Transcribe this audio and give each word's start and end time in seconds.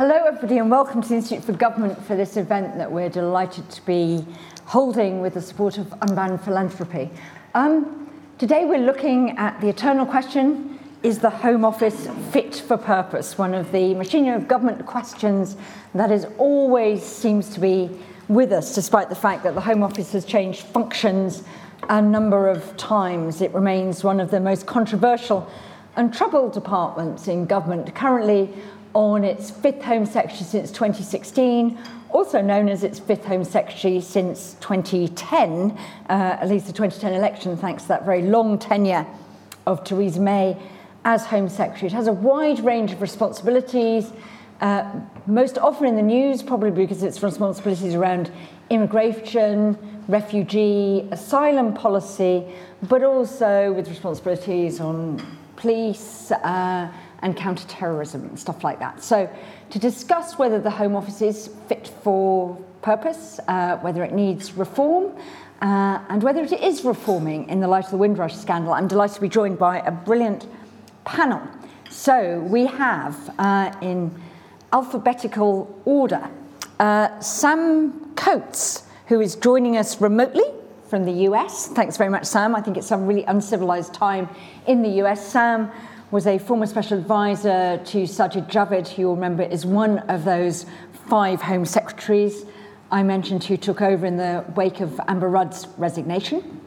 Hello, 0.00 0.14
everybody, 0.14 0.56
and 0.56 0.70
welcome 0.70 1.02
to 1.02 1.08
the 1.10 1.16
Institute 1.16 1.44
for 1.44 1.52
Government 1.52 2.02
for 2.06 2.16
this 2.16 2.38
event 2.38 2.78
that 2.78 2.90
we're 2.90 3.10
delighted 3.10 3.68
to 3.68 3.84
be 3.84 4.24
holding 4.64 5.20
with 5.20 5.34
the 5.34 5.42
support 5.42 5.76
of 5.76 5.92
Unbound 6.00 6.40
Philanthropy. 6.40 7.10
Um, 7.52 8.10
today, 8.38 8.64
we're 8.64 8.78
looking 8.78 9.36
at 9.36 9.60
the 9.60 9.68
eternal 9.68 10.06
question 10.06 10.78
is 11.02 11.18
the 11.18 11.28
Home 11.28 11.66
Office 11.66 12.08
fit 12.30 12.54
for 12.54 12.78
purpose? 12.78 13.36
One 13.36 13.52
of 13.52 13.72
the 13.72 13.92
machinery 13.92 14.34
of 14.34 14.48
government 14.48 14.86
questions 14.86 15.58
that 15.94 16.10
is 16.10 16.26
always 16.38 17.02
seems 17.04 17.50
to 17.50 17.60
be 17.60 17.90
with 18.26 18.52
us, 18.52 18.74
despite 18.74 19.10
the 19.10 19.14
fact 19.14 19.42
that 19.42 19.54
the 19.54 19.60
Home 19.60 19.82
Office 19.82 20.12
has 20.12 20.24
changed 20.24 20.62
functions 20.62 21.42
a 21.90 22.00
number 22.00 22.48
of 22.48 22.74
times. 22.78 23.42
It 23.42 23.52
remains 23.52 24.02
one 24.02 24.18
of 24.18 24.30
the 24.30 24.40
most 24.40 24.64
controversial 24.64 25.46
and 25.96 26.14
troubled 26.14 26.54
departments 26.54 27.28
in 27.28 27.44
government, 27.44 27.94
currently 27.94 28.50
on 28.94 29.24
its 29.24 29.50
fifth 29.50 29.82
Home 29.82 30.06
Secretary 30.06 30.44
since 30.44 30.70
2016, 30.70 31.78
also 32.10 32.40
known 32.40 32.68
as 32.68 32.82
its 32.82 32.98
fifth 32.98 33.24
Home 33.24 33.44
Secretary 33.44 34.00
since 34.00 34.56
2010, 34.60 35.70
uh, 35.70 35.76
at 36.08 36.48
least 36.48 36.66
the 36.66 36.72
2010 36.72 37.12
election, 37.12 37.56
thanks 37.56 37.84
to 37.84 37.88
that 37.88 38.04
very 38.04 38.22
long 38.22 38.58
tenure 38.58 39.06
of 39.66 39.84
Theresa 39.84 40.20
May 40.20 40.56
as 41.04 41.24
Home 41.26 41.48
Secretary. 41.48 41.86
It 41.86 41.92
has 41.92 42.08
a 42.08 42.12
wide 42.12 42.64
range 42.64 42.92
of 42.92 43.00
responsibilities, 43.00 44.12
uh, 44.60 44.90
most 45.26 45.56
often 45.56 45.86
in 45.86 45.96
the 45.96 46.02
news, 46.02 46.42
probably 46.42 46.70
because 46.70 47.02
its 47.02 47.22
responsibilities 47.22 47.94
around 47.94 48.30
immigration, 48.68 49.78
refugee, 50.08 51.08
asylum 51.12 51.72
policy, 51.74 52.44
but 52.82 53.02
also 53.02 53.72
with 53.72 53.88
responsibilities 53.88 54.80
on 54.80 55.24
police 55.56 56.30
uh, 56.32 56.90
and 57.22 57.36
counter-terrorism 57.36 58.22
and 58.22 58.38
stuff 58.38 58.64
like 58.64 58.78
that. 58.78 59.02
So 59.02 59.28
to 59.70 59.78
discuss 59.78 60.38
whether 60.38 60.58
the 60.58 60.70
Home 60.70 60.96
Office 60.96 61.22
is 61.22 61.50
fit 61.68 61.92
for 62.02 62.56
purpose, 62.82 63.40
uh, 63.48 63.76
whether 63.78 64.02
it 64.04 64.12
needs 64.12 64.54
reform, 64.54 65.12
uh, 65.60 66.00
and 66.08 66.22
whether 66.22 66.42
it 66.42 66.52
is 66.52 66.84
reforming 66.84 67.48
in 67.48 67.60
the 67.60 67.68
light 67.68 67.84
of 67.84 67.90
the 67.90 67.98
Windrush 67.98 68.34
scandal, 68.34 68.72
I'm 68.72 68.88
delighted 68.88 69.16
to 69.16 69.20
be 69.20 69.28
joined 69.28 69.58
by 69.58 69.80
a 69.80 69.90
brilliant 69.90 70.46
panel. 71.04 71.42
So 71.90 72.40
we 72.40 72.66
have 72.66 73.34
uh, 73.38 73.72
in 73.82 74.14
alphabetical 74.72 75.80
order 75.84 76.30
uh, 76.78 77.20
Sam 77.20 78.14
Coates, 78.14 78.84
who 79.06 79.20
is 79.20 79.36
joining 79.36 79.76
us 79.76 80.00
remotely 80.00 80.44
from 80.88 81.04
the 81.04 81.12
US. 81.28 81.68
Thanks 81.68 81.96
very 81.96 82.10
much, 82.10 82.24
Sam. 82.24 82.54
I 82.54 82.62
think 82.62 82.76
it's 82.76 82.86
some 82.86 83.06
really 83.06 83.24
uncivilized 83.24 83.92
time 83.92 84.28
in 84.66 84.82
the 84.82 85.02
US. 85.02 85.24
Sam 85.24 85.70
was 86.10 86.26
a 86.26 86.38
former 86.38 86.66
special 86.66 86.98
advisor 86.98 87.80
to 87.84 88.02
Sajid 88.02 88.50
Javid, 88.50 88.88
who 88.88 89.02
you'll 89.02 89.14
remember 89.14 89.44
is 89.44 89.64
one 89.64 89.98
of 90.10 90.24
those 90.24 90.66
five 91.08 91.40
Home 91.42 91.64
Secretaries 91.64 92.46
I 92.90 93.04
mentioned 93.04 93.44
who 93.44 93.56
took 93.56 93.80
over 93.80 94.04
in 94.04 94.16
the 94.16 94.44
wake 94.56 94.80
of 94.80 95.00
Amber 95.06 95.28
Rudd's 95.28 95.68
resignation. 95.78 96.60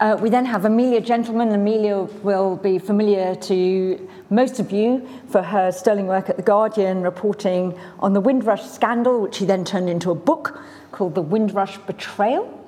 Uh, 0.00 0.18
we 0.20 0.30
then 0.30 0.44
have 0.44 0.64
Amelia 0.64 1.00
Gentleman. 1.00 1.52
Amelia 1.52 1.98
will 2.24 2.56
be 2.56 2.80
familiar 2.80 3.36
to 3.36 4.08
most 4.30 4.58
of 4.58 4.72
you 4.72 5.08
for 5.28 5.42
her 5.42 5.70
sterling 5.70 6.08
work 6.08 6.28
at 6.28 6.36
The 6.36 6.42
Guardian, 6.42 7.02
reporting 7.02 7.78
on 8.00 8.14
the 8.14 8.20
Windrush 8.20 8.64
scandal, 8.64 9.20
which 9.20 9.36
she 9.36 9.44
then 9.44 9.64
turned 9.64 9.88
into 9.88 10.10
a 10.10 10.16
book 10.16 10.60
called 10.90 11.14
The 11.14 11.22
Windrush 11.22 11.78
Betrayal. 11.78 12.58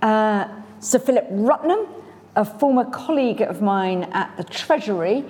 Uh, 0.00 0.48
Sir 0.80 0.98
Philip 0.98 1.26
Rutnam, 1.30 1.86
a 2.36 2.44
former 2.44 2.84
colleague 2.84 3.40
of 3.40 3.62
mine 3.62 4.04
at 4.12 4.36
the 4.36 4.44
Treasury, 4.44 5.24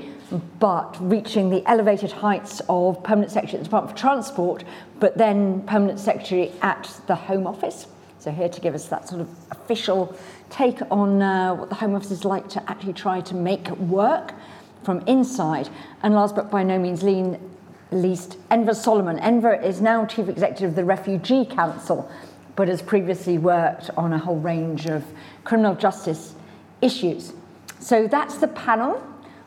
but 0.58 0.96
reaching 1.00 1.50
the 1.50 1.62
elevated 1.68 2.10
heights 2.10 2.62
of 2.68 3.02
Permanent 3.02 3.30
Secretary 3.30 3.58
at 3.58 3.60
the 3.60 3.64
Department 3.64 3.96
for 3.96 4.00
Transport, 4.00 4.64
but 5.00 5.16
then 5.18 5.60
Permanent 5.62 6.00
Secretary 6.00 6.50
at 6.62 7.00
the 7.06 7.14
Home 7.14 7.46
Office. 7.46 7.86
So, 8.18 8.30
here 8.30 8.48
to 8.48 8.60
give 8.60 8.74
us 8.74 8.86
that 8.86 9.06
sort 9.06 9.20
of 9.20 9.28
official 9.50 10.16
take 10.48 10.80
on 10.90 11.20
uh, 11.20 11.54
what 11.54 11.68
the 11.68 11.74
Home 11.74 11.94
Office 11.94 12.10
is 12.10 12.24
like 12.24 12.48
to 12.50 12.70
actually 12.70 12.94
try 12.94 13.20
to 13.20 13.34
make 13.34 13.68
work 13.72 14.32
from 14.82 15.00
inside. 15.06 15.68
And 16.02 16.14
last 16.14 16.34
but 16.34 16.50
by 16.50 16.62
no 16.62 16.78
means 16.78 17.02
least, 17.90 18.38
Enver 18.50 18.72
Solomon. 18.72 19.18
Enver 19.18 19.54
is 19.54 19.82
now 19.82 20.06
Chief 20.06 20.28
Executive 20.28 20.70
of 20.70 20.76
the 20.76 20.84
Refugee 20.86 21.44
Council, 21.44 22.10
but 22.56 22.68
has 22.68 22.80
previously 22.80 23.36
worked 23.36 23.90
on 23.98 24.14
a 24.14 24.18
whole 24.18 24.38
range 24.38 24.86
of 24.86 25.04
criminal 25.44 25.74
justice 25.74 26.34
issues. 26.80 27.32
So 27.80 28.06
that's 28.06 28.38
the 28.38 28.48
panel. 28.48 28.94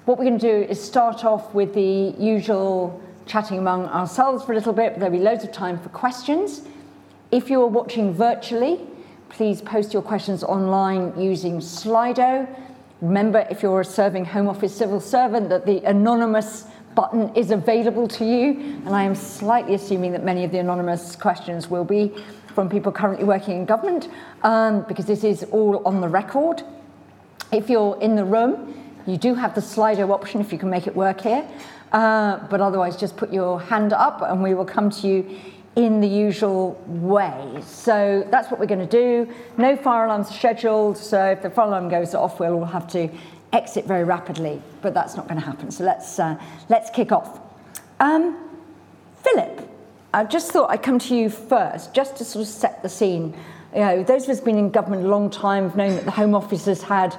What 0.06 0.18
we're 0.18 0.26
going 0.26 0.40
to 0.40 0.64
do 0.64 0.72
is 0.72 0.82
start 0.82 1.26
off 1.26 1.54
with 1.54 1.74
the 1.74 2.16
usual 2.18 3.02
chatting 3.26 3.58
among 3.58 3.88
ourselves 3.88 4.46
for 4.46 4.54
a 4.54 4.56
little 4.56 4.74
bit, 4.74 4.94
but 4.94 5.00
there'll 5.00 5.18
be 5.18 5.24
loads 5.24 5.44
of 5.44 5.52
time 5.52 5.78
for 5.78 5.90
questions. 5.90 6.62
If 7.32 7.50
you're 7.50 7.68
watching 7.68 8.14
virtually, 8.14 8.80
please 9.30 9.62
post 9.62 9.94
your 9.94 10.02
questions 10.02 10.44
online 10.44 11.20
using 11.20 11.60
Slido. 11.60 12.48
Remember, 13.02 13.46
if 13.52 13.62
you're 13.62 13.82
a 13.82 13.86
serving 13.86 14.26
Home 14.26 14.48
Office 14.48 14.74
civil 14.74 15.02
servant, 15.02 15.50
that 15.50 15.66
the 15.66 15.84
anonymous 15.84 16.66
button 16.96 17.36
is 17.36 17.52
available 17.52 18.08
to 18.08 18.26
you. 18.26 18.52
And 18.86 18.90
I 18.90 19.04
am 19.04 19.14
slightly 19.14 19.76
assuming 19.76 20.14
that 20.14 20.24
many 20.24 20.44
of 20.44 20.52
the 20.52 20.60
anonymous 20.60 21.16
questions 21.16 21.70
will 21.70 21.84
be 21.84 22.14
from 22.56 22.70
people 22.70 22.92
currently 22.92 23.26
working 23.26 23.58
in 23.58 23.66
government, 23.66 24.10
um, 24.42 24.84
because 24.88 25.06
this 25.06 25.24
is 25.24 25.44
all 25.52 25.86
on 25.86 26.02
the 26.02 26.08
record. 26.08 26.64
If 27.52 27.70
you're 27.70 28.00
in 28.02 28.16
the 28.16 28.26
room, 28.26 28.74
you 29.06 29.18
do 29.18 29.34
have 29.36 29.56
the 29.56 29.62
Slido 29.62 30.10
option 30.10 30.42
if 30.42 30.52
you 30.52 30.58
can 30.58 30.70
make 30.70 30.88
it 30.88 30.96
work 30.96 31.22
here. 31.22 31.48
Uh, 31.92 32.40
but 32.50 32.60
otherwise, 32.60 32.98
just 32.98 33.16
put 33.16 33.32
your 33.32 33.62
hand 33.62 33.94
up 33.94 34.22
and 34.22 34.44
we 34.44 34.54
will 34.54 34.66
come 34.66 34.90
to 34.90 35.08
you 35.08 35.40
in 35.78 36.02
the 36.02 36.08
usual 36.08 36.74
way. 36.88 37.62
So 37.64 38.28
that's 38.32 38.52
what 38.52 38.60
we're 38.60 38.66
going 38.66 38.86
to 38.86 39.26
do. 39.26 39.32
No 39.58 39.78
fire 39.78 40.06
alarms 40.06 40.28
scheduled, 40.30 40.98
so 40.98 41.24
if 41.28 41.42
the 41.42 41.50
fire 41.50 41.68
alarm 41.68 41.88
goes 41.88 42.14
off, 42.16 42.40
we'll 42.40 42.56
all 42.56 42.66
have 42.66 42.88
to 42.92 43.10
exit 43.54 43.86
very 43.86 44.04
rapidly, 44.04 44.62
but 44.82 44.94
that's 44.94 45.16
not 45.16 45.28
going 45.28 45.40
to 45.40 45.46
happen. 45.46 45.72
So 45.72 45.86
let's, 45.86 46.20
uh, 46.20 46.38
let's 46.68 46.90
kick 46.90 47.12
off. 47.12 47.40
Um, 48.00 48.38
Philip, 49.24 49.70
I 50.14 50.24
just 50.24 50.52
thought 50.52 50.72
I'd 50.72 50.84
come 50.84 51.00
to 51.00 51.16
you 51.16 51.30
first, 51.30 51.94
just 51.94 52.18
to 52.18 52.26
sort 52.26 52.44
of 52.44 52.50
set 52.50 52.82
the 52.82 52.90
scene. 52.90 53.36
You 53.78 53.84
know, 53.84 54.02
those 54.02 54.24
of 54.24 54.32
us 54.32 54.40
been 54.40 54.58
in 54.58 54.72
government 54.72 55.06
a 55.06 55.08
long 55.08 55.30
time 55.30 55.66
have 55.66 55.76
known 55.76 55.94
that 55.98 56.06
the 56.06 56.10
Home 56.10 56.34
Office 56.34 56.66
has 56.66 56.82
had 56.82 57.16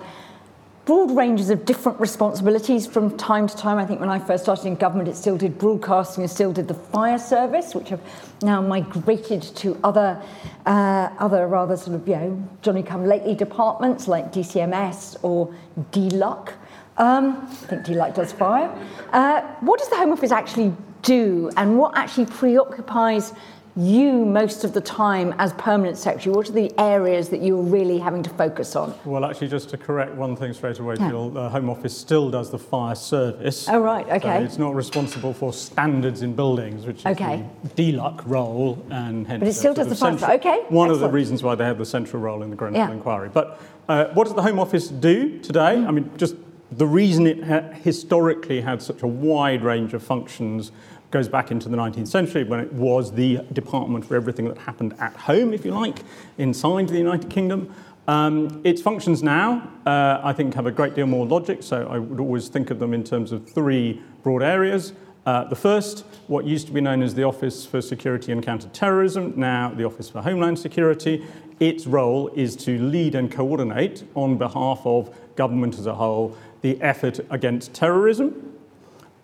broad 0.86 1.16
ranges 1.16 1.50
of 1.50 1.64
different 1.64 2.00
responsibilities 2.00 2.84
from 2.84 3.16
time 3.16 3.46
to 3.46 3.56
time. 3.56 3.78
I 3.78 3.86
think 3.86 4.00
when 4.00 4.08
I 4.08 4.18
first 4.18 4.42
started 4.42 4.66
in 4.66 4.74
government, 4.74 5.08
it 5.08 5.14
still 5.14 5.36
did 5.36 5.56
broadcasting, 5.56 6.24
it 6.24 6.30
still 6.30 6.52
did 6.52 6.66
the 6.66 6.74
fire 6.74 7.20
service, 7.20 7.76
which 7.76 7.90
have 7.90 8.00
now 8.42 8.60
migrated 8.60 9.40
to 9.42 9.78
other, 9.84 10.20
uh, 10.66 11.10
other 11.20 11.46
rather 11.46 11.76
sort 11.76 11.94
of, 11.94 12.08
you 12.08 12.16
know, 12.16 12.48
Johnny 12.62 12.82
come 12.82 13.06
lately 13.06 13.36
departments 13.36 14.08
like 14.08 14.32
DCMS 14.32 15.16
or 15.22 15.54
DLUHC. 15.92 16.54
Um, 16.96 17.36
I 17.48 17.54
think 17.66 17.86
DLUHC 17.86 18.16
does 18.16 18.32
fire. 18.32 18.68
Uh, 19.12 19.42
what 19.60 19.78
does 19.78 19.90
the 19.90 19.96
Home 19.96 20.10
Office 20.10 20.32
actually 20.32 20.74
do, 21.02 21.52
and 21.56 21.78
what 21.78 21.96
actually 21.96 22.26
preoccupies 22.26 23.32
you 23.78 24.24
most 24.24 24.64
of 24.64 24.72
the 24.72 24.80
time 24.80 25.34
as 25.38 25.52
permanent 25.54 25.96
secretary? 25.96 26.34
What 26.34 26.48
are 26.48 26.52
the 26.52 26.72
areas 26.78 27.28
that 27.28 27.42
you're 27.42 27.62
really 27.62 27.98
having 27.98 28.22
to 28.24 28.30
focus 28.30 28.74
on? 28.74 28.94
Well, 29.04 29.24
actually, 29.24 29.48
just 29.48 29.70
to 29.70 29.78
correct 29.78 30.14
one 30.14 30.34
thing 30.34 30.52
straight 30.52 30.78
away, 30.78 30.96
yeah. 30.98 31.10
the 31.10 31.48
Home 31.48 31.70
Office 31.70 31.96
still 31.96 32.30
does 32.30 32.50
the 32.50 32.58
fire 32.58 32.94
service. 32.94 33.68
Oh, 33.68 33.78
right, 33.78 34.06
okay. 34.08 34.38
So 34.38 34.44
it's 34.44 34.58
not 34.58 34.74
responsible 34.74 35.32
for 35.32 35.52
standards 35.52 36.22
in 36.22 36.34
buildings, 36.34 36.86
which 36.86 37.00
is 37.00 37.06
okay. 37.06 37.44
the 37.62 37.92
DLUHC 37.92 38.22
role, 38.26 38.84
and 38.90 39.26
hence. 39.26 39.40
But 39.40 39.48
it 39.48 39.54
still 39.54 39.74
does 39.74 39.88
the 39.88 39.94
fire 39.94 40.18
service. 40.18 40.40
Okay. 40.40 40.64
One 40.68 40.88
Excellent. 40.88 40.92
of 40.92 41.00
the 41.00 41.08
reasons 41.10 41.42
why 41.42 41.54
they 41.54 41.64
have 41.64 41.78
the 41.78 41.86
central 41.86 42.20
role 42.20 42.42
in 42.42 42.50
the 42.50 42.56
Grenfell 42.56 42.88
yeah. 42.88 42.92
inquiry. 42.92 43.28
But 43.32 43.60
uh, 43.88 44.06
what 44.06 44.24
does 44.24 44.34
the 44.34 44.42
Home 44.42 44.58
Office 44.58 44.88
do 44.88 45.38
today? 45.38 45.76
Mm. 45.76 45.86
I 45.86 45.90
mean, 45.92 46.10
just 46.16 46.34
the 46.72 46.86
reason 46.86 47.26
it 47.26 47.44
ha- 47.44 47.70
historically 47.72 48.60
had 48.60 48.82
such 48.82 49.02
a 49.02 49.06
wide 49.06 49.62
range 49.62 49.94
of 49.94 50.02
functions 50.02 50.72
goes 51.10 51.28
back 51.28 51.50
into 51.50 51.68
the 51.68 51.76
19th 51.76 52.08
century 52.08 52.44
when 52.44 52.60
it 52.60 52.72
was 52.72 53.12
the 53.12 53.38
department 53.52 54.04
for 54.04 54.16
everything 54.16 54.46
that 54.48 54.58
happened 54.58 54.94
at 55.00 55.14
home, 55.14 55.54
if 55.54 55.64
you 55.64 55.70
like, 55.70 56.00
inside 56.36 56.88
the 56.88 56.98
United 56.98 57.30
Kingdom. 57.30 57.74
Um, 58.06 58.62
its 58.64 58.80
functions 58.80 59.22
now, 59.22 59.70
uh, 59.86 60.20
I 60.22 60.32
think, 60.32 60.54
have 60.54 60.66
a 60.66 60.70
great 60.70 60.94
deal 60.94 61.06
more 61.06 61.26
logic, 61.26 61.62
so 61.62 61.86
I 61.88 61.98
would 61.98 62.20
always 62.20 62.48
think 62.48 62.70
of 62.70 62.78
them 62.78 62.94
in 62.94 63.04
terms 63.04 63.32
of 63.32 63.48
three 63.48 64.02
broad 64.22 64.42
areas. 64.42 64.92
Uh, 65.26 65.44
the 65.44 65.56
first, 65.56 66.06
what 66.26 66.46
used 66.46 66.66
to 66.66 66.72
be 66.72 66.80
known 66.80 67.02
as 67.02 67.14
the 67.14 67.22
Office 67.22 67.66
for 67.66 67.82
Security 67.82 68.32
and 68.32 68.42
Counterterrorism, 68.42 69.34
now 69.36 69.70
the 69.74 69.84
Office 69.84 70.08
for 70.08 70.22
Homeland 70.22 70.58
Security. 70.58 71.26
Its 71.60 71.86
role 71.86 72.28
is 72.28 72.56
to 72.56 72.78
lead 72.78 73.14
and 73.14 73.30
coordinate 73.30 74.04
on 74.14 74.38
behalf 74.38 74.80
of 74.86 75.14
government 75.36 75.78
as 75.78 75.86
a 75.86 75.94
whole 75.94 76.34
the 76.62 76.80
effort 76.80 77.20
against 77.30 77.74
terrorism, 77.74 78.57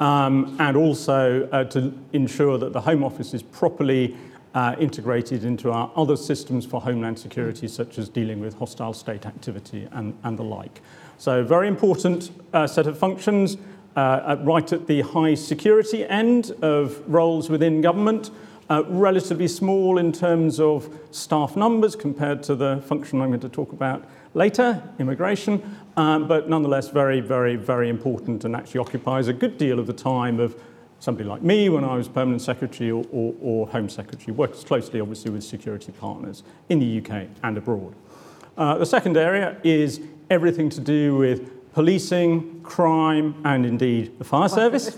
um, 0.04 0.56
and 0.60 0.76
also 0.76 1.48
uh, 1.50 1.64
to 1.64 1.92
ensure 2.12 2.58
that 2.58 2.74
the 2.74 2.80
Home 2.80 3.02
Office 3.02 3.32
is 3.32 3.42
properly 3.42 4.14
uh, 4.54 4.76
integrated 4.78 5.44
into 5.44 5.70
our 5.70 5.90
other 5.96 6.16
systems 6.16 6.66
for 6.66 6.80
homeland 6.80 7.18
security, 7.18 7.66
such 7.66 7.98
as 7.98 8.08
dealing 8.08 8.38
with 8.38 8.54
hostile 8.58 8.92
state 8.92 9.24
activity 9.24 9.88
and, 9.92 10.16
and 10.22 10.38
the 10.38 10.42
like. 10.42 10.82
So, 11.16 11.42
very 11.42 11.68
important 11.68 12.30
uh, 12.52 12.66
set 12.66 12.86
of 12.86 12.98
functions. 12.98 13.56
uh, 13.96 14.36
right 14.40 14.72
at 14.72 14.86
the 14.86 15.02
high 15.02 15.34
security 15.34 16.04
end 16.06 16.50
of 16.62 17.00
roles 17.06 17.48
within 17.48 17.80
government, 17.80 18.30
uh, 18.70 18.82
relatively 18.88 19.46
small 19.46 19.98
in 19.98 20.10
terms 20.10 20.58
of 20.58 20.88
staff 21.10 21.54
numbers 21.56 21.94
compared 21.94 22.42
to 22.42 22.54
the 22.54 22.82
function 22.86 23.20
I'm 23.20 23.28
going 23.28 23.40
to 23.40 23.48
talk 23.48 23.72
about 23.72 24.04
later, 24.32 24.82
immigration, 24.98 25.78
um, 25.96 26.26
but 26.26 26.48
nonetheless 26.48 26.88
very, 26.88 27.20
very, 27.20 27.56
very 27.56 27.88
important 27.88 28.44
and 28.44 28.56
actually 28.56 28.80
occupies 28.80 29.28
a 29.28 29.32
good 29.32 29.58
deal 29.58 29.78
of 29.78 29.86
the 29.86 29.92
time 29.92 30.40
of 30.40 30.60
somebody 30.98 31.28
like 31.28 31.42
me 31.42 31.68
when 31.68 31.84
I 31.84 31.96
was 31.96 32.08
Permanent 32.08 32.40
Secretary 32.40 32.90
or, 32.90 33.04
or, 33.12 33.34
or 33.40 33.68
Home 33.68 33.88
Secretary, 33.88 34.32
works 34.32 34.64
closely 34.64 35.00
obviously 35.00 35.30
with 35.30 35.44
security 35.44 35.92
partners 35.92 36.42
in 36.68 36.78
the 36.78 36.98
UK 36.98 37.28
and 37.42 37.58
abroad. 37.58 37.94
Uh, 38.56 38.78
the 38.78 38.86
second 38.86 39.16
area 39.16 39.56
is 39.62 40.00
everything 40.30 40.70
to 40.70 40.80
do 40.80 41.16
with 41.16 41.72
policing, 41.74 42.60
crime, 42.62 43.34
and 43.44 43.66
indeed 43.66 44.18
the 44.18 44.24
fire 44.24 44.48
service. 44.48 44.96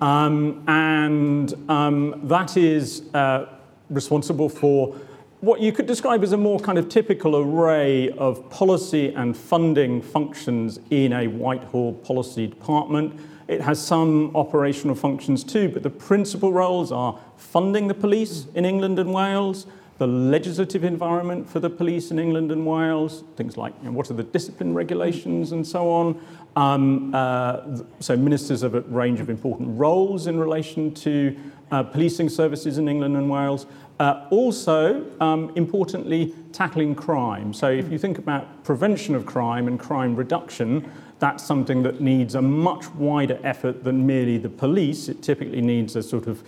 Um, 0.00 0.62
and 0.68 1.52
um, 1.68 2.20
that 2.24 2.56
is 2.56 3.02
uh, 3.14 3.46
responsible 3.90 4.48
for 4.48 4.94
what 5.40 5.60
you 5.60 5.70
could 5.72 5.86
describe 5.86 6.24
as 6.24 6.32
a 6.32 6.36
more 6.36 6.58
kind 6.58 6.78
of 6.78 6.88
typical 6.88 7.36
array 7.36 8.10
of 8.10 8.50
policy 8.50 9.14
and 9.14 9.36
funding 9.36 10.02
functions 10.02 10.80
in 10.90 11.12
a 11.12 11.28
Whitehall 11.28 11.92
policy 11.92 12.48
department. 12.48 13.18
It 13.46 13.60
has 13.60 13.84
some 13.84 14.34
operational 14.34 14.96
functions 14.96 15.44
too, 15.44 15.68
but 15.68 15.82
the 15.82 15.90
principal 15.90 16.52
roles 16.52 16.90
are 16.90 17.18
funding 17.36 17.86
the 17.86 17.94
police 17.94 18.46
in 18.54 18.64
England 18.64 18.98
and 18.98 19.14
Wales, 19.14 19.66
the 19.98 20.08
legislative 20.08 20.84
environment 20.84 21.48
for 21.48 21.60
the 21.60 21.70
police 21.70 22.10
in 22.10 22.18
England 22.18 22.50
and 22.50 22.66
Wales, 22.66 23.24
things 23.36 23.56
like 23.56 23.74
you 23.80 23.86
know, 23.86 23.92
what 23.92 24.10
are 24.10 24.14
the 24.14 24.24
discipline 24.24 24.74
regulations 24.74 25.52
and 25.52 25.66
so 25.66 25.88
on. 25.88 26.20
Um, 26.56 27.14
uh, 27.14 27.78
so 28.00 28.16
ministers 28.16 28.62
have 28.62 28.74
a 28.74 28.80
range 28.82 29.20
of 29.20 29.30
important 29.30 29.78
roles 29.78 30.26
in 30.26 30.38
relation 30.38 30.92
to 30.94 31.36
uh, 31.70 31.82
policing 31.84 32.28
services 32.28 32.78
in 32.78 32.88
England 32.88 33.16
and 33.16 33.30
Wales. 33.30 33.66
Uh, 34.00 34.24
also, 34.30 35.04
um, 35.20 35.50
importantly, 35.56 36.32
tackling 36.52 36.94
crime. 36.94 37.52
So, 37.52 37.68
if 37.68 37.90
you 37.90 37.98
think 37.98 38.18
about 38.18 38.62
prevention 38.62 39.16
of 39.16 39.26
crime 39.26 39.66
and 39.66 39.78
crime 39.78 40.14
reduction, 40.14 40.88
that's 41.18 41.42
something 41.42 41.82
that 41.82 42.00
needs 42.00 42.36
a 42.36 42.42
much 42.42 42.88
wider 42.94 43.40
effort 43.42 43.82
than 43.82 44.06
merely 44.06 44.38
the 44.38 44.48
police. 44.48 45.08
It 45.08 45.20
typically 45.20 45.60
needs 45.60 45.96
a 45.96 46.02
sort 46.02 46.28
of 46.28 46.44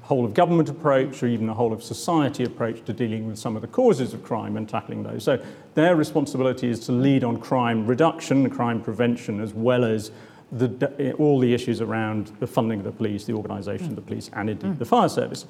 whole 0.00 0.24
of 0.24 0.32
government 0.32 0.70
approach 0.70 1.22
or 1.22 1.26
even 1.26 1.48
a 1.50 1.54
whole 1.54 1.74
of 1.74 1.82
society 1.82 2.44
approach 2.44 2.84
to 2.84 2.92
dealing 2.94 3.26
with 3.26 3.38
some 3.38 3.54
of 3.54 3.62
the 3.62 3.68
causes 3.68 4.14
of 4.14 4.22
crime 4.22 4.56
and 4.56 4.66
tackling 4.66 5.02
those. 5.02 5.24
So, 5.24 5.44
their 5.74 5.96
responsibility 5.96 6.70
is 6.70 6.80
to 6.86 6.92
lead 6.92 7.22
on 7.22 7.36
crime 7.36 7.86
reduction, 7.86 8.48
crime 8.48 8.80
prevention, 8.80 9.42
as 9.42 9.52
well 9.52 9.84
as 9.84 10.10
the, 10.50 11.14
all 11.18 11.38
the 11.38 11.52
issues 11.52 11.82
around 11.82 12.28
the 12.40 12.46
funding 12.46 12.78
of 12.78 12.84
the 12.84 12.92
police, 12.92 13.26
the 13.26 13.34
organisation 13.34 13.90
of 13.90 13.96
the 13.96 14.02
police, 14.02 14.30
and 14.32 14.48
indeed 14.48 14.70
mm. 14.70 14.78
the 14.78 14.86
fire 14.86 15.08
service. 15.10 15.44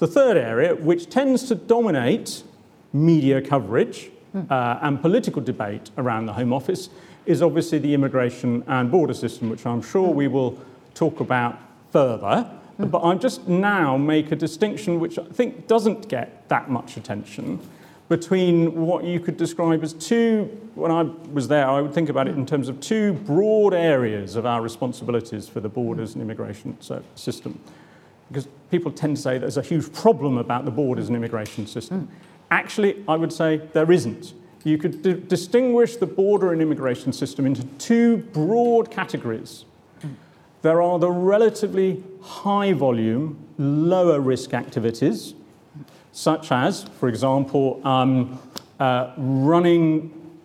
The 0.00 0.06
third 0.06 0.38
area, 0.38 0.74
which 0.74 1.10
tends 1.10 1.46
to 1.48 1.54
dominate 1.54 2.42
media 2.90 3.42
coverage 3.42 4.10
hmm. 4.32 4.42
uh, 4.48 4.78
and 4.80 5.00
political 5.00 5.42
debate 5.42 5.90
around 5.98 6.24
the 6.24 6.32
Home 6.32 6.54
Office, 6.54 6.88
is 7.26 7.42
obviously 7.42 7.78
the 7.78 7.92
immigration 7.92 8.64
and 8.66 8.90
border 8.90 9.12
system, 9.12 9.50
which 9.50 9.66
I'm 9.66 9.82
sure 9.82 10.08
hmm. 10.08 10.16
we 10.16 10.26
will 10.26 10.58
talk 10.94 11.20
about 11.20 11.58
further. 11.92 12.44
Hmm. 12.78 12.86
But 12.86 13.02
I 13.02 13.14
just 13.16 13.46
now 13.46 13.98
make 13.98 14.32
a 14.32 14.36
distinction 14.36 15.00
which 15.00 15.18
I 15.18 15.24
think 15.24 15.66
doesn't 15.66 16.08
get 16.08 16.48
that 16.48 16.70
much 16.70 16.96
attention 16.96 17.60
between 18.08 18.74
what 18.74 19.04
you 19.04 19.20
could 19.20 19.36
describe 19.36 19.84
as 19.84 19.92
two, 19.92 20.44
when 20.74 20.90
I 20.90 21.02
was 21.32 21.46
there, 21.46 21.68
I 21.68 21.80
would 21.80 21.94
think 21.94 22.08
about 22.08 22.26
it 22.26 22.34
in 22.34 22.44
terms 22.44 22.68
of 22.68 22.80
two 22.80 23.12
broad 23.12 23.72
areas 23.72 24.34
of 24.34 24.46
our 24.46 24.62
responsibilities 24.62 25.46
for 25.46 25.60
the 25.60 25.68
borders 25.68 26.14
and 26.14 26.22
immigration 26.22 26.76
system 27.14 27.60
because 28.30 28.48
people 28.70 28.92
tend 28.92 29.16
to 29.16 29.22
say 29.22 29.38
there's 29.38 29.56
a 29.56 29.62
huge 29.62 29.92
problem 29.92 30.38
about 30.38 30.64
the 30.64 30.70
borders 30.70 31.08
and 31.08 31.16
immigration 31.16 31.66
system. 31.66 32.06
Mm. 32.06 32.08
Actually, 32.50 33.04
I 33.08 33.16
would 33.16 33.32
say 33.32 33.58
there 33.72 33.90
isn't. 33.90 34.34
You 34.62 34.78
could 34.78 35.02
d- 35.02 35.14
distinguish 35.14 35.96
the 35.96 36.06
border 36.06 36.52
and 36.52 36.62
immigration 36.62 37.12
system 37.12 37.46
into 37.46 37.64
two 37.78 38.18
broad 38.18 38.90
categories. 38.90 39.64
Mm. 40.02 40.14
There 40.62 40.80
are 40.80 40.98
the 40.98 41.10
relatively 41.10 42.04
high 42.22 42.72
volume, 42.72 43.44
lower 43.58 44.20
risk 44.20 44.54
activities, 44.54 45.34
such 46.12 46.52
as, 46.52 46.84
for 46.84 47.08
example, 47.08 47.80
um, 47.86 48.38
uh, 48.78 49.12
running, 49.16 50.38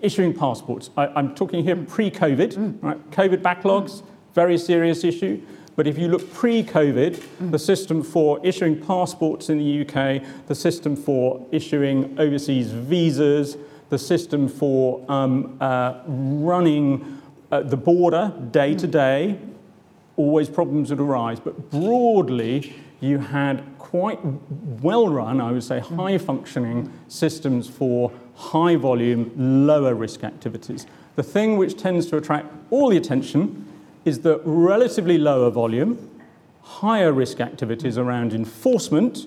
issuing 0.00 0.32
passports. 0.32 0.90
I, 0.96 1.18
am 1.18 1.34
talking 1.34 1.62
here 1.62 1.76
pre 1.76 2.10
COVID, 2.10 2.54
mm. 2.54 2.82
right? 2.82 3.10
COVID 3.10 3.42
backlogs, 3.42 4.02
very 4.34 4.56
serious 4.56 5.04
issue. 5.04 5.42
But 5.78 5.86
if 5.86 5.96
you 5.96 6.08
look 6.08 6.34
pre 6.34 6.64
COVID, 6.64 7.14
mm. 7.14 7.50
the 7.52 7.58
system 7.58 8.02
for 8.02 8.44
issuing 8.44 8.84
passports 8.84 9.48
in 9.48 9.58
the 9.58 9.82
UK, 9.82 10.24
the 10.48 10.54
system 10.56 10.96
for 10.96 11.46
issuing 11.52 12.18
overseas 12.18 12.72
visas, 12.72 13.56
the 13.88 13.96
system 13.96 14.48
for 14.48 15.08
um, 15.08 15.56
uh, 15.60 16.00
running 16.08 17.22
uh, 17.52 17.62
the 17.62 17.76
border 17.76 18.32
day 18.50 18.74
to 18.74 18.88
day, 18.88 19.38
always 20.16 20.48
problems 20.48 20.90
would 20.90 20.98
arise. 20.98 21.38
But 21.38 21.70
broadly, 21.70 22.74
you 22.98 23.18
had 23.18 23.64
quite 23.78 24.18
well 24.82 25.06
run, 25.06 25.40
I 25.40 25.52
would 25.52 25.62
say, 25.62 25.78
mm. 25.78 25.96
high 25.96 26.18
functioning 26.18 26.92
systems 27.06 27.68
for 27.68 28.10
high 28.34 28.74
volume, 28.74 29.30
lower 29.36 29.94
risk 29.94 30.24
activities. 30.24 30.88
The 31.14 31.22
thing 31.22 31.56
which 31.56 31.76
tends 31.76 32.06
to 32.06 32.16
attract 32.16 32.52
all 32.70 32.88
the 32.90 32.96
attention 32.96 33.67
is 34.08 34.20
that 34.20 34.40
relatively 34.44 35.18
lower 35.18 35.50
volume, 35.50 36.10
higher 36.62 37.12
risk 37.12 37.40
activities 37.40 37.98
around 37.98 38.32
enforcement 38.32 39.26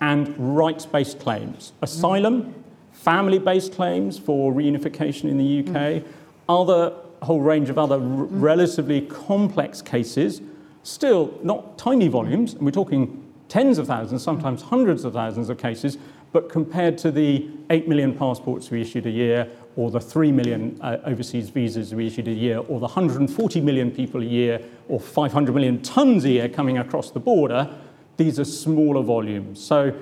and 0.00 0.34
rights 0.56 0.84
based 0.84 1.20
claims. 1.20 1.72
Asylum, 1.82 2.52
family 2.92 3.38
based 3.38 3.72
claims 3.72 4.18
for 4.18 4.52
reunification 4.52 5.30
in 5.30 5.38
the 5.38 5.60
UK, 5.60 5.66
mm. 5.66 6.04
other 6.48 6.92
whole 7.22 7.40
range 7.40 7.70
of 7.70 7.78
other 7.78 7.94
r- 7.94 8.00
mm. 8.00 8.28
relatively 8.30 9.02
complex 9.02 9.80
cases, 9.80 10.42
still 10.82 11.38
not 11.42 11.78
tiny 11.78 12.08
volumes, 12.08 12.54
and 12.54 12.62
we're 12.62 12.72
talking 12.72 13.24
tens 13.48 13.78
of 13.78 13.86
thousands, 13.86 14.22
sometimes 14.22 14.62
hundreds 14.62 15.04
of 15.04 15.12
thousands 15.12 15.48
of 15.48 15.58
cases, 15.58 15.96
but 16.32 16.48
compared 16.50 16.98
to 16.98 17.10
the 17.10 17.48
8 17.70 17.88
million 17.88 18.14
passports 18.14 18.70
we 18.70 18.80
issued 18.82 19.06
a 19.06 19.10
year 19.10 19.48
or 19.78 19.92
the 19.92 20.00
3 20.00 20.32
million 20.32 20.76
uh, 20.80 20.96
overseas 21.04 21.50
visas 21.50 21.94
we 21.94 22.08
issued 22.08 22.26
a 22.26 22.32
year, 22.32 22.58
or 22.58 22.80
the 22.80 22.86
140 22.86 23.60
million 23.60 23.92
people 23.92 24.20
a 24.20 24.24
year, 24.24 24.60
or 24.88 24.98
500 24.98 25.54
million 25.54 25.80
tons 25.82 26.24
a 26.24 26.30
year 26.30 26.48
coming 26.48 26.78
across 26.78 27.12
the 27.12 27.20
border, 27.20 27.70
these 28.16 28.40
are 28.40 28.44
smaller 28.44 29.02
volumes. 29.02 29.64
So 29.64 29.94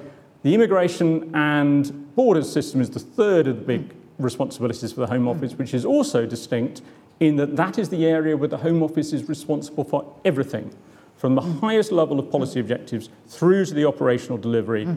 the 0.44 0.54
immigration 0.54 1.30
and 1.34 2.14
borders 2.16 2.50
system 2.50 2.80
is 2.80 2.88
the 2.88 3.00
third 3.00 3.48
of 3.48 3.56
the 3.56 3.62
big 3.64 3.94
responsibilities 4.18 4.94
for 4.94 5.00
the 5.00 5.08
Home 5.08 5.28
Office, 5.28 5.52
which 5.52 5.74
is 5.74 5.84
also 5.84 6.24
distinct 6.24 6.80
in 7.20 7.36
that 7.36 7.54
that 7.56 7.78
is 7.78 7.90
the 7.90 8.06
area 8.06 8.34
where 8.34 8.48
the 8.48 8.56
Home 8.56 8.82
Office 8.82 9.12
is 9.12 9.28
responsible 9.28 9.84
for 9.84 10.10
everything, 10.24 10.74
from 11.18 11.34
the 11.34 11.42
highest 11.42 11.92
level 11.92 12.18
of 12.18 12.30
policy 12.30 12.60
objectives 12.60 13.10
through 13.26 13.66
to 13.66 13.74
the 13.74 13.84
operational 13.84 14.38
delivery 14.38 14.88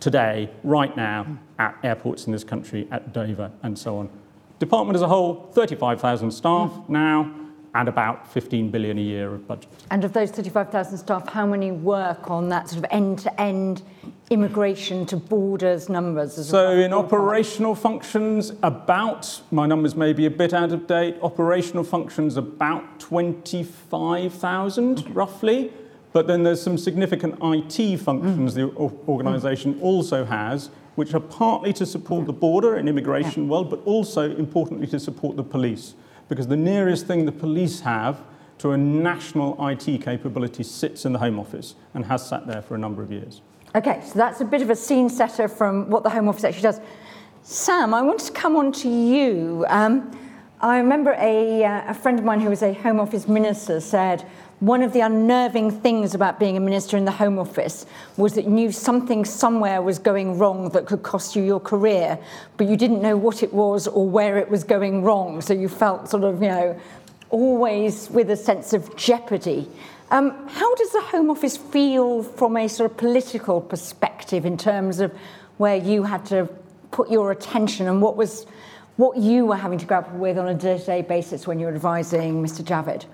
today, 0.00 0.48
right 0.64 0.96
now, 0.96 1.38
at 1.58 1.76
airports 1.84 2.24
in 2.26 2.32
this 2.32 2.44
country, 2.44 2.88
at 2.90 3.12
Dover, 3.12 3.52
and 3.62 3.78
so 3.78 3.98
on. 3.98 4.21
Department 4.62 4.94
as 4.94 5.02
a 5.02 5.08
whole, 5.08 5.50
35,000 5.54 6.30
staff 6.30 6.70
mm. 6.70 6.88
now, 6.88 7.34
and 7.74 7.88
about 7.88 8.32
15 8.32 8.70
billion 8.70 8.96
a 8.96 9.00
year 9.00 9.34
of 9.34 9.48
budget. 9.48 9.68
And 9.90 10.04
of 10.04 10.12
those 10.12 10.30
35,000 10.30 10.98
staff, 10.98 11.28
how 11.28 11.46
many 11.46 11.72
work 11.72 12.30
on 12.30 12.48
that 12.50 12.68
sort 12.68 12.84
of 12.84 12.90
end-to-end 12.92 13.82
immigration 14.30 15.04
to 15.06 15.16
borders 15.16 15.88
numbers? 15.88 16.46
So 16.46 16.70
in 16.70 16.92
operational 16.92 17.74
functions, 17.74 18.52
about, 18.62 19.42
my 19.50 19.66
numbers 19.66 19.96
may 19.96 20.12
be 20.12 20.26
a 20.26 20.30
bit 20.30 20.54
out 20.54 20.70
of 20.70 20.86
date, 20.86 21.16
operational 21.22 21.82
functions 21.82 22.36
about 22.36 23.00
25,000 23.00 25.00
okay. 25.00 25.10
roughly. 25.10 25.72
But 26.12 26.28
then 26.28 26.44
there's 26.44 26.62
some 26.62 26.78
significant 26.78 27.36
IT 27.42 27.96
functions 27.96 28.52
mm. 28.52 28.54
the 28.54 29.10
organisation 29.10 29.74
mm. 29.74 29.82
also 29.82 30.24
has, 30.24 30.70
which 30.94 31.14
are 31.14 31.20
partly 31.20 31.72
to 31.72 31.86
support 31.86 32.26
the 32.26 32.32
border 32.32 32.76
and 32.76 32.88
immigration 32.88 33.48
world, 33.48 33.70
but 33.70 33.80
also 33.84 34.34
importantly 34.36 34.86
to 34.86 35.00
support 35.00 35.36
the 35.36 35.42
police. 35.42 35.94
Because 36.28 36.46
the 36.46 36.56
nearest 36.56 37.06
thing 37.06 37.24
the 37.24 37.32
police 37.32 37.80
have 37.80 38.22
to 38.58 38.72
a 38.72 38.76
national 38.76 39.56
IT 39.68 40.02
capability 40.02 40.62
sits 40.62 41.04
in 41.04 41.12
the 41.12 41.18
Home 41.18 41.38
Office 41.38 41.74
and 41.94 42.04
has 42.04 42.26
sat 42.26 42.46
there 42.46 42.62
for 42.62 42.74
a 42.74 42.78
number 42.78 43.02
of 43.02 43.10
years. 43.10 43.40
Okay, 43.74 44.02
so 44.04 44.14
that's 44.14 44.40
a 44.40 44.44
bit 44.44 44.60
of 44.60 44.70
a 44.70 44.76
scene 44.76 45.08
setter 45.08 45.48
from 45.48 45.88
what 45.88 46.02
the 46.02 46.10
Home 46.10 46.28
Office 46.28 46.44
actually 46.44 46.62
does. 46.62 46.80
Sam, 47.42 47.92
I 47.92 48.02
want 48.02 48.20
to 48.20 48.32
come 48.32 48.54
on 48.54 48.70
to 48.72 48.88
you. 48.88 49.64
Um, 49.68 50.16
I 50.60 50.78
remember 50.78 51.16
a, 51.18 51.64
uh, 51.64 51.90
a 51.90 51.94
friend 51.94 52.18
of 52.20 52.24
mine 52.24 52.40
who 52.40 52.50
was 52.50 52.62
a 52.62 52.72
Home 52.74 53.00
Office 53.00 53.26
minister 53.26 53.80
said, 53.80 54.24
one 54.62 54.80
of 54.82 54.92
the 54.92 55.00
unnerving 55.00 55.72
things 55.72 56.14
about 56.14 56.38
being 56.38 56.56
a 56.56 56.60
minister 56.60 56.96
in 56.96 57.04
the 57.04 57.10
Home 57.10 57.36
Office 57.36 57.84
was 58.16 58.34
that 58.34 58.44
you 58.44 58.50
knew 58.50 58.70
something 58.70 59.24
somewhere 59.24 59.82
was 59.82 59.98
going 59.98 60.38
wrong 60.38 60.68
that 60.68 60.86
could 60.86 61.02
cost 61.02 61.34
you 61.34 61.42
your 61.42 61.58
career, 61.58 62.16
but 62.56 62.68
you 62.68 62.76
didn't 62.76 63.02
know 63.02 63.16
what 63.16 63.42
it 63.42 63.52
was 63.52 63.88
or 63.88 64.08
where 64.08 64.38
it 64.38 64.48
was 64.48 64.62
going 64.62 65.02
wrong. 65.02 65.40
So 65.40 65.52
you 65.52 65.68
felt 65.68 66.08
sort 66.08 66.22
of, 66.22 66.40
you 66.40 66.48
know, 66.48 66.80
always 67.30 68.08
with 68.08 68.30
a 68.30 68.36
sense 68.36 68.72
of 68.72 68.96
jeopardy. 68.96 69.68
Um, 70.12 70.46
how 70.46 70.72
does 70.76 70.92
the 70.92 71.02
Home 71.06 71.28
Office 71.28 71.56
feel 71.56 72.22
from 72.22 72.56
a 72.56 72.68
sort 72.68 72.88
of 72.88 72.96
political 72.96 73.60
perspective 73.60 74.46
in 74.46 74.56
terms 74.56 75.00
of 75.00 75.12
where 75.56 75.74
you 75.74 76.04
had 76.04 76.24
to 76.26 76.48
put 76.92 77.10
your 77.10 77.32
attention 77.32 77.88
and 77.88 78.00
what 78.00 78.16
was 78.16 78.46
what 78.94 79.16
you 79.16 79.44
were 79.44 79.56
having 79.56 79.78
to 79.78 79.86
grapple 79.86 80.18
with 80.18 80.38
on 80.38 80.46
a 80.46 80.54
day-to-day 80.54 81.02
basis 81.02 81.48
when 81.48 81.58
you 81.58 81.66
were 81.66 81.74
advising 81.74 82.40
Mr. 82.40 82.62
Javid? 82.62 83.06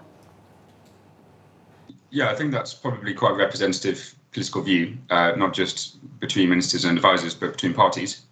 Yeah, 2.11 2.31
I 2.31 2.35
think 2.35 2.53
that's 2.53 2.75
probably 2.75 3.15
quite 3.15 3.33
a 3.33 3.37
representative 3.37 4.15
political 4.33 4.63
view, 4.63 4.97
uh, 5.11 5.33
not 5.37 5.53
just 5.53 5.99
between 6.21 6.49
ministers 6.49 6.85
and 6.85 6.97
advisors, 6.97 7.35
but 7.35 7.53
between 7.53 7.75
parties 7.75 8.23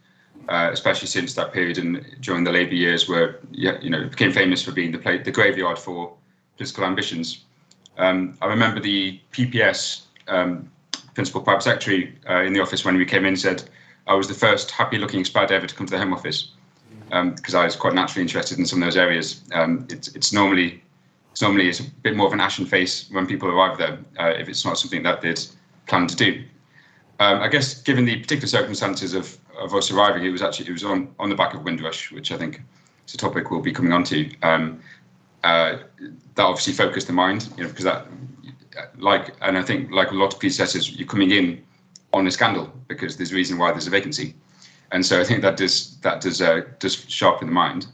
uh, 0.49 0.71
especially 0.73 1.09
since 1.09 1.35
that 1.35 1.53
period 1.53 1.79
and 1.79 2.05
during 2.21 2.45
the 2.45 2.53
Labour 2.53 2.75
years, 2.75 3.09
where 3.09 3.41
you 3.51 3.91
know 3.91 4.09
became 4.09 4.33
famous 4.33 4.63
for 4.63 4.73
being 4.73 4.93
the 4.93 4.99
play, 4.99 5.19
the 5.19 5.31
graveyard 5.31 5.79
for 5.79 6.13
political 6.57 6.85
ambitions. 6.85 7.45
Um, 7.99 8.37
I 8.41 8.47
remember 8.47 8.81
the 8.81 9.21
PPS 9.33 10.03
um, 10.29 10.71
principal 11.15 11.41
private 11.41 11.63
secretary 11.63 12.19
uh, 12.29 12.43
in 12.43 12.53
the 12.53 12.61
office 12.61 12.85
when 12.85 12.97
we 12.97 13.05
came 13.05 13.25
in 13.25 13.37
said 13.37 13.65
I 14.07 14.15
was 14.15 14.29
the 14.29 14.35
first 14.35 14.71
happy-looking 14.71 15.25
spad 15.25 15.51
ever 15.51 15.67
to 15.67 15.75
come 15.75 15.87
to 15.87 15.91
the 15.91 15.99
Home 15.99 16.13
Office 16.13 16.53
because 17.09 17.55
um, 17.55 17.61
I 17.61 17.65
was 17.65 17.77
quite 17.77 17.95
naturally 17.95 18.23
interested 18.23 18.59
in 18.59 18.67
some 18.67 18.83
of 18.83 18.87
those 18.87 18.97
areas. 18.97 19.43
Um, 19.53 19.87
it's, 19.91 20.09
it's 20.09 20.33
normally 20.33 20.83
normally 21.43 21.69
it's 21.69 21.81
a 21.81 21.85
bit 22.03 22.17
more 22.17 22.27
of 22.27 22.33
an 22.33 22.41
ashen 22.41 22.67
face 22.67 23.09
when 23.11 23.27
people 23.27 23.49
arrive 23.49 23.79
there 23.79 23.99
uh, 24.19 24.33
if 24.39 24.49
it's 24.49 24.65
not 24.65 24.79
something 24.79 25.03
that 25.03 25.21
they'd 25.21 25.41
planned 25.87 26.09
to 26.11 26.17
do. 26.17 26.45
Um, 27.19 27.41
I 27.41 27.49
guess 27.49 27.81
given 27.83 28.05
the 28.05 28.17
particular 28.17 28.49
circumstances 28.49 29.15
of 29.15 29.39
of 29.59 29.75
us 29.75 29.91
arriving, 29.91 30.25
it 30.25 30.31
was 30.31 30.43
actually 30.43 30.69
it 30.69 30.73
was 30.73 30.85
on 30.85 31.15
on 31.19 31.29
the 31.31 31.37
back 31.37 31.55
of 31.55 31.63
Windrush, 31.63 32.13
which 32.13 32.31
I 32.33 32.37
think 32.37 32.61
is 33.07 33.15
a 33.15 33.17
topic 33.17 33.51
we'll 33.51 33.61
be 33.61 33.73
coming 33.73 33.93
on 33.93 34.05
to. 34.05 34.31
Um, 34.43 34.81
uh, 35.45 35.79
that 36.35 36.43
obviously 36.43 36.73
focused 36.73 37.07
the 37.07 37.13
mind, 37.13 37.49
you 37.57 37.63
know, 37.63 37.69
because 37.69 37.85
that, 37.85 38.07
like, 38.99 39.35
and 39.43 39.57
I 39.57 39.63
think 39.63 39.93
like 39.93 40.11
a 40.11 40.15
lot 40.15 40.35
of 40.35 40.41
predecessors, 40.41 40.97
you're 40.97 41.07
coming 41.07 41.31
in 41.31 41.65
on 42.13 42.27
a 42.27 42.31
scandal 42.31 42.73
because 42.89 43.17
there's 43.17 43.33
a 43.33 43.35
reason 43.35 43.57
why 43.57 43.71
there's 43.71 43.87
a 43.87 43.91
vacancy, 43.91 44.35
and 44.93 45.05
so 45.05 45.21
I 45.21 45.25
think 45.25 45.43
that 45.43 45.57
does 45.57 45.99
that 45.99 46.21
does 46.21 46.41
uh, 46.41 46.63
does 46.79 47.05
sharpen 47.09 47.47
the 47.47 47.55
mind. 47.55 47.87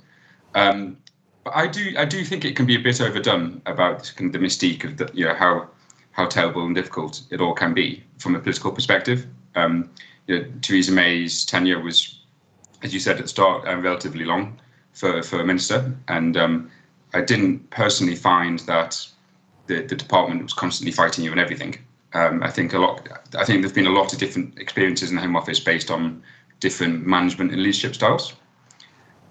Um, 0.54 0.96
but 1.44 1.54
I 1.56 1.66
do 1.66 1.94
I 1.96 2.04
do 2.04 2.24
think 2.24 2.44
it 2.44 2.56
can 2.56 2.66
be 2.66 2.76
a 2.76 2.80
bit 2.80 3.00
overdone 3.00 3.62
about 3.66 4.12
kind 4.16 4.34
of 4.34 4.40
the 4.40 4.46
mystique 4.46 4.84
of 4.84 4.96
the, 4.96 5.10
you 5.12 5.24
know 5.24 5.34
how 5.34 5.68
how 6.12 6.26
terrible 6.26 6.64
and 6.64 6.74
difficult 6.74 7.22
it 7.30 7.40
all 7.40 7.54
can 7.54 7.74
be 7.74 8.04
from 8.18 8.34
a 8.34 8.38
political 8.38 8.70
perspective. 8.70 9.26
Um, 9.54 9.90
you 10.26 10.38
know, 10.38 10.52
Theresa 10.60 10.92
May's 10.92 11.44
tenure 11.44 11.80
was, 11.80 12.20
as 12.82 12.94
you 12.94 13.00
said 13.00 13.16
at 13.16 13.22
the 13.22 13.28
start, 13.28 13.66
uh, 13.66 13.76
relatively 13.76 14.24
long 14.24 14.60
for, 14.92 15.22
for 15.22 15.40
a 15.40 15.44
minister. 15.44 15.94
And 16.08 16.36
um, 16.36 16.70
I 17.14 17.22
didn't 17.22 17.70
personally 17.70 18.14
find 18.14 18.60
that 18.60 19.06
the, 19.66 19.82
the 19.82 19.96
department 19.96 20.42
was 20.42 20.52
constantly 20.52 20.92
fighting 20.92 21.24
you 21.24 21.32
on 21.32 21.38
everything. 21.38 21.76
Um, 22.14 22.42
I 22.42 22.50
think 22.50 22.74
a 22.74 22.78
lot. 22.78 23.08
I 23.38 23.44
think 23.44 23.62
there've 23.62 23.74
been 23.74 23.86
a 23.86 23.90
lot 23.90 24.12
of 24.12 24.18
different 24.18 24.58
experiences 24.58 25.08
in 25.10 25.16
the 25.16 25.22
Home 25.22 25.34
Office 25.34 25.60
based 25.60 25.90
on 25.90 26.22
different 26.60 27.06
management 27.06 27.52
and 27.52 27.62
leadership 27.62 27.94
styles, 27.94 28.34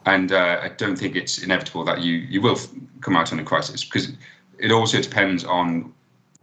and 0.05 0.31
uh, 0.31 0.59
I 0.61 0.69
don't 0.69 0.95
think 0.95 1.15
it's 1.15 1.43
inevitable 1.43 1.83
that 1.85 2.01
you 2.01 2.13
you 2.13 2.41
will 2.41 2.57
come 3.01 3.15
out 3.15 3.31
on 3.31 3.39
a 3.39 3.43
crisis 3.43 3.83
because 3.83 4.11
it 4.57 4.71
also 4.71 5.01
depends 5.01 5.43
on 5.43 5.93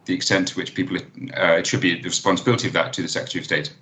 the 0.04 0.14
extent 0.14 0.48
to 0.48 0.56
which 0.56 0.74
people 0.74 0.96
uh, 0.96 1.56
attribute 1.58 2.02
the 2.02 2.08
responsibility 2.08 2.66
of 2.66 2.72
that 2.74 2.92
to 2.94 3.02
the 3.02 3.08
Secretary 3.08 3.40
of 3.40 3.46
State 3.46 3.72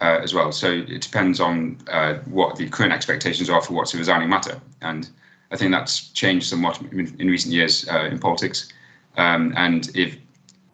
uh, 0.00 0.18
as 0.22 0.34
well. 0.34 0.50
So 0.50 0.70
it 0.70 1.02
depends 1.02 1.40
on 1.40 1.78
uh, 1.88 2.14
what 2.24 2.56
the 2.56 2.68
current 2.68 2.92
expectations 2.92 3.50
are 3.50 3.60
for 3.60 3.74
what's 3.74 3.94
a 3.94 3.98
resigning 3.98 4.28
matter. 4.28 4.60
And 4.80 5.08
I 5.50 5.56
think 5.56 5.70
that's 5.70 6.08
changed 6.08 6.46
somewhat 6.48 6.80
in, 6.90 7.14
in 7.18 7.28
recent 7.28 7.52
years 7.52 7.86
uh, 7.88 8.08
in 8.10 8.18
politics. 8.18 8.72
Um, 9.16 9.52
and 9.56 9.90
if 9.94 10.16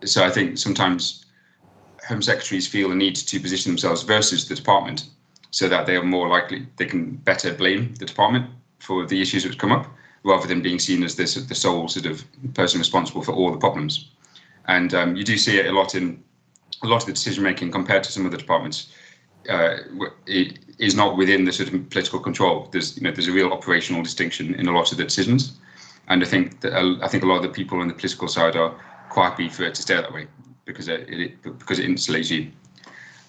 so, 0.04 0.24
I 0.24 0.30
think 0.30 0.58
sometimes 0.58 1.26
Home 2.08 2.22
Secretaries 2.22 2.68
feel 2.68 2.92
a 2.92 2.94
need 2.94 3.16
to 3.16 3.40
position 3.40 3.72
themselves 3.72 4.02
versus 4.02 4.48
the 4.48 4.54
department 4.54 5.08
so 5.50 5.68
that 5.68 5.86
they 5.86 5.96
are 5.96 6.04
more 6.04 6.28
likely, 6.28 6.66
they 6.76 6.84
can 6.84 7.16
better 7.16 7.52
blame 7.54 7.94
the 7.94 8.06
department 8.06 8.46
for 8.78 9.06
the 9.06 9.20
issues 9.20 9.44
which 9.44 9.58
come 9.58 9.72
up 9.72 9.86
rather 10.24 10.46
than 10.46 10.60
being 10.60 10.78
seen 10.78 11.02
as 11.02 11.16
this, 11.16 11.34
the 11.34 11.54
sole 11.54 11.88
sort 11.88 12.06
of 12.06 12.24
person 12.54 12.78
responsible 12.78 13.22
for 13.22 13.32
all 13.32 13.50
the 13.50 13.58
problems. 13.58 14.10
And 14.66 14.92
um, 14.94 15.16
you 15.16 15.24
do 15.24 15.38
see 15.38 15.58
it 15.58 15.66
a 15.66 15.72
lot 15.72 15.94
in 15.94 16.22
a 16.82 16.86
lot 16.86 17.02
of 17.02 17.06
the 17.06 17.12
decision 17.12 17.42
making 17.42 17.70
compared 17.70 18.04
to 18.04 18.12
some 18.12 18.24
of 18.24 18.30
the 18.30 18.38
departments 18.38 18.92
uh, 19.48 19.78
is 20.26 20.94
not 20.94 21.16
within 21.16 21.44
the 21.44 21.52
sort 21.52 21.72
of 21.72 21.90
political 21.90 22.20
control. 22.20 22.68
There's 22.70 22.96
you 22.96 23.02
know 23.02 23.10
there's 23.10 23.28
a 23.28 23.32
real 23.32 23.52
operational 23.52 24.02
distinction 24.02 24.54
in 24.54 24.68
a 24.68 24.72
lot 24.72 24.92
of 24.92 24.98
the 24.98 25.04
decisions, 25.04 25.58
and 26.08 26.22
I 26.22 26.26
think 26.26 26.60
that 26.60 26.74
uh, 26.74 26.96
I 27.02 27.08
think 27.08 27.22
a 27.22 27.26
lot 27.26 27.36
of 27.36 27.42
the 27.42 27.48
people 27.48 27.80
on 27.80 27.88
the 27.88 27.94
political 27.94 28.28
side 28.28 28.56
are 28.56 28.74
quite 29.08 29.30
happy 29.30 29.48
for 29.48 29.64
it 29.64 29.74
to 29.76 29.82
stay 29.82 29.94
that 29.94 30.12
way 30.12 30.26
because 30.66 30.88
it, 30.88 31.08
it 31.08 31.42
because 31.42 31.78
it 31.78 31.88
insulates 31.88 32.30
you. 32.30 32.50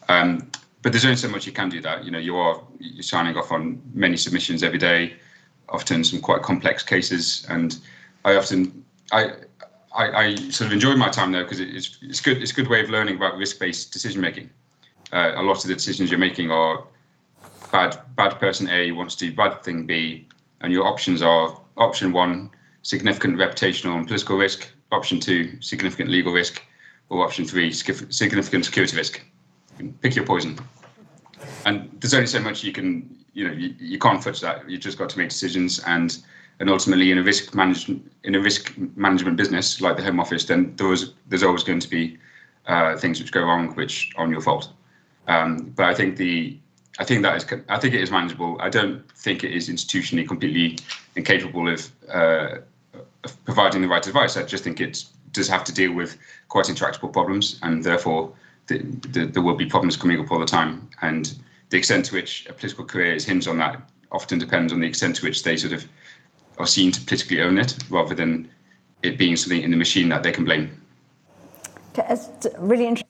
Um, 0.10 0.52
but 0.82 0.92
there's 0.92 1.06
only 1.06 1.18
so 1.18 1.28
much 1.30 1.46
you 1.46 1.52
can 1.52 1.70
do 1.70 1.82
that. 1.82 2.06
You 2.06 2.12
know, 2.12 2.20
you 2.20 2.36
are 2.38 2.62
you're 2.80 3.04
signing 3.04 3.36
off 3.36 3.52
on 3.52 3.82
many 3.94 4.18
submissions 4.18 4.64
every 4.64 4.80
day, 4.80 5.16
often 5.68 6.04
some 6.04 6.22
quite 6.22 6.42
complex 6.42 6.84
cases, 6.84 7.46
and 7.50 7.78
I 8.26 8.36
often 8.36 8.86
I 9.12 9.34
I, 9.96 10.12
I 10.12 10.36
sort 10.36 10.68
of 10.68 10.74
enjoy 10.74 10.96
my 10.96 11.10
time 11.10 11.32
there 11.32 11.44
because 11.44 11.60
it's 11.60 11.98
it's 12.02 12.22
good 12.22 12.42
it's 12.42 12.52
a 12.52 12.56
good 12.56 12.68
way 12.68 12.82
of 12.82 12.90
learning 12.90 13.16
about 13.16 13.38
risk-based 13.38 13.92
decision 13.92 14.22
making 14.22 14.50
uh, 15.12 15.34
a 15.36 15.44
lot 15.44 15.58
of 15.58 15.68
the 15.68 15.74
decisions 15.74 16.12
you're 16.12 16.20
making 16.20 16.52
are 16.52 16.84
bad 17.72 17.98
bad 18.16 18.40
person 18.40 18.70
A 18.70 18.92
wants 18.92 19.16
to 19.16 19.30
do 19.30 19.36
bad 19.36 19.64
thing 19.64 19.86
B, 19.86 20.28
and 20.62 20.72
your 20.72 20.86
options 20.86 21.22
are 21.22 21.60
option 21.78 22.12
one, 22.12 22.52
significant 22.82 23.38
reputational 23.38 23.96
and 23.98 24.08
political 24.08 24.38
risk, 24.38 24.68
option 24.92 25.20
two, 25.20 25.62
significant 25.62 26.10
legal 26.10 26.34
risk, 26.34 26.62
or 27.10 27.24
option 27.26 27.46
three, 27.46 27.72
significant 27.72 28.66
security 28.66 28.96
risk. 28.98 29.22
You 29.80 29.94
pick 30.02 30.16
your 30.16 30.26
poison. 30.26 30.60
And 31.66 31.90
there's 32.00 32.14
only 32.14 32.28
so 32.28 32.40
much 32.40 32.64
you 32.64 32.72
can, 32.72 33.18
you 33.34 33.48
know, 33.48 33.54
you, 33.54 33.74
you 33.80 33.98
can't 33.98 34.24
fudge 34.24 34.42
that. 34.42 34.70
You 34.70 34.78
just 34.78 34.98
got 34.98 35.10
to 35.10 35.18
make 35.18 35.30
decisions 35.30 35.80
and 35.86 36.22
and 36.60 36.70
ultimately 36.70 37.10
in 37.10 37.18
a 37.18 37.24
risk 37.24 37.56
management 37.56 38.12
in 38.24 38.36
a 38.36 38.40
risk 38.40 38.78
management 38.96 39.38
business 39.38 39.80
like 39.80 39.96
the 39.96 40.04
Home 40.04 40.20
Office, 40.20 40.46
then 40.46 40.76
there 40.76 40.88
was 40.88 41.14
there's 41.28 41.44
always 41.44 41.64
going 41.64 41.80
to 41.80 41.90
be 41.90 42.18
uh, 42.68 42.98
things 42.98 43.20
which 43.20 43.32
go 43.32 43.42
wrong 43.42 43.74
which 43.76 44.12
are 44.18 44.26
on 44.26 44.32
your 44.32 44.42
fault. 44.42 44.70
Um, 45.28 45.74
but 45.76 45.86
I 45.86 45.94
think 45.94 46.18
the 46.18 46.58
I 47.00 47.06
think 47.06 47.24
that 47.24 47.38
is 47.38 47.46
I 47.70 47.80
think 47.80 47.94
it 47.94 48.02
is 48.02 48.12
manageable. 48.12 48.58
I 48.60 48.70
don't 48.70 49.10
think 49.14 49.44
it 49.44 49.52
is 49.52 49.70
institutionally 49.70 50.28
completely 50.28 50.78
incapable 51.16 51.70
of, 51.70 51.90
uh, 52.14 52.58
of 53.24 53.46
providing 53.46 53.82
the 53.82 53.88
right 53.88 54.06
advice. 54.06 54.36
I 54.36 54.44
just 54.44 54.64
think 54.64 54.82
it 54.82 55.06
does 55.32 55.48
have 55.48 55.64
to 55.66 55.74
deal 55.74 55.94
with 55.94 56.18
quite 56.50 56.68
intractable 56.68 57.10
problems, 57.10 57.60
and 57.64 57.84
therefore 57.84 58.34
the, 58.70 58.78
the, 59.10 59.26
there 59.26 59.44
will 59.44 59.56
be 59.56 59.66
problems 59.66 59.98
coming 59.98 60.20
up 60.20 60.32
all 60.32 60.40
the 60.40 60.46
time. 60.46 60.90
And 61.02 61.34
the 61.70 61.78
extent 61.78 62.06
to 62.06 62.16
which 62.16 62.48
a 62.48 62.54
political 62.54 62.86
career 62.86 63.14
is 63.14 63.26
hinged 63.26 63.48
on 63.48 63.58
that 63.58 63.82
often 64.12 64.40
depends 64.40 64.72
on 64.72 64.80
the 64.80 64.88
extent 64.88 65.18
to 65.18 65.26
which 65.26 65.44
they 65.44 65.58
sort 65.58 65.74
of 65.74 65.86
are 66.58 66.68
seen 66.68 66.92
to 66.92 67.02
politically 67.02 67.42
own 67.42 67.58
it, 67.58 67.78
rather 67.90 68.16
than 68.16 68.50
it 69.04 69.18
being 69.18 69.36
something 69.36 69.62
in 69.62 69.72
the 69.72 69.78
machine 69.78 70.10
that 70.10 70.24
they 70.24 70.32
can 70.32 70.46
blame. 70.46 70.70
It's 71.98 72.48
really 72.58 72.88
interesting 72.88 73.10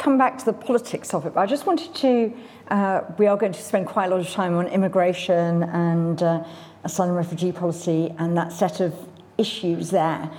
come 0.00 0.16
back 0.16 0.38
to 0.38 0.46
the 0.46 0.52
politics 0.52 1.12
of 1.12 1.26
it, 1.26 1.34
but 1.34 1.40
I 1.40 1.46
just 1.46 1.66
wanted 1.66 1.94
to, 1.96 2.32
uh, 2.68 3.02
we 3.18 3.26
are 3.26 3.36
going 3.36 3.52
to 3.52 3.62
spend 3.62 3.86
quite 3.86 4.06
a 4.06 4.08
lot 4.08 4.20
of 4.20 4.30
time 4.30 4.56
on 4.56 4.66
immigration 4.68 5.62
and 5.64 6.22
uh, 6.22 6.42
asylum 6.84 7.14
refugee 7.14 7.52
policy 7.52 8.12
and 8.18 8.34
that 8.34 8.50
set 8.50 8.80
of 8.80 8.94
issues 9.36 9.90
there. 9.90 10.30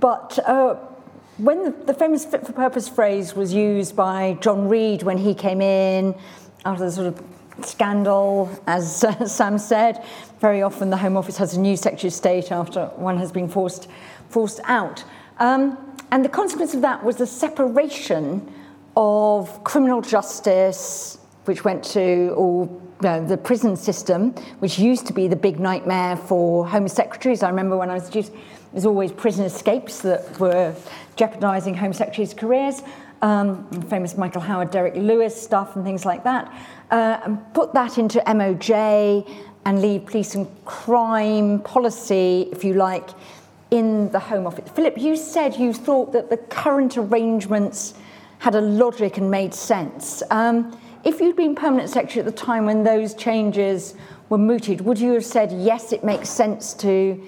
But 0.00 0.40
uh, 0.40 0.76
when 1.38 1.74
the, 1.86 1.94
famous 1.94 2.24
fit 2.24 2.46
for 2.46 2.52
purpose 2.52 2.88
phrase 2.88 3.34
was 3.34 3.52
used 3.52 3.96
by 3.96 4.36
John 4.40 4.68
Reid 4.68 5.02
when 5.02 5.18
he 5.18 5.34
came 5.34 5.60
in 5.60 6.14
after 6.64 6.84
the 6.84 6.92
sort 6.92 7.08
of 7.08 7.22
scandal, 7.66 8.50
as 8.66 9.04
Sam 9.26 9.58
said, 9.58 10.04
very 10.40 10.62
often 10.62 10.90
the 10.90 10.96
Home 10.96 11.16
Office 11.16 11.36
has 11.38 11.54
a 11.54 11.60
new 11.60 11.76
Secretary 11.76 12.08
of 12.08 12.14
State 12.14 12.52
after 12.52 12.86
one 12.96 13.18
has 13.18 13.32
been 13.32 13.48
forced, 13.48 13.88
forced 14.28 14.60
out. 14.64 15.04
Um, 15.38 15.78
and 16.12 16.24
the 16.24 16.28
consequence 16.28 16.74
of 16.74 16.82
that 16.82 17.02
was 17.02 17.16
the 17.16 17.26
separation 17.26 18.52
of 18.96 19.64
criminal 19.64 20.00
justice, 20.00 21.18
which 21.46 21.64
went 21.64 21.82
to 21.84 22.32
all 22.36 22.80
the 23.00 23.38
prison 23.42 23.76
system, 23.76 24.30
which 24.60 24.78
used 24.78 25.06
to 25.06 25.12
be 25.12 25.28
the 25.28 25.36
big 25.36 25.60
nightmare 25.60 26.16
for 26.16 26.66
Home 26.66 26.88
Secretaries. 26.88 27.42
I 27.42 27.50
remember 27.50 27.76
when 27.76 27.90
I 27.90 27.94
was 27.94 28.08
just, 28.08 28.32
it 28.32 28.72
was 28.72 28.86
always 28.86 29.12
prison 29.12 29.44
escapes 29.44 30.00
that 30.02 30.38
were 30.38 30.74
jeopardising 31.16 31.74
Home 31.76 31.92
Secretaries' 31.92 32.34
careers. 32.34 32.82
Um, 33.22 33.66
famous 33.88 34.18
Michael 34.18 34.42
Howard, 34.42 34.70
Derek 34.70 34.96
Lewis 34.96 35.40
stuff 35.40 35.76
and 35.76 35.84
things 35.84 36.04
like 36.04 36.24
that. 36.24 36.52
Uh, 36.90 37.20
and 37.24 37.54
put 37.54 37.72
that 37.72 37.96
into 37.96 38.20
MOJ 38.20 39.26
and 39.64 39.80
leave 39.80 40.04
police 40.04 40.34
and 40.34 40.46
crime 40.64 41.60
policy, 41.60 42.48
if 42.52 42.64
you 42.64 42.74
like, 42.74 43.08
in 43.70 44.10
the 44.10 44.18
Home 44.18 44.46
Office. 44.46 44.70
Philip, 44.70 44.98
you 44.98 45.16
said 45.16 45.56
you 45.56 45.72
thought 45.72 46.12
that 46.12 46.28
the 46.28 46.36
current 46.36 46.98
arrangements 46.98 47.94
had 48.38 48.54
a 48.54 48.60
logic 48.60 49.16
and 49.16 49.30
made 49.30 49.54
sense. 49.54 50.22
Um, 50.30 50.78
if 51.02 51.20
you'd 51.20 51.36
been 51.36 51.54
permanent 51.54 51.90
secretary 51.90 52.20
at 52.20 52.26
the 52.26 52.32
time 52.32 52.66
when 52.66 52.82
those 52.82 53.14
changes 53.14 53.94
were 54.28 54.38
mooted, 54.38 54.80
would 54.82 54.98
you 54.98 55.12
have 55.12 55.24
said, 55.24 55.50
yes, 55.52 55.92
it 55.92 56.04
makes 56.04 56.28
sense 56.28 56.74
to 56.74 57.22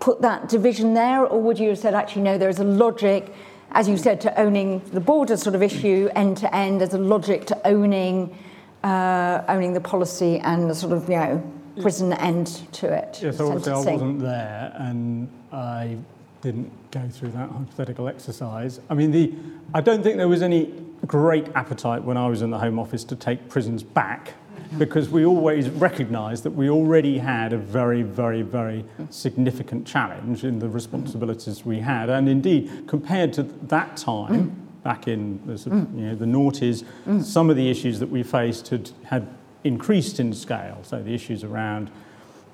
put 0.00 0.22
that 0.22 0.48
division 0.48 0.94
there, 0.94 1.24
or 1.24 1.40
would 1.40 1.58
you 1.58 1.70
have 1.70 1.78
said, 1.78 1.94
actually, 1.94 2.22
no, 2.22 2.38
there's 2.38 2.58
a 2.58 2.64
logic, 2.64 3.32
as 3.72 3.88
you 3.88 3.96
said, 3.96 4.20
to 4.22 4.40
owning 4.40 4.80
the 4.92 5.00
border 5.00 5.36
sort 5.36 5.54
of 5.54 5.62
issue 5.62 6.08
end 6.14 6.36
to 6.38 6.54
end, 6.54 6.80
there's 6.80 6.94
a 6.94 6.98
logic 6.98 7.46
to 7.46 7.66
owning, 7.66 8.36
uh, 8.84 9.42
owning 9.48 9.72
the 9.72 9.80
policy 9.80 10.38
and 10.38 10.70
the 10.70 10.74
sort 10.74 10.92
of, 10.92 11.08
you 11.08 11.16
know, 11.16 11.52
prison 11.80 12.12
end 12.14 12.46
to 12.72 12.92
it? 12.92 13.20
Yes, 13.22 13.40
obviously 13.40 13.72
I 13.72 13.76
wasn't 13.76 14.20
there 14.20 14.74
and 14.78 15.28
I 15.52 15.96
didn't 16.40 16.70
go 16.90 17.08
through 17.08 17.30
that 17.30 17.50
hypothetical 17.50 18.08
exercise. 18.08 18.80
I 18.88 18.94
mean, 18.94 19.10
the, 19.10 19.32
I 19.74 19.80
don't 19.80 20.02
think 20.02 20.16
there 20.16 20.28
was 20.28 20.42
any 20.42 20.72
great 21.06 21.48
appetite 21.54 22.02
when 22.02 22.16
I 22.16 22.28
was 22.28 22.42
in 22.42 22.50
the 22.50 22.58
Home 22.58 22.78
Office 22.78 23.04
to 23.04 23.16
take 23.16 23.48
prisons 23.48 23.82
back 23.82 24.34
because 24.76 25.08
we 25.08 25.24
always 25.24 25.70
recognised 25.70 26.42
that 26.42 26.50
we 26.50 26.68
already 26.68 27.18
had 27.18 27.52
a 27.52 27.58
very, 27.58 28.02
very, 28.02 28.42
very 28.42 28.84
significant 29.10 29.86
challenge 29.86 30.44
in 30.44 30.58
the 30.58 30.68
responsibilities 30.68 31.64
we 31.64 31.78
had. 31.78 32.10
And 32.10 32.28
indeed, 32.28 32.84
compared 32.86 33.32
to 33.34 33.44
that 33.44 33.96
time, 33.96 34.68
back 34.82 35.08
in 35.08 35.40
the, 35.46 35.58
sort 35.58 35.76
of, 35.76 35.82
mm. 35.82 35.98
you 35.98 36.06
know, 36.06 36.14
the 36.14 36.24
noughties, 36.24 36.84
mm. 37.06 37.22
some 37.22 37.50
of 37.50 37.56
the 37.56 37.70
issues 37.70 37.98
that 38.00 38.08
we 38.08 38.22
faced 38.22 38.68
had, 38.68 38.90
had 39.04 39.28
increased 39.64 40.20
in 40.20 40.32
scale. 40.32 40.78
So 40.82 41.02
the 41.02 41.14
issues 41.14 41.44
around 41.44 41.90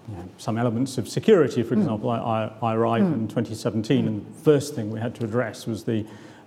you 0.09 0.17
know, 0.17 0.29
some 0.39 0.59
elements 0.59 0.99
of 0.99 1.09
security, 1.09 1.63
for 1.63 1.75
mm. 1.75 1.83
example, 1.83 2.11
I, 2.11 2.19
I, 2.19 2.71
I 2.73 2.75
arrived 2.75 3.07
in 3.07 3.29
2017, 3.29 4.07
and 4.07 4.27
the 4.27 4.41
first 4.41 4.75
thing 4.75 4.91
we 4.91 5.01
had 5.01 5.15
to 5.17 5.25
address 5.25 5.67
was 5.67 5.85
the 5.85 6.05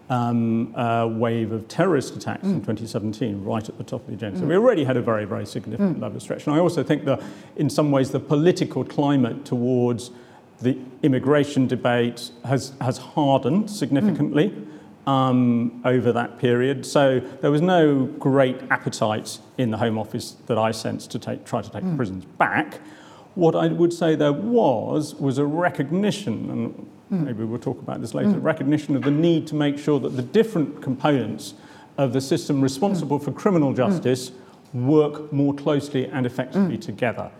um, 0.09 0.73
uh, 0.75 1.07
wave 1.07 1.51
of 1.51 1.67
terrorist 1.67 2.15
attacks 2.15 2.43
mm. 2.45 2.53
in 2.53 2.59
2017, 2.61 3.43
right 3.43 3.67
at 3.67 3.77
the 3.77 3.83
top 3.83 4.01
of 4.01 4.07
the 4.07 4.13
agenda. 4.13 4.37
Mm. 4.37 4.41
So 4.41 4.47
we 4.47 4.55
already 4.55 4.83
had 4.83 4.97
a 4.97 5.01
very, 5.01 5.25
very 5.25 5.45
significant 5.45 5.97
mm. 5.97 6.01
level 6.01 6.17
of 6.17 6.23
stretch. 6.23 6.47
And 6.47 6.55
I 6.55 6.59
also 6.59 6.83
think 6.83 7.05
that, 7.05 7.21
in 7.55 7.69
some 7.69 7.91
ways, 7.91 8.11
the 8.11 8.19
political 8.19 8.83
climate 8.83 9.45
towards 9.45 10.11
the 10.61 10.77
immigration 11.03 11.67
debate 11.67 12.31
has, 12.45 12.73
has 12.81 12.97
hardened 12.97 13.69
significantly 13.69 14.53
um, 15.05 15.81
over 15.85 16.11
that 16.13 16.39
period. 16.39 16.85
So 16.85 17.19
there 17.41 17.51
was 17.51 17.61
no 17.61 18.05
great 18.05 18.57
appetite 18.69 19.39
in 19.57 19.71
the 19.71 19.77
Home 19.77 19.97
Office 19.97 20.31
that 20.47 20.57
I 20.57 20.71
sensed 20.71 21.11
to 21.11 21.19
take, 21.19 21.45
try 21.45 21.61
to 21.61 21.69
take 21.69 21.83
mm. 21.83 21.95
prisons 21.95 22.25
back. 22.25 22.79
What 23.35 23.55
I 23.55 23.67
would 23.67 23.93
say 23.93 24.15
there 24.15 24.33
was 24.33 25.13
was 25.15 25.37
a 25.37 25.45
recognition, 25.45 26.49
and 26.49 26.87
Mm. 26.96 26.96
Hmm. 27.09 27.25
Maybe 27.25 27.43
we'll 27.43 27.59
talk 27.59 27.79
about 27.79 28.01
this 28.01 28.13
later. 28.13 28.31
Mm. 28.31 28.43
Recognition 28.43 28.95
of 28.95 29.03
the 29.03 29.11
need 29.11 29.47
to 29.47 29.55
make 29.55 29.77
sure 29.77 29.99
that 29.99 30.09
the 30.17 30.21
different 30.21 30.81
components 30.81 31.53
of 31.97 32.13
the 32.13 32.21
system 32.21 32.61
responsible 32.61 33.19
mm. 33.19 33.23
for 33.23 33.31
criminal 33.31 33.69
hmm. 33.69 33.77
justice 33.77 34.31
work 34.73 35.31
more 35.31 35.53
closely 35.53 36.05
and 36.07 36.25
effectively 36.25 36.75
hmm. 36.75 36.81
together. 36.81 37.31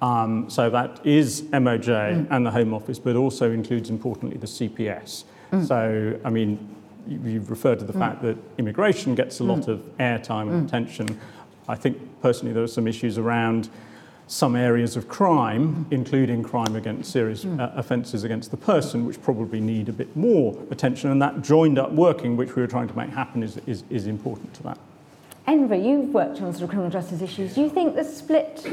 Um, 0.00 0.48
so 0.48 0.70
that 0.70 1.04
is 1.04 1.42
MOJ 1.52 2.26
and 2.30 2.46
the 2.46 2.50
Home 2.50 2.72
Office, 2.72 2.98
but 2.98 3.16
also 3.16 3.50
includes 3.50 3.90
importantly 3.90 4.38
the 4.38 4.46
CPS. 4.46 5.24
So, 5.64 6.18
I 6.24 6.28
mean, 6.28 6.76
you've 7.08 7.50
referred 7.50 7.78
to 7.78 7.84
the 7.84 7.92
fact 7.92 8.20
that 8.22 8.36
immigration 8.58 9.14
gets 9.14 9.40
a 9.40 9.44
lot 9.44 9.68
of 9.68 9.80
airtime 9.98 10.50
and 10.50 10.66
attention. 10.66 11.18
I 11.68 11.76
think 11.76 11.98
personally 12.20 12.52
there 12.52 12.62
are 12.62 12.68
some 12.68 12.86
issues 12.86 13.16
around 13.16 13.68
some 14.28 14.56
areas 14.56 14.96
of 14.96 15.08
crime, 15.08 15.86
including 15.90 16.42
crime 16.42 16.74
against 16.74 17.12
serious 17.12 17.44
uh, 17.44 17.72
offences 17.76 18.24
against 18.24 18.50
the 18.50 18.56
person, 18.56 19.06
which 19.06 19.22
probably 19.22 19.60
need 19.60 19.88
a 19.88 19.92
bit 19.92 20.16
more 20.16 20.58
attention. 20.70 21.10
And 21.10 21.22
that 21.22 21.42
joined 21.42 21.78
up 21.78 21.92
working, 21.92 22.36
which 22.36 22.56
we 22.56 22.62
were 22.62 22.68
trying 22.68 22.88
to 22.88 22.96
make 22.96 23.10
happen, 23.10 23.42
is, 23.42 23.58
is, 23.66 23.84
is 23.88 24.06
important 24.06 24.52
to 24.54 24.62
that. 24.64 24.78
Enver, 25.46 25.76
you've 25.76 26.12
worked 26.12 26.42
on 26.42 26.52
sort 26.52 26.62
of 26.64 26.70
criminal 26.70 26.90
justice 26.90 27.22
issues. 27.22 27.54
Do 27.54 27.60
you 27.60 27.70
think 27.70 27.94
the 27.94 28.02
split 28.02 28.66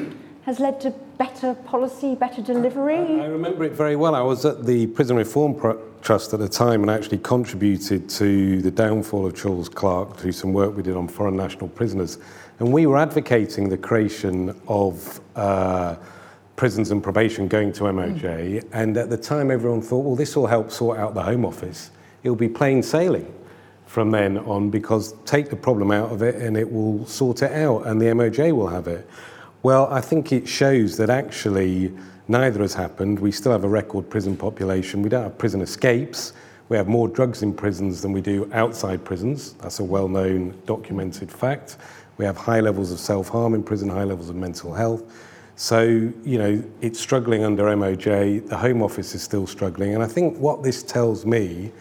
has 0.45 0.59
led 0.59 0.81
to 0.81 0.91
better 1.17 1.53
policy, 1.55 2.15
better 2.15 2.41
delivery? 2.41 2.97
I, 2.97 3.23
I 3.23 3.25
remember 3.25 3.63
it 3.63 3.71
very 3.71 3.95
well. 3.95 4.13
I 4.13 4.21
was 4.21 4.45
at 4.45 4.65
the 4.65 4.87
Prison 4.87 5.15
Reform 5.15 5.55
Pro- 5.55 5.81
Trust 6.01 6.33
at 6.33 6.39
the 6.39 6.49
time 6.49 6.81
and 6.81 6.91
actually 6.91 7.19
contributed 7.19 8.09
to 8.09 8.61
the 8.61 8.69
downfall 8.69 9.25
of 9.25 9.35
Charles 9.37 9.69
Clarke 9.69 10.17
through 10.17 10.33
some 10.33 10.51
work 10.51 10.75
we 10.75 10.83
did 10.83 10.97
on 10.97 11.07
foreign 11.07 11.37
national 11.37 11.69
prisoners. 11.69 12.17
And 12.59 12.73
we 12.73 12.85
were 12.87 12.97
advocating 12.97 13.69
the 13.69 13.77
creation 13.77 14.53
of 14.67 15.21
uh, 15.37 15.95
prisons 16.57 16.91
and 16.91 17.01
probation 17.01 17.47
going 17.47 17.71
to 17.73 17.83
MOJ. 17.83 18.21
Mm. 18.21 18.69
And 18.73 18.97
at 18.97 19.09
the 19.09 19.17
time, 19.17 19.49
everyone 19.49 19.81
thought, 19.81 20.03
well, 20.03 20.17
this 20.17 20.35
will 20.35 20.47
help 20.47 20.71
sort 20.71 20.99
out 20.99 21.13
the 21.13 21.23
Home 21.23 21.45
Office. 21.45 21.91
It'll 22.21 22.35
be 22.35 22.49
plain 22.49 22.83
sailing 22.83 23.33
from 23.85 24.11
then 24.11 24.39
on 24.39 24.69
because 24.69 25.13
take 25.23 25.49
the 25.49 25.55
problem 25.55 25.91
out 25.91 26.11
of 26.11 26.21
it 26.21 26.35
and 26.35 26.57
it 26.57 26.69
will 26.69 27.05
sort 27.05 27.43
it 27.43 27.51
out 27.53 27.87
and 27.87 28.01
the 28.01 28.07
MOJ 28.07 28.51
will 28.53 28.67
have 28.67 28.87
it. 28.87 29.07
Well, 29.63 29.87
I 29.89 30.01
think 30.01 30.33
it 30.33 30.45
shows 30.45 30.97
that 30.97 31.09
actually 31.09 31.93
neither 32.27 32.59
has 32.59 32.73
happened. 32.73 33.17
We 33.17 33.31
still 33.31 33.53
have 33.53 33.63
a 33.63 33.69
record 33.69 34.09
prison 34.09 34.35
population. 34.35 35.01
We 35.01 35.07
don't 35.07 35.23
have 35.23 35.37
prison 35.37 35.61
escapes. 35.61 36.33
We 36.67 36.75
have 36.75 36.89
more 36.89 37.07
drugs 37.07 37.43
in 37.43 37.53
prisons 37.53 38.01
than 38.01 38.11
we 38.11 38.19
do 38.19 38.49
outside 38.51 39.05
prisons. 39.05 39.53
That's 39.53 39.79
a 39.79 39.83
well 39.85 40.09
known, 40.09 40.53
documented 40.65 41.31
fact. 41.31 41.77
We 42.17 42.25
have 42.25 42.35
high 42.35 42.59
levels 42.59 42.91
of 42.91 42.99
self 42.99 43.29
harm 43.29 43.53
in 43.53 43.63
prison, 43.63 43.87
high 43.87 44.03
levels 44.03 44.29
of 44.29 44.35
mental 44.35 44.73
health. 44.73 45.03
So, 45.55 45.81
you 45.81 46.37
know, 46.37 46.61
it's 46.81 46.99
struggling 46.99 47.45
under 47.45 47.63
MOJ. 47.63 48.49
The 48.49 48.57
Home 48.57 48.83
Office 48.83 49.15
is 49.15 49.23
still 49.23 49.47
struggling. 49.47 49.93
And 49.93 50.03
I 50.03 50.07
think 50.07 50.37
what 50.39 50.61
this 50.61 50.83
tells 50.83 51.25
me 51.25 51.71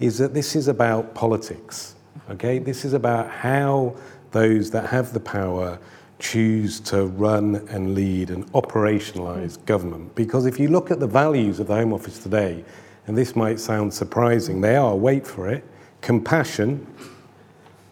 is 0.00 0.18
that 0.18 0.34
this 0.34 0.56
is 0.56 0.66
about 0.66 1.14
politics. 1.14 1.94
Okay? 2.30 2.58
This 2.58 2.84
is 2.84 2.94
about 2.94 3.30
how 3.30 3.94
those 4.32 4.72
that 4.72 4.86
have 4.86 5.12
the 5.12 5.20
power 5.20 5.78
choose 6.18 6.80
to 6.80 7.06
run 7.06 7.56
and 7.70 7.94
lead 7.94 8.30
and 8.30 8.50
operationalize 8.52 9.64
government. 9.66 10.14
Because 10.14 10.46
if 10.46 10.58
you 10.58 10.68
look 10.68 10.90
at 10.90 11.00
the 11.00 11.06
values 11.06 11.60
of 11.60 11.68
the 11.68 11.74
Home 11.74 11.92
Office 11.92 12.18
today, 12.18 12.64
and 13.06 13.16
this 13.16 13.36
might 13.36 13.60
sound 13.60 13.94
surprising, 13.94 14.60
they 14.60 14.76
are, 14.76 14.94
wait 14.94 15.26
for 15.26 15.48
it, 15.48 15.64
compassion, 16.00 16.86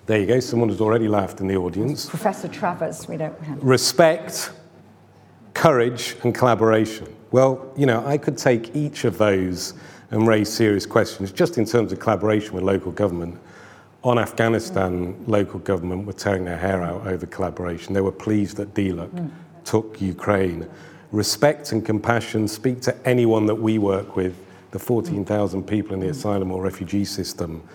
there 0.06 0.20
you 0.20 0.26
go, 0.26 0.40
someone 0.40 0.68
has 0.68 0.80
already 0.80 1.08
laughed 1.08 1.40
in 1.40 1.46
the 1.46 1.56
audience. 1.56 2.08
Professor 2.08 2.48
Travers, 2.48 3.08
we 3.08 3.16
don't. 3.16 3.38
have. 3.40 3.62
Respect, 3.62 4.50
courage, 5.54 6.16
and 6.22 6.34
collaboration. 6.34 7.14
Well, 7.30 7.72
you 7.76 7.86
know, 7.86 8.04
I 8.06 8.18
could 8.18 8.38
take 8.38 8.74
each 8.76 9.04
of 9.04 9.18
those 9.18 9.74
and 10.10 10.26
raise 10.26 10.48
serious 10.48 10.86
questions 10.86 11.32
just 11.32 11.58
in 11.58 11.64
terms 11.64 11.92
of 11.92 11.98
collaboration 11.98 12.54
with 12.54 12.62
local 12.62 12.92
government. 12.92 13.38
On 14.06 14.20
Afghanistan, 14.20 15.14
mm. 15.14 15.26
local 15.26 15.58
government 15.58 16.06
were 16.06 16.12
tearing 16.12 16.44
their 16.44 16.56
hair 16.56 16.80
out 16.80 17.08
over 17.08 17.26
collaboration. 17.26 17.92
They 17.92 18.00
were 18.00 18.12
pleased 18.12 18.56
that 18.56 18.72
DLUHC 18.72 19.10
mm. 19.10 19.30
took 19.64 20.00
Ukraine. 20.00 20.68
Respect 21.10 21.72
and 21.72 21.84
compassion 21.84 22.46
speak 22.46 22.80
to 22.82 22.96
anyone 23.04 23.46
that 23.46 23.56
we 23.56 23.78
work 23.78 24.14
with, 24.14 24.36
the 24.70 24.78
14,000 24.78 25.64
people 25.64 25.92
in 25.92 25.98
the 25.98 26.06
mm. 26.06 26.10
asylum 26.10 26.52
or 26.52 26.62
refugee 26.62 27.04
system. 27.04 27.68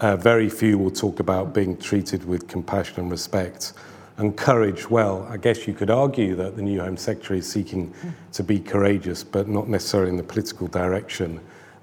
Uh, 0.00 0.14
very 0.14 0.50
few 0.50 0.76
will 0.76 0.90
talk 0.90 1.20
about 1.20 1.54
being 1.54 1.74
treated 1.74 2.22
with 2.26 2.48
compassion 2.48 3.00
and 3.00 3.10
respect. 3.10 3.72
And 4.18 4.36
courage, 4.36 4.90
well, 4.90 5.26
I 5.30 5.38
guess 5.38 5.66
you 5.66 5.72
could 5.72 5.88
argue 5.88 6.36
that 6.36 6.54
the 6.54 6.60
new 6.60 6.80
Home 6.80 6.98
Secretary 6.98 7.38
is 7.38 7.50
seeking 7.50 7.94
to 8.34 8.42
be 8.42 8.60
courageous, 8.60 9.24
but 9.24 9.48
not 9.48 9.68
necessarily 9.68 10.10
in 10.10 10.18
the 10.18 10.22
political 10.22 10.66
direction 10.66 11.40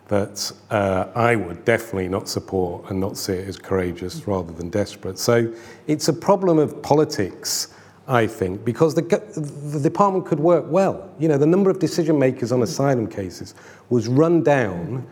that 0.07 0.51
uh, 0.69 1.07
I 1.15 1.35
would 1.35 1.65
definitely 1.65 2.07
not 2.07 2.29
support 2.29 2.89
and 2.89 2.99
not 2.99 3.17
see 3.17 3.33
it 3.33 3.47
as 3.47 3.57
courageous 3.57 4.27
rather 4.27 4.53
than 4.53 4.69
desperate. 4.69 5.17
So 5.17 5.51
it's 5.87 6.07
a 6.07 6.13
problem 6.13 6.59
of 6.59 6.81
politics, 6.83 7.73
I 8.07 8.27
think, 8.27 8.63
because 8.63 8.93
the, 8.93 9.01
the 9.01 9.79
department 9.79 10.27
could 10.27 10.39
work 10.39 10.65
well. 10.67 11.09
You 11.17 11.27
know, 11.27 11.37
the 11.37 11.47
number 11.47 11.71
of 11.71 11.79
decision 11.79 12.19
makers 12.19 12.51
on 12.51 12.61
asylum 12.61 13.07
cases 13.07 13.55
was 13.89 14.07
run 14.07 14.43
down 14.43 15.07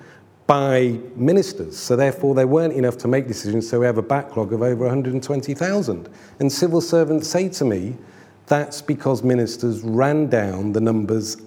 by 0.46 1.00
ministers. 1.16 1.78
So 1.78 1.96
therefore, 1.96 2.36
there 2.36 2.48
weren't 2.48 2.74
enough 2.74 2.98
to 3.00 3.08
make 3.08 3.28
decisions. 3.28 3.68
So 3.68 3.80
we 3.80 3.86
have 3.88 3.98
a 3.98 4.04
backlog 4.04 4.54
of 4.54 4.62
over 4.62 4.86
120,000. 4.86 6.10
And 6.40 6.52
civil 6.52 6.82
servants 6.82 7.28
say 7.28 7.50
to 7.50 7.66
me, 7.66 7.96
that's 8.46 8.82
because 8.82 9.24
ministers 9.24 9.82
ran 9.82 10.28
down 10.28 10.74
the 10.74 10.82
numbers 10.82 11.38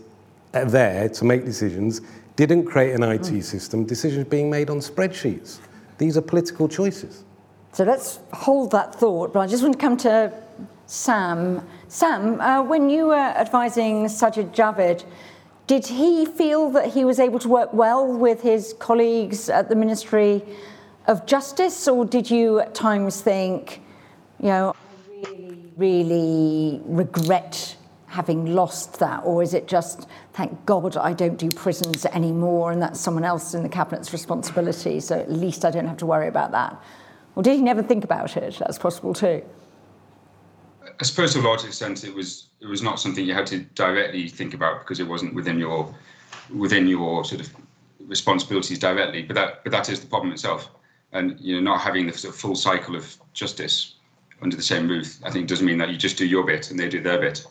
there 0.52 1.08
to 1.10 1.24
make 1.24 1.44
decisions, 1.44 2.00
didn't 2.36 2.66
create 2.66 2.94
an 2.94 3.02
IT 3.02 3.22
mm. 3.22 3.42
system, 3.42 3.84
decisions 3.84 4.26
being 4.28 4.48
made 4.48 4.70
on 4.70 4.78
spreadsheets. 4.78 5.58
These 5.98 6.16
are 6.16 6.22
political 6.22 6.68
choices. 6.68 7.24
So 7.72 7.84
let's 7.84 8.20
hold 8.32 8.70
that 8.72 8.94
thought, 8.94 9.32
but 9.32 9.40
I 9.40 9.46
just 9.46 9.62
want 9.62 9.74
to 9.74 9.80
come 9.80 9.96
to 9.98 10.32
Sam. 10.86 11.66
Sam, 11.88 12.40
uh, 12.40 12.62
when 12.62 12.88
you 12.88 13.06
were 13.06 13.14
advising 13.14 14.04
Sajid 14.04 14.54
Javid, 14.54 15.04
did 15.66 15.86
he 15.86 16.26
feel 16.26 16.70
that 16.70 16.92
he 16.92 17.04
was 17.04 17.18
able 17.18 17.38
to 17.40 17.48
work 17.48 17.72
well 17.72 18.06
with 18.06 18.40
his 18.40 18.74
colleagues 18.78 19.48
at 19.48 19.68
the 19.68 19.74
Ministry 19.74 20.42
of 21.06 21.26
Justice, 21.26 21.88
or 21.88 22.04
did 22.04 22.30
you 22.30 22.60
at 22.60 22.74
times 22.74 23.20
think, 23.20 23.82
you 24.40 24.48
know, 24.48 24.74
I 24.74 25.28
really, 25.28 25.72
really 25.76 26.80
regret 26.84 27.75
having 28.16 28.46
lost 28.46 28.98
that, 28.98 29.20
or 29.24 29.42
is 29.42 29.52
it 29.52 29.68
just, 29.68 30.08
thank 30.32 30.64
God 30.64 30.96
I 30.96 31.12
don't 31.12 31.36
do 31.36 31.50
prisons 31.50 32.06
anymore 32.06 32.72
and 32.72 32.80
that's 32.80 32.98
someone 32.98 33.24
else 33.24 33.52
in 33.52 33.62
the 33.62 33.68
Cabinet's 33.68 34.10
responsibility, 34.10 35.00
so 35.00 35.18
at 35.18 35.30
least 35.30 35.66
I 35.66 35.70
don't 35.70 35.86
have 35.86 35.98
to 35.98 36.06
worry 36.06 36.26
about 36.26 36.50
that? 36.52 36.82
Or 37.34 37.42
did 37.42 37.56
he 37.56 37.62
never 37.62 37.82
think 37.82 38.04
about 38.04 38.38
it? 38.38 38.56
That's 38.58 38.78
possible 38.78 39.12
too. 39.12 39.44
I 40.98 41.04
suppose 41.04 41.34
to 41.34 41.40
a 41.40 41.42
large 41.42 41.64
extent 41.64 42.04
it 42.04 42.14
was 42.14 42.46
it 42.62 42.66
was 42.66 42.80
not 42.80 42.98
something 42.98 43.26
you 43.26 43.34
had 43.34 43.46
to 43.48 43.58
directly 43.84 44.28
think 44.28 44.54
about 44.54 44.80
because 44.80 44.98
it 44.98 45.06
wasn't 45.06 45.34
within 45.34 45.58
your 45.58 45.94
within 46.54 46.88
your 46.88 47.22
sort 47.22 47.42
of 47.42 47.54
responsibilities 48.06 48.78
directly. 48.78 49.22
But 49.24 49.34
that 49.34 49.62
but 49.62 49.72
that 49.72 49.90
is 49.90 50.00
the 50.00 50.06
problem 50.06 50.32
itself, 50.32 50.70
and 51.12 51.38
you 51.38 51.54
know 51.54 51.60
not 51.70 51.82
having 51.82 52.06
the 52.06 52.14
sort 52.16 52.32
of 52.32 52.40
full 52.40 52.54
cycle 52.54 52.96
of 52.96 53.14
justice 53.34 53.96
under 54.40 54.56
the 54.56 54.62
same 54.62 54.88
roof, 54.88 55.18
I 55.22 55.30
think 55.30 55.48
doesn't 55.48 55.66
mean 55.66 55.78
that 55.78 55.90
you 55.90 55.98
just 55.98 56.16
do 56.16 56.26
your 56.26 56.44
bit 56.44 56.70
and 56.70 56.78
they 56.78 56.88
do 56.88 57.02
their 57.02 57.18
bit. 57.18 57.46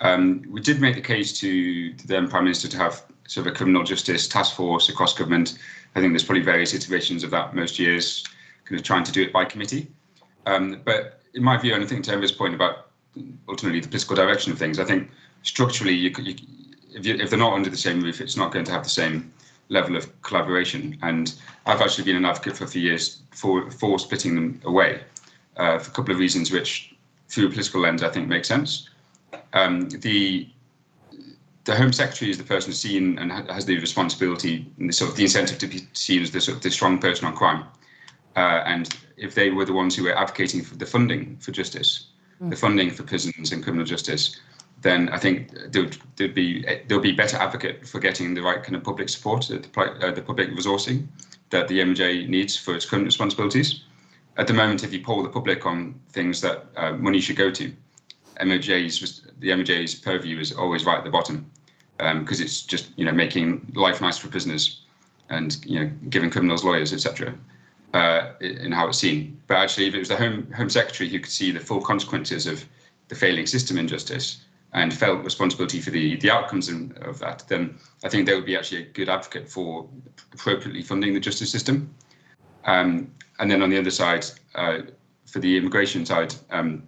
Um, 0.00 0.44
we 0.48 0.60
did 0.60 0.80
make 0.80 0.94
the 0.94 1.00
case 1.00 1.38
to, 1.40 1.92
the 1.94 2.06
then 2.06 2.28
Prime 2.28 2.44
Minister 2.44 2.68
to 2.68 2.76
have 2.76 3.02
sort 3.26 3.46
of 3.46 3.52
a 3.52 3.56
criminal 3.56 3.82
justice 3.82 4.28
task 4.28 4.54
force 4.54 4.88
across 4.88 5.14
government. 5.14 5.58
I 5.94 6.00
think 6.00 6.12
there's 6.12 6.24
probably 6.24 6.42
various 6.42 6.74
iterations 6.74 7.24
of 7.24 7.30
that 7.30 7.54
most 7.54 7.78
years, 7.78 8.24
kind 8.64 8.78
of 8.78 8.86
trying 8.86 9.04
to 9.04 9.12
do 9.12 9.22
it 9.22 9.32
by 9.32 9.44
committee. 9.44 9.88
Um, 10.46 10.80
but 10.84 11.20
in 11.34 11.42
my 11.42 11.56
view, 11.56 11.74
and 11.74 11.82
I 11.82 11.86
think 11.86 12.04
to 12.04 12.12
Emma's 12.12 12.32
point 12.32 12.54
about 12.54 12.90
ultimately 13.48 13.80
the 13.80 13.88
political 13.88 14.16
direction 14.16 14.52
of 14.52 14.58
things, 14.58 14.78
I 14.78 14.84
think 14.84 15.10
structurally, 15.42 15.94
you, 15.94 16.10
you, 16.18 16.34
if, 16.94 17.04
you, 17.04 17.14
if 17.16 17.30
they're 17.30 17.38
not 17.38 17.52
under 17.52 17.70
the 17.70 17.76
same 17.76 18.00
roof, 18.00 18.20
it's 18.20 18.36
not 18.36 18.52
going 18.52 18.64
to 18.64 18.72
have 18.72 18.84
the 18.84 18.90
same 18.90 19.32
level 19.68 19.96
of 19.96 20.22
collaboration. 20.22 20.98
And 21.02 21.34
I've 21.66 21.80
actually 21.80 22.04
been 22.04 22.16
an 22.16 22.24
advocate 22.24 22.56
for 22.56 22.64
a 22.64 22.68
few 22.68 22.82
years 22.82 23.22
for, 23.32 23.70
for 23.70 23.98
splitting 23.98 24.34
them 24.34 24.60
away 24.64 25.02
uh, 25.56 25.78
for 25.78 25.90
a 25.90 25.94
couple 25.94 26.12
of 26.12 26.18
reasons, 26.18 26.50
which 26.50 26.94
through 27.28 27.48
a 27.48 27.50
political 27.50 27.80
lens, 27.80 28.02
I 28.02 28.08
think 28.08 28.28
make 28.28 28.44
sense. 28.44 28.88
Um, 29.52 29.88
the 29.88 30.48
the 31.64 31.76
Home 31.76 31.92
Secretary 31.92 32.30
is 32.30 32.38
the 32.38 32.44
person 32.44 32.72
seen 32.72 33.18
and 33.18 33.30
has 33.30 33.66
the 33.66 33.78
responsibility 33.78 34.72
and 34.78 34.88
the 34.88 34.92
sort 34.92 35.10
of 35.10 35.16
the 35.16 35.24
incentive 35.24 35.58
to 35.58 35.66
be 35.66 35.86
seen 35.92 36.22
as 36.22 36.30
the 36.30 36.40
sort 36.40 36.56
of 36.56 36.62
the 36.62 36.70
strong 36.70 36.98
person 36.98 37.26
on 37.26 37.36
crime. 37.36 37.64
Uh, 38.36 38.62
and 38.64 38.96
if 39.18 39.34
they 39.34 39.50
were 39.50 39.66
the 39.66 39.72
ones 39.74 39.94
who 39.94 40.04
were 40.04 40.16
advocating 40.16 40.62
for 40.62 40.76
the 40.76 40.86
funding 40.86 41.36
for 41.40 41.52
justice, 41.52 42.06
mm. 42.42 42.48
the 42.48 42.56
funding 42.56 42.90
for 42.90 43.02
prisons 43.02 43.52
and 43.52 43.62
criminal 43.62 43.84
justice, 43.84 44.40
then 44.80 45.10
I 45.10 45.18
think 45.18 45.52
there 45.72 45.82
would 45.82 46.34
be 46.34 46.64
there'll 46.86 47.02
be 47.02 47.12
better 47.12 47.36
advocate 47.36 47.86
for 47.86 47.98
getting 47.98 48.32
the 48.32 48.42
right 48.42 48.62
kind 48.62 48.76
of 48.76 48.82
public 48.82 49.08
support, 49.08 49.50
uh, 49.50 49.58
the, 49.58 50.06
uh, 50.06 50.12
the 50.12 50.22
public 50.22 50.50
resourcing 50.50 51.08
that 51.50 51.68
the 51.68 51.80
MJ 51.80 52.28
needs 52.28 52.56
for 52.56 52.74
its 52.74 52.86
current 52.86 53.04
responsibilities. 53.04 53.82
At 54.36 54.46
the 54.46 54.54
moment, 54.54 54.84
if 54.84 54.92
you 54.92 55.00
poll 55.00 55.22
the 55.22 55.28
public 55.28 55.66
on 55.66 56.00
things 56.12 56.40
that 56.42 56.66
uh, 56.76 56.92
money 56.92 57.20
should 57.20 57.36
go 57.36 57.50
to, 57.50 57.72
MOJ's 58.40 59.22
the 59.38 59.48
MOJ's 59.48 59.94
purview 59.94 60.38
is 60.38 60.52
always 60.52 60.84
right 60.84 60.98
at 60.98 61.04
the 61.04 61.10
bottom 61.10 61.50
because 61.96 62.40
um, 62.40 62.44
it's 62.44 62.62
just 62.62 62.90
you 62.96 63.04
know 63.04 63.12
making 63.12 63.70
life 63.74 64.00
nice 64.00 64.18
for 64.18 64.28
prisoners 64.28 64.82
and 65.30 65.58
you 65.64 65.80
know 65.80 65.90
giving 66.08 66.30
criminals 66.30 66.64
lawyers 66.64 66.92
etc. 66.92 67.34
Uh, 67.94 68.32
in 68.40 68.70
how 68.70 68.86
it's 68.86 68.98
seen. 68.98 69.40
But 69.46 69.56
actually, 69.56 69.86
if 69.86 69.94
it 69.94 69.98
was 69.98 70.08
the 70.08 70.16
Home 70.16 70.50
Home 70.52 70.68
Secretary 70.68 71.08
who 71.08 71.20
could 71.20 71.32
see 71.32 71.50
the 71.50 71.60
full 71.60 71.80
consequences 71.80 72.46
of 72.46 72.64
the 73.08 73.14
failing 73.14 73.46
system 73.46 73.78
in 73.78 73.88
justice 73.88 74.44
and 74.74 74.92
felt 74.92 75.24
responsibility 75.24 75.80
for 75.80 75.90
the 75.90 76.16
the 76.16 76.30
outcomes 76.30 76.68
in, 76.68 76.96
of 77.00 77.18
that, 77.20 77.44
then 77.48 77.78
I 78.04 78.10
think 78.10 78.26
they 78.26 78.34
would 78.34 78.44
be 78.44 78.56
actually 78.56 78.82
a 78.82 78.86
good 78.86 79.08
advocate 79.08 79.48
for 79.48 79.88
appropriately 80.34 80.82
funding 80.82 81.14
the 81.14 81.20
justice 81.20 81.50
system. 81.50 81.94
Um, 82.64 83.10
and 83.38 83.50
then 83.50 83.62
on 83.62 83.70
the 83.70 83.78
other 83.78 83.90
side, 83.90 84.26
uh, 84.54 84.80
for 85.28 85.38
the 85.40 85.56
immigration 85.56 86.04
side. 86.06 86.34
Um, 86.50 86.87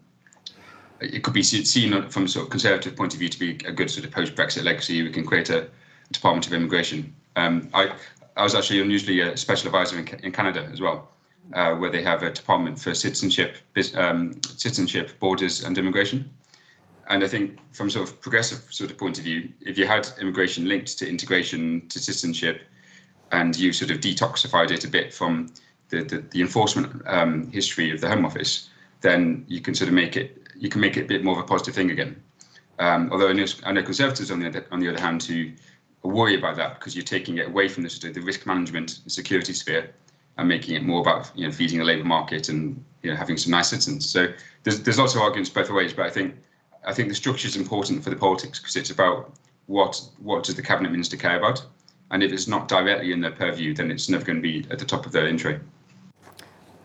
it 1.01 1.23
could 1.23 1.35
be 1.35 1.43
seen 1.43 2.09
from 2.11 2.25
a 2.25 2.29
sort 2.29 2.45
of 2.45 2.51
conservative 2.51 2.97
point 2.97 3.13
of 3.15 3.19
view 3.19 3.29
to 3.29 3.39
be 3.39 3.51
a 3.67 3.73
good 3.73 3.91
sort 3.91 4.05
of 4.05 4.13
post-Brexit 4.13 4.65
legacy. 4.65 5.03
We 5.03 5.11
can 5.11 5.27
create 5.27 5.51
a 5.51 5.69
Department 6.13 6.47
of 6.47 6.53
Immigration. 6.53 7.15
Um, 7.37 7.71
I, 7.73 7.95
I 8.37 8.43
was 8.43 8.55
actually 8.55 8.81
unusually 8.81 9.21
a 9.21 9.37
special 9.37 9.69
advisor 9.69 9.99
in, 9.99 10.07
in 10.23 10.33
Canada 10.33 10.69
as 10.73 10.81
well, 10.81 11.09
uh, 11.55 11.75
where 11.75 11.91
they 11.91 12.03
have 12.03 12.23
a 12.23 12.31
department 12.31 12.79
for 12.79 12.95
citizenship, 12.95 13.57
um, 13.95 14.41
citizenship, 14.43 15.19
borders, 15.21 15.65
and 15.65 15.77
immigration. 15.79 16.31
And 17.09 17.25
I 17.25 17.29
think 17.29 17.59
from 17.73 17.91
sort 17.91 18.09
of 18.09 18.21
progressive 18.21 18.63
sort 18.71 18.91
of 18.91 18.99
point 18.99 19.19
of 19.19 19.25
view, 19.25 19.49
if 19.61 19.77
you 19.77 19.87
had 19.87 20.09
immigration 20.21 20.69
linked 20.69 20.99
to 20.99 21.09
integration, 21.09 21.89
to 21.89 21.99
citizenship, 21.99 22.63
and 23.33 23.57
you 23.59 23.73
sort 23.73 23.91
of 23.91 23.99
detoxified 23.99 24.71
it 24.71 24.85
a 24.85 24.89
bit 24.89 25.13
from 25.15 25.53
the, 25.89 26.03
the, 26.05 26.19
the 26.31 26.41
enforcement 26.41 27.03
um, 27.07 27.51
history 27.51 27.91
of 27.91 28.01
the 28.01 28.09
Home 28.09 28.25
Office, 28.25 28.69
then 29.01 29.45
you 29.49 29.61
can 29.61 29.75
sort 29.75 29.89
of 29.89 29.95
make 29.95 30.17
it 30.17 30.40
you 30.61 30.69
can 30.69 30.81
make 30.81 30.97
it 30.97 31.05
a 31.05 31.07
bit 31.07 31.25
more 31.25 31.37
of 31.37 31.45
a 31.45 31.47
positive 31.47 31.75
thing 31.75 31.91
again. 31.91 32.23
Um, 32.79 33.09
although 33.11 33.29
I 33.29 33.33
know, 33.33 33.47
I 33.65 33.73
know, 33.73 33.83
conservatives, 33.83 34.31
on 34.31 34.41
the, 34.41 34.47
other, 34.47 34.67
on 34.71 34.81
the 34.81 34.89
other 34.89 35.01
hand, 35.01 35.23
who 35.23 35.51
worry 36.03 36.39
about 36.39 36.57
that 36.57 36.79
because 36.79 36.95
you're 36.95 37.05
taking 37.05 37.39
it 37.39 37.49
away 37.49 37.69
from 37.69 37.83
the, 37.83 38.11
the 38.15 38.21
risk 38.21 38.47
management 38.47 39.01
and 39.03 39.13
security 39.13 39.53
sphere 39.53 39.91
and 40.39 40.49
making 40.49 40.75
it 40.75 40.83
more 40.83 41.01
about 41.01 41.31
you 41.35 41.47
know 41.47 41.53
feeding 41.53 41.79
the 41.79 41.85
labour 41.85 42.05
market 42.05 42.49
and 42.49 42.83
you 43.03 43.11
know 43.11 43.17
having 43.17 43.37
some 43.37 43.51
nice 43.51 43.69
citizens. 43.69 44.09
So 44.09 44.29
there's 44.63 44.81
there's 44.83 44.99
lots 44.99 45.15
of 45.15 45.21
arguments 45.21 45.51
both 45.51 45.71
ways, 45.71 45.93
but 45.93 46.07
I 46.07 46.11
think 46.11 46.37
I 46.87 46.95
think 46.95 47.09
the 47.09 47.15
structure 47.15 47.49
is 47.49 47.57
important 47.57 48.03
for 48.03 48.11
the 48.11 48.17
politics 48.17 48.59
because 48.59 48.77
it's 48.77 48.91
about 48.91 49.33
what 49.67 50.01
what 50.19 50.45
does 50.45 50.55
the 50.55 50.63
cabinet 50.63 50.91
minister 50.91 51.17
care 51.17 51.39
about, 51.39 51.65
and 52.11 52.23
if 52.23 52.33
it's 52.33 52.49
not 52.49 52.69
directly 52.69 53.13
in 53.13 53.21
their 53.21 53.33
purview, 53.33 53.75
then 53.75 53.91
it's 53.91 54.09
never 54.09 54.25
going 54.25 54.37
to 54.37 54.43
be 54.43 54.67
at 54.71 54.79
the 54.79 54.85
top 54.85 55.05
of 55.07 55.13
their 55.13 55.27
in. 55.27 55.39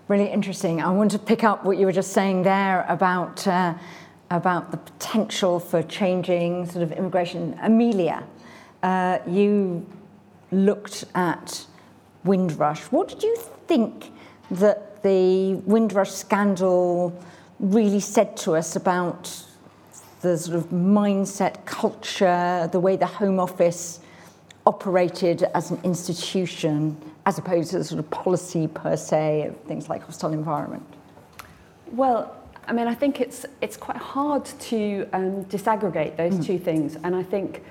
Really 0.08 0.30
interesting. 0.32 0.84
I 0.84 0.92
want 0.92 1.10
to 1.12 1.20
pick 1.20 1.44
up 1.44 1.66
what 1.66 1.78
you 1.78 1.88
were 1.88 1.92
just 1.92 2.14
saying 2.14 2.44
there 2.44 2.86
about 2.88 3.48
uh, 3.48 3.74
about 4.30 4.70
the 4.70 4.78
potential 4.78 5.60
for 5.60 5.82
changing 5.82 6.68
sort 6.68 6.84
of 6.84 6.92
immigration. 6.92 7.58
Amelia, 7.60 8.24
uh, 8.84 9.18
you 9.26 9.84
looked 10.52 11.06
at 11.16 11.66
Windrush. 12.24 12.82
What 12.92 13.08
did 13.08 13.24
you 13.24 13.36
think 13.66 14.12
that 14.52 15.02
the 15.02 15.56
Windrush 15.66 16.12
scandal 16.12 17.12
really 17.60 18.00
said 18.00 18.38
to 18.38 18.56
us 18.56 18.76
about 18.76 19.36
the 20.22 20.38
sort 20.38 20.56
of 20.58 20.66
mindset, 20.66 21.66
culture, 21.66 22.70
the 22.72 22.80
way 22.80 22.96
the 22.96 23.08
Home 23.08 23.40
Office 23.40 24.02
operated 24.68 25.44
as 25.56 25.72
an 25.72 25.80
institution 25.84 26.96
as 27.26 27.38
opposed 27.38 27.72
to 27.72 27.78
the 27.78 27.84
sort 27.84 28.00
of 28.00 28.10
policy 28.10 28.68
per 28.68 28.96
se 28.96 29.48
of 29.48 29.58
things 29.62 29.90
like 29.90 30.04
hostile 30.04 30.34
environment? 30.34 30.86
Well, 31.92 32.36
I 32.68 32.74
mean, 32.74 32.88
I 32.88 32.96
think 32.96 33.22
it's 33.22 33.46
it's 33.62 33.78
quite 33.78 33.98
hard 33.98 34.46
to 34.46 35.08
um, 35.14 35.46
disaggregate 35.46 36.18
those 36.18 36.34
mm. 36.34 36.46
two 36.46 36.60
things, 36.60 36.98
and 37.04 37.16
I 37.16 37.24
think 37.24 37.64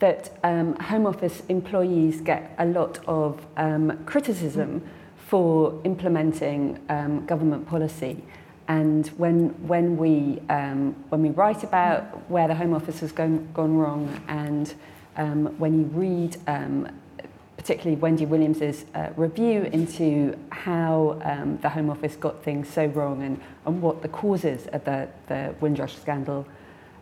that 0.00 0.36
um, 0.42 0.74
Home 0.76 1.06
Office 1.06 1.42
employees 1.48 2.20
get 2.20 2.54
a 2.58 2.64
lot 2.64 2.98
of 3.06 3.44
um, 3.56 4.02
criticism 4.06 4.80
mm. 4.80 4.88
for 5.28 5.80
implementing 5.84 6.80
um, 6.88 7.24
government 7.26 7.66
policy. 7.66 8.22
And 8.66 9.06
when 9.18 9.50
when 9.66 9.96
we 9.96 10.40
um, 10.48 10.94
when 11.10 11.22
we 11.22 11.30
write 11.30 11.62
about 11.64 12.28
where 12.30 12.48
the 12.48 12.54
Home 12.54 12.74
Office 12.74 13.00
has 13.00 13.12
gone 13.12 13.48
gone 13.52 13.76
wrong 13.76 14.20
and 14.28 14.74
um, 15.16 15.46
when 15.58 15.78
you 15.78 15.84
read 15.86 16.36
um, 16.46 16.88
particularly 17.60 17.94
Wendy 17.94 18.24
Williams's 18.24 18.86
uh, 18.94 19.10
review 19.16 19.64
into 19.64 20.34
how 20.48 21.20
um, 21.22 21.58
the 21.60 21.68
Home 21.68 21.90
Office 21.90 22.16
got 22.16 22.42
things 22.42 22.66
so 22.66 22.86
wrong 22.86 23.22
and, 23.22 23.38
and 23.66 23.82
what 23.82 24.00
the 24.00 24.08
causes 24.08 24.66
of 24.68 24.82
the, 24.86 25.06
the 25.26 25.54
Windrush 25.60 25.94
scandal 25.94 26.46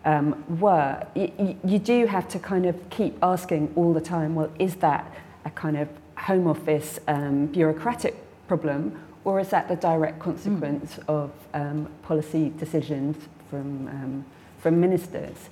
um, 0.04 0.44
were, 0.58 1.06
y- 1.14 1.56
you 1.62 1.78
do 1.78 2.06
have 2.06 2.26
to 2.30 2.40
kind 2.40 2.66
of 2.66 2.74
keep 2.90 3.16
asking 3.22 3.72
all 3.76 3.92
the 3.92 4.00
time, 4.00 4.34
well, 4.34 4.50
is 4.58 4.74
that 4.76 5.14
a 5.44 5.50
kind 5.50 5.76
of 5.76 5.88
Home 6.16 6.48
Office 6.48 6.98
um, 7.06 7.46
bureaucratic 7.46 8.16
problem 8.48 9.00
or 9.22 9.38
is 9.38 9.50
that 9.50 9.68
the 9.68 9.76
direct 9.76 10.18
consequence 10.18 10.96
mm. 10.96 11.08
of 11.08 11.30
um, 11.54 11.88
policy 12.02 12.52
decisions 12.58 13.16
from, 13.48 13.86
um, 13.86 14.24
from 14.58 14.80
ministers? 14.80 15.50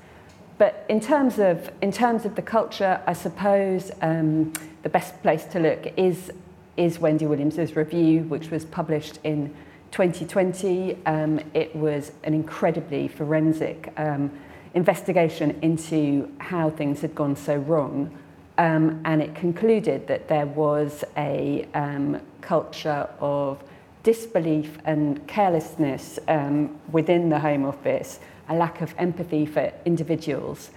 But 0.59 0.87
in 0.89 1.01
terms 1.01 1.39
of 1.39 1.71
in 1.83 1.93
terms 1.93 2.25
of 2.25 2.35
the 2.35 2.43
culture, 2.43 3.01
I 3.07 3.13
suppose 3.13 3.91
um, 4.01 4.53
the 4.83 4.89
best 4.89 5.21
place 5.23 5.45
to 5.47 5.61
look 5.61 5.93
is 5.97 6.33
is 6.77 6.99
Wendy 6.99 7.27
Williams's 7.27 7.77
review, 7.77 8.21
which 8.23 8.51
was 8.51 8.65
published 8.65 9.19
in 9.25 9.55
2020. 9.91 10.99
Um, 11.07 11.41
it 11.55 11.75
was 11.77 12.13
an 12.25 12.35
incredibly 12.35 13.09
forensic 13.09 13.93
um, 13.97 14.31
investigation 14.75 15.59
into 15.63 16.33
how 16.39 16.71
things 16.71 17.01
had 17.01 17.15
gone 17.15 17.37
so 17.37 17.57
wrong, 17.57 18.17
um, 18.57 19.01
and 19.05 19.21
it 19.23 19.35
concluded 19.35 20.07
that 20.07 20.29
there 20.29 20.47
was 20.47 21.05
a 21.19 21.67
um, 21.75 22.21
culture 22.41 23.09
of 23.21 23.63
disbelief 24.03 24.79
and 24.85 25.27
carelessness 25.27 26.19
um, 26.29 26.79
within 26.93 27.29
the 27.29 27.41
Home 27.41 27.65
Office 27.65 28.21
a 28.49 28.55
lack 28.55 28.81
of 28.81 28.95
empathy 28.99 29.47
for 29.47 29.73
individuals. 29.85 30.71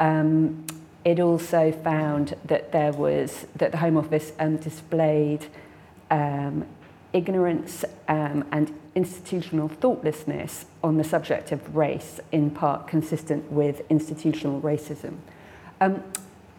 Um, 0.00 0.64
it 1.04 1.20
also 1.20 1.70
found 1.70 2.34
that 2.46 2.72
there 2.72 2.92
was 2.92 3.46
that 3.56 3.72
the 3.72 3.78
Home 3.78 3.96
Office 3.96 4.32
um, 4.38 4.56
displayed 4.56 5.46
um, 6.10 6.66
ignorance 7.12 7.84
um, 8.08 8.44
and 8.50 8.72
institutional 8.94 9.68
thoughtlessness 9.68 10.66
on 10.82 10.96
the 10.96 11.04
subject 11.04 11.52
of 11.52 11.76
race, 11.76 12.20
in 12.32 12.50
part 12.50 12.86
consistent 12.86 13.50
with 13.50 13.82
institutional 13.90 14.60
racism. 14.60 15.16
Um, 15.80 16.02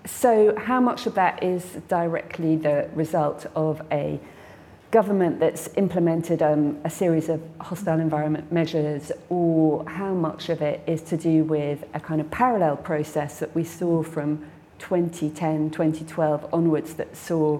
so, 0.06 0.56
how 0.58 0.80
much 0.80 1.08
of 1.08 1.16
that 1.16 1.42
is 1.44 1.64
directly 1.88 2.56
the 2.56 2.90
result 2.94 3.48
of 3.56 3.82
a 3.92 4.20
government 4.96 5.42
that's 5.42 5.68
implemented 5.76 6.42
um, 6.42 6.80
a 6.86 6.90
series 6.90 7.28
of 7.28 7.42
hostile 7.60 8.00
environment 8.00 8.50
measures 8.50 9.12
or 9.28 9.84
how 9.90 10.14
much 10.14 10.48
of 10.48 10.62
it 10.62 10.82
is 10.88 11.02
to 11.02 11.18
do 11.18 11.44
with 11.44 11.84
a 11.94 12.00
kind 12.00 12.22
of 12.22 12.32
parallel 12.32 12.78
process 12.78 13.40
that 13.40 13.54
we 13.54 13.62
saw 13.62 14.02
from 14.02 14.50
2010, 14.80 15.70
2012 15.70 16.48
onwards 16.54 16.94
that 16.94 17.14
saw 17.14 17.60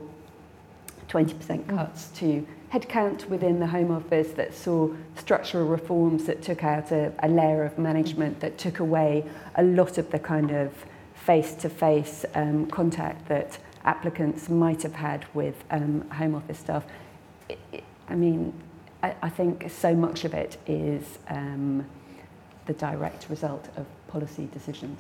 20% 1.10 1.68
cuts 1.68 2.08
to 2.08 2.48
headcount 2.72 3.28
within 3.28 3.60
the 3.60 3.68
Home 3.68 3.92
Office, 3.92 4.32
that 4.32 4.54
saw 4.54 4.90
structural 5.18 5.68
reforms 5.68 6.24
that 6.28 6.42
took 6.42 6.64
out 6.64 6.94
a, 6.94 7.12
a 7.20 7.28
layer 7.28 7.66
of 7.66 7.78
management, 7.78 8.40
that 8.40 8.58
took 8.58 8.80
away 8.80 9.26
a 9.56 9.64
lot 9.64 9.98
of 9.98 10.10
the 10.10 10.20
kind 10.20 10.52
of 10.52 10.72
face-to-face 11.16 12.24
um, 12.34 12.66
contact 12.68 13.28
that 13.28 13.58
applicants 13.84 14.48
might 14.48 14.82
have 14.84 14.96
had 14.96 15.26
with 15.34 15.66
um, 15.70 16.10
Home 16.12 16.34
Office 16.34 16.60
staff. 16.60 16.86
I 18.10 18.16
mean, 18.16 18.54
I, 19.04 19.16
I 19.24 19.30
think 19.30 19.70
so 19.70 19.96
much 19.96 20.26
of 20.26 20.34
it 20.34 20.58
is 20.68 21.20
um, 21.30 21.86
the 22.66 22.74
direct 22.74 23.30
result 23.30 23.68
of 23.78 23.86
policy 24.08 24.48
decisions. 24.52 25.00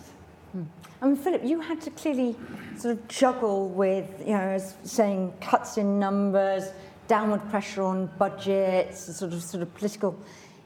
Hmm. 0.52 0.64
I 1.02 1.08
mean, 1.08 1.16
Philip, 1.16 1.44
you 1.44 1.60
had 1.60 1.82
to 1.82 1.92
clearly 1.92 2.36
sort 2.78 2.98
of 2.98 3.08
juggle 3.08 3.70
with, 3.70 4.10
you 4.22 4.34
know, 4.34 4.58
saying 4.84 5.34
cuts 5.42 5.78
in 5.78 6.00
numbers, 6.00 6.72
downward 7.08 7.48
pressure 7.50 7.84
on 7.84 8.08
budgets, 8.18 9.16
sort 9.18 9.34
of 9.34 9.44
sort 9.44 9.64
of 9.64 9.74
political 9.76 10.18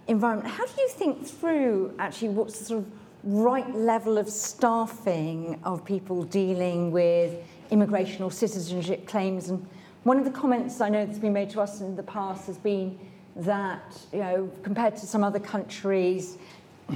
environment. 0.07 0.49
How 0.49 0.65
do 0.65 0.81
you 0.81 0.89
think 0.89 1.25
through 1.25 1.93
actually 1.99 2.29
what's 2.29 2.59
the 2.59 2.65
sort 2.65 2.79
of 2.79 2.91
right 3.23 3.73
level 3.75 4.17
of 4.17 4.29
staffing 4.29 5.59
of 5.63 5.83
people 5.83 6.23
dealing 6.23 6.91
with 6.91 7.35
immigration 7.71 8.23
or 8.23 8.31
citizenship 8.31 9.07
claims? 9.07 9.49
And 9.49 9.65
one 10.03 10.17
of 10.17 10.25
the 10.25 10.31
comments 10.31 10.81
I 10.81 10.89
know 10.89 11.05
that's 11.05 11.19
been 11.19 11.33
made 11.33 11.49
to 11.51 11.61
us 11.61 11.81
in 11.81 11.95
the 11.95 12.03
past 12.03 12.47
has 12.47 12.57
been 12.57 12.97
that, 13.35 13.97
you 14.11 14.19
know, 14.19 14.51
compared 14.63 14.95
to 14.97 15.05
some 15.05 15.23
other 15.23 15.39
countries, 15.39 16.37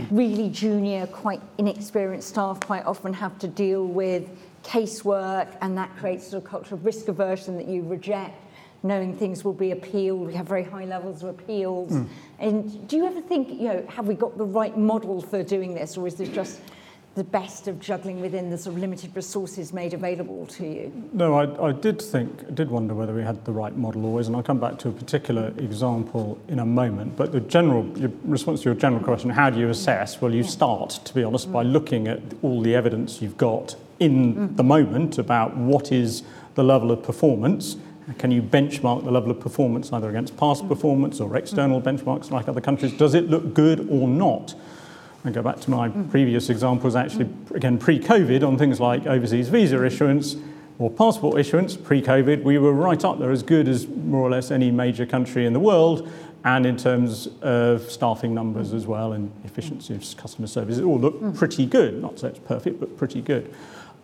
really 0.10 0.50
junior, 0.50 1.06
quite 1.08 1.42
inexperienced 1.58 2.30
staff 2.30 2.60
quite 2.62 2.86
often 2.86 3.14
have 3.14 3.38
to 3.40 3.48
deal 3.48 3.86
with 3.86 4.30
casework, 4.64 5.56
and 5.62 5.78
that 5.78 5.96
creates 5.98 6.28
a 6.28 6.30
sort 6.32 6.44
of 6.44 6.50
culture 6.50 6.76
of 6.76 6.86
risk 6.86 7.08
aversion 7.08 7.58
that 7.58 7.68
you 7.68 7.84
reject 7.84 8.40
knowing 8.84 9.16
things 9.16 9.46
will 9.46 9.54
be 9.54 9.72
appealed. 9.72 10.28
We 10.28 10.34
have 10.34 10.46
very 10.46 10.64
high 10.64 10.84
levels 10.86 11.24
of 11.24 11.30
appeals. 11.30 11.94
Mm. 11.94 12.08
And 12.40 12.88
do 12.88 12.98
you 12.98 13.06
ever 13.06 13.22
think, 13.22 13.50
you 13.50 13.70
know, 13.70 13.86
have 13.88 14.08
we 14.08 14.14
got 14.14 14.38
the 14.38 14.44
right 14.44 14.78
model 14.78 15.22
for 15.22 15.42
doing 15.42 15.74
this, 15.74 15.98
or 15.98 16.06
is 16.06 16.16
this 16.16 16.30
just 16.30 16.60
the 17.16 17.24
best 17.24 17.68
of 17.68 17.80
juggling 17.80 18.20
within 18.22 18.50
the 18.50 18.58
sort 18.58 18.76
of 18.76 18.82
limited 18.82 19.16
resources 19.16 19.72
made 19.72 19.94
available 19.94 20.48
to 20.48 20.66
you? 20.66 21.10
No, 21.14 21.36
I, 21.36 21.70
I 21.70 21.72
did 21.72 22.02
think, 22.02 22.44
I 22.48 22.52
did 22.52 22.70
wonder 22.70 22.96
whether 22.96 23.14
we 23.14 23.22
had 23.22 23.46
the 23.46 23.52
right 23.52 23.76
model 23.76 24.06
always, 24.06 24.28
and 24.28 24.36
I'll 24.36 24.44
come 24.44 24.60
back 24.60 24.80
to 24.80 24.90
a 24.90 24.92
particular 24.92 25.54
example 25.58 26.40
in 26.48 26.60
a 26.60 26.66
moment. 26.66 27.16
But 27.16 27.32
the 27.32 27.40
general 27.40 27.86
your 27.98 28.12
response 28.24 28.62
to 28.62 28.70
your 28.70 28.76
general 28.76 29.04
question, 29.04 29.30
how 29.30 29.50
do 29.50 29.60
you 29.60 29.70
assess? 29.70 30.22
Well, 30.22 30.34
you 30.34 30.42
yeah. 30.42 30.50
start, 30.50 30.90
to 31.04 31.14
be 31.14 31.24
honest, 31.24 31.50
mm. 31.50 31.54
by 31.54 31.64
looking 31.64 32.08
at 32.08 32.20
all 32.42 32.62
the 32.62 32.74
evidence 32.74 33.22
you've 33.22 33.38
got 33.38 33.76
in 34.00 34.36
mm. 34.36 34.58
the 34.58 34.64
moment 34.64 35.20
about 35.20 35.56
what 35.56 35.92
is 35.92 36.24
the 36.56 36.64
level 36.64 36.92
of 36.92 37.04
performance 37.04 37.78
can 38.18 38.32
you 38.32 38.42
benchmark 38.42 39.04
the 39.04 39.12
level 39.12 39.32
of 39.32 39.40
performance 39.40 39.92
either 39.94 40.10
against 40.10 40.36
past 40.36 40.68
performance 40.68 41.20
or 41.20 41.36
external 41.38 41.82
benchmarks 41.82 42.32
like 42.32 42.48
other 42.48 42.62
countries? 42.62 42.92
Does 42.94 43.14
it 43.14 43.30
look 43.30 43.54
good 43.54 43.88
or 43.90 44.08
not? 44.08 44.56
I 45.26 45.32
go 45.32 45.42
back 45.42 45.62
to 45.62 45.72
my 45.72 45.88
previous 45.88 46.50
examples, 46.50 46.96
actually, 46.98 47.30
again, 47.56 47.78
pre 47.78 47.98
COVID, 47.98 48.46
on 48.46 48.58
things 48.58 48.82
like 48.82 49.06
overseas 49.06 49.48
visa 49.48 49.84
issuance 49.86 50.36
or 50.80 50.90
passport 50.90 51.40
issuance. 51.40 51.78
Pre 51.78 52.02
COVID, 52.02 52.44
we 52.44 52.58
were 52.58 52.74
right 52.74 53.04
up 53.06 53.20
there, 53.20 53.32
as 53.32 53.42
good 53.42 53.70
as 53.70 53.88
more 53.88 54.22
or 54.22 54.30
less 54.30 54.52
any 54.52 54.70
major 54.70 55.06
country 55.06 55.46
in 55.46 55.54
the 55.54 55.62
world, 55.62 56.12
and 56.44 56.66
in 56.66 56.76
terms 56.76 57.30
of 57.42 57.90
staffing 57.90 58.34
numbers 58.34 58.74
as 58.74 58.86
well 58.86 59.14
and 59.14 59.32
efficiency 59.46 59.96
of 59.96 60.04
customer 60.18 60.48
service. 60.48 60.78
It 60.78 60.84
all 60.84 61.00
looked 61.00 61.36
pretty 61.36 61.66
good. 61.66 62.02
Not 62.02 62.20
so 62.20 62.28
it's 62.28 62.40
perfect, 62.40 62.82
but 62.82 62.98
pretty 62.98 63.22
good. 63.22 63.54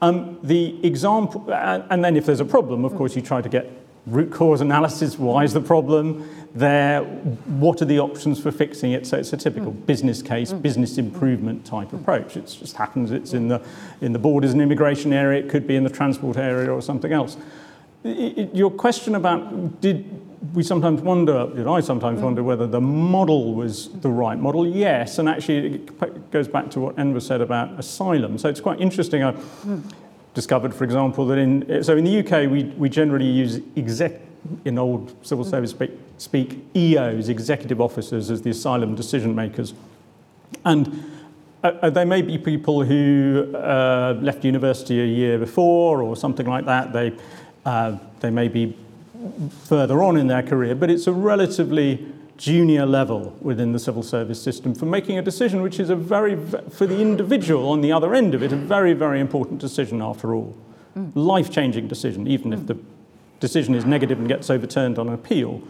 Um, 0.01 0.39
the 0.41 0.79
example, 0.86 1.53
and 1.53 2.01
then 2.01 2.15
if 2.15 2.25
there's 2.25 2.39
a 2.39 2.45
problem, 2.45 2.86
of 2.86 2.95
course, 2.95 3.17
you 3.17 3.21
try 3.21 3.41
to 3.41 3.49
get 3.49 3.69
root 4.05 4.32
cause 4.32 4.62
analysis, 4.62 5.19
why 5.19 5.43
is 5.43 5.51
the 5.51 5.60
problem 5.60 6.29
there, 6.55 7.03
what 7.03 7.81
are 7.81 7.85
the 7.85 7.99
options 7.99 8.41
for 8.41 8.51
fixing 8.51 8.91
it? 8.91 9.05
So 9.05 9.17
it's 9.17 9.33
a 9.33 9.38
typical 9.38 9.71
mm. 9.71 9.85
business 9.85 10.21
case, 10.21 10.51
mm. 10.51 10.62
business 10.62 10.97
improvement 10.97 11.65
type 11.65 11.89
mm. 11.89 12.01
approach. 12.01 12.38
It 12.38 12.47
just 12.47 12.75
happens 12.75 13.12
it's 13.12 13.33
in 13.33 13.47
the, 13.47 13.62
in 14.01 14.13
the 14.13 14.19
borders 14.19 14.51
and 14.51 14.62
immigration 14.62 15.13
area, 15.13 15.43
it 15.43 15.49
could 15.49 15.67
be 15.67 15.75
in 15.75 15.83
the 15.83 15.89
transport 15.89 16.38
area 16.38 16.71
or 16.71 16.81
something 16.81 17.13
else. 17.13 17.38
It, 18.03 18.38
it, 18.38 18.55
your 18.55 18.71
question 18.71 19.15
about 19.15 19.81
did 19.81 20.05
we 20.53 20.63
sometimes 20.63 21.01
wonder, 21.01 21.51
did 21.53 21.67
I 21.67 21.81
sometimes 21.81 22.19
mm. 22.19 22.23
wonder 22.23 22.43
whether 22.43 22.65
the 22.65 22.81
model 22.81 23.53
was 23.53 23.89
the 23.89 24.09
right 24.09 24.38
model? 24.38 24.65
Yes, 24.65 25.19
and 25.19 25.29
actually 25.29 25.75
it 25.75 26.31
goes 26.31 26.47
back 26.47 26.71
to 26.71 26.79
what 26.79 26.97
Enver 26.97 27.19
said 27.19 27.41
about 27.41 27.77
asylum. 27.77 28.38
So 28.38 28.49
it's 28.49 28.62
quite 28.62 28.79
interesting. 28.79 29.23
I, 29.23 29.31
mm 29.33 29.83
discovered, 30.33 30.73
for 30.73 30.83
example, 30.83 31.25
that 31.25 31.38
in 31.38 31.83
so 31.83 31.97
in 31.97 32.03
the 32.03 32.19
UK 32.19 32.49
we, 32.49 32.65
we 32.77 32.88
generally 32.88 33.25
use 33.25 33.62
exec 33.75 34.21
in 34.63 34.77
old 34.77 35.13
civil 35.25 35.43
mm. 35.43 35.49
service 35.49 35.71
speak, 35.71 35.91
speak 36.19 36.63
EOs, 36.75 37.29
executive 37.29 37.82
officers, 37.82 38.29
as 38.29 38.43
the 38.43 38.51
asylum 38.51 38.93
decision 38.95 39.34
makers, 39.34 39.73
and 40.65 41.03
uh, 41.63 41.71
uh, 41.82 41.89
they 41.89 42.05
may 42.05 42.21
be 42.21 42.38
people 42.38 42.84
who 42.84 43.53
uh, 43.55 44.17
left 44.21 44.45
university 44.45 45.01
a 45.01 45.05
year 45.05 45.38
before 45.38 46.01
or 46.01 46.15
something 46.15 46.45
like 46.45 46.65
that. 46.65 46.93
They 46.93 47.13
uh, 47.65 47.97
they 48.19 48.29
may 48.29 48.47
be 48.47 48.75
further 49.63 50.01
on 50.01 50.17
in 50.17 50.27
their 50.27 50.43
career, 50.43 50.75
but 50.75 50.89
it's 50.89 51.08
a 51.08 51.12
relatively 51.12 52.05
junior 52.38 52.86
level 52.86 53.36
within 53.41 53.73
the 53.73 53.79
civil 53.79 54.01
service 54.01 54.41
system 54.41 54.73
for 54.73 54.86
making 54.86 55.17
a 55.17 55.21
decision 55.21 55.62
which 55.62 55.77
is 55.77 55.89
a 55.89 55.95
very, 55.95 56.38
for 56.69 56.88
the 56.88 57.01
individual 57.01 57.69
on 57.69 57.82
the 57.82 57.91
other 57.91 58.15
end 58.15 58.34
of 58.34 58.41
it, 58.41 58.53
a 58.53 58.55
very, 58.55 58.93
very 58.93 59.19
important 59.19 59.60
decision 59.60 60.01
after 60.01 60.34
all. 60.34 60.55
Mm. 60.97 61.12
Life 61.15 61.51
changing 61.51 61.89
decision, 61.89 62.27
even 62.27 62.51
mm. 62.51 62.53
if 62.53 62.67
the 62.67 62.77
decision 63.41 63.75
is 63.75 63.84
negative 63.84 64.19
and 64.19 64.27
gets 64.27 64.49
overturned 64.49 64.97
on 64.97 65.10
appeal. 65.10 65.62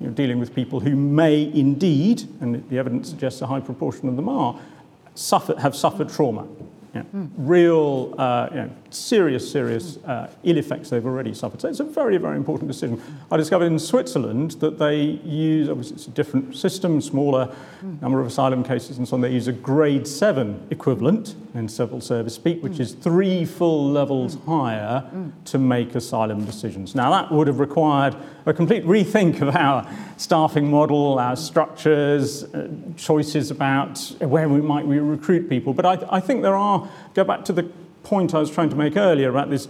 You're 0.00 0.12
dealing 0.12 0.38
with 0.38 0.54
people 0.54 0.80
who 0.80 0.94
may 0.94 1.42
indeed, 1.42 2.22
and 2.40 2.68
the 2.68 2.78
evidence 2.78 3.08
suggests 3.08 3.40
a 3.42 3.46
high 3.46 3.60
proportion 3.60 4.08
of 4.08 4.16
them 4.16 4.28
are, 4.28 4.58
suffer, 5.14 5.58
have 5.58 5.74
suffered 5.74 6.08
trauma. 6.08 6.46
Yeah. 6.94 7.02
Mm. 7.14 7.30
Real, 7.36 8.14
uh, 8.16 8.48
you 8.50 8.56
know, 8.56 8.70
serious, 8.94 9.50
serious 9.50 9.96
uh, 10.04 10.30
ill 10.44 10.56
effects 10.56 10.90
they've 10.90 11.04
already 11.04 11.34
suffered. 11.34 11.60
So 11.60 11.68
it's 11.68 11.80
a 11.80 11.84
very, 11.84 12.16
very 12.16 12.36
important 12.36 12.68
decision. 12.68 13.02
I 13.30 13.36
discovered 13.36 13.66
in 13.66 13.78
Switzerland 13.78 14.52
that 14.60 14.78
they 14.78 15.00
use, 15.24 15.68
obviously 15.68 15.96
it's 15.96 16.06
a 16.06 16.10
different 16.10 16.56
system, 16.56 17.00
smaller 17.00 17.54
number 18.00 18.20
of 18.20 18.26
asylum 18.26 18.64
cases 18.64 18.98
and 18.98 19.06
so 19.06 19.14
on, 19.14 19.20
they 19.20 19.32
use 19.32 19.48
a 19.48 19.52
grade 19.52 20.06
seven 20.06 20.66
equivalent 20.70 21.34
in 21.54 21.68
civil 21.68 22.00
service 22.00 22.34
speak, 22.34 22.62
which 22.62 22.80
is 22.80 22.92
three 22.92 23.44
full 23.44 23.90
levels 23.90 24.38
higher 24.46 25.10
to 25.44 25.58
make 25.58 25.94
asylum 25.94 26.44
decisions. 26.44 26.94
Now 26.94 27.10
that 27.10 27.32
would 27.32 27.46
have 27.46 27.60
required 27.60 28.16
a 28.46 28.52
complete 28.52 28.84
rethink 28.84 29.40
of 29.40 29.54
our 29.54 29.88
staffing 30.16 30.70
model, 30.70 31.18
our 31.18 31.36
structures, 31.36 32.44
uh, 32.44 32.68
choices 32.96 33.50
about 33.50 33.98
where 34.20 34.48
we 34.48 34.60
might 34.60 34.86
we 34.86 34.98
recruit 34.98 35.48
people. 35.48 35.72
But 35.74 35.86
I, 35.86 36.16
I 36.16 36.20
think 36.20 36.42
there 36.42 36.56
are, 36.56 36.88
go 37.14 37.24
back 37.24 37.44
to 37.46 37.52
the 37.52 37.70
point 38.08 38.34
I 38.34 38.38
was 38.38 38.50
trying 38.50 38.70
to 38.70 38.76
make 38.76 38.96
earlier 38.96 39.28
about 39.28 39.50
this, 39.50 39.68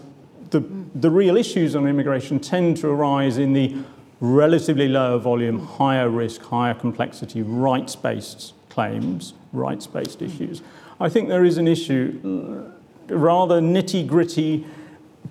the, 0.50 0.62
the 0.94 1.10
real 1.10 1.36
issues 1.36 1.74
on 1.74 1.88
immigration 1.88 2.38
tend 2.38 2.76
to 2.78 2.88
arise 2.88 3.36
in 3.36 3.52
the 3.52 3.76
relatively 4.20 4.86
lower 4.86 5.18
volume, 5.18 5.58
higher 5.58 6.08
risk, 6.08 6.42
higher 6.42 6.74
complexity, 6.74 7.42
rights 7.42 7.96
based 7.96 8.54
claims, 8.68 9.34
rights 9.52 9.88
based 9.88 10.22
issues. 10.22 10.62
I 11.00 11.08
think 11.08 11.28
there 11.28 11.44
is 11.44 11.58
an 11.58 11.66
issue, 11.66 12.70
rather 13.08 13.60
nitty 13.60 14.06
gritty, 14.06 14.64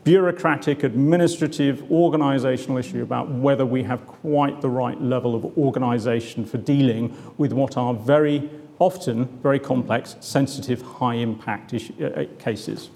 bureaucratic, 0.03 0.83
administrative, 0.83 1.79
organisational 1.83 2.77
issue 2.77 3.03
about 3.03 3.29
whether 3.29 3.65
we 3.65 3.83
have 3.83 4.05
quite 4.05 4.59
the 4.59 4.69
right 4.69 5.01
level 5.01 5.33
of 5.33 5.57
organisation 5.57 6.45
for 6.45 6.57
dealing 6.57 7.15
with 7.37 7.53
what 7.53 7.77
are 7.77 7.93
very 7.93 8.49
often 8.79 9.25
very 9.41 9.59
complex, 9.59 10.15
sensitive, 10.19 10.81
high 10.81 11.15
impact 11.15 11.73
uh, 11.73 12.05
uh, 12.05 12.25
cases. 12.37 12.89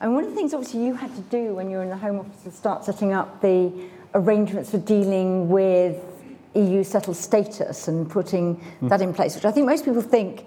And 0.00 0.14
one 0.14 0.24
of 0.24 0.30
the 0.30 0.36
things 0.36 0.54
obviously 0.54 0.84
you 0.84 0.94
had 0.94 1.14
to 1.16 1.22
do 1.22 1.54
when 1.54 1.70
you 1.70 1.78
were 1.78 1.82
in 1.82 1.88
the 1.88 1.96
Home 1.96 2.20
Office 2.20 2.42
to 2.44 2.50
start 2.52 2.84
setting 2.84 3.12
up 3.12 3.40
the 3.40 3.72
arrangements 4.14 4.70
for 4.70 4.78
dealing 4.78 5.48
with 5.48 5.96
EU 6.54 6.84
settled 6.84 7.16
status 7.16 7.88
and 7.88 8.08
putting 8.08 8.56
mm. 8.56 8.88
that 8.88 9.02
in 9.02 9.12
place, 9.12 9.34
which 9.34 9.44
I 9.44 9.50
think 9.50 9.66
most 9.66 9.84
people 9.84 10.02
think 10.02 10.44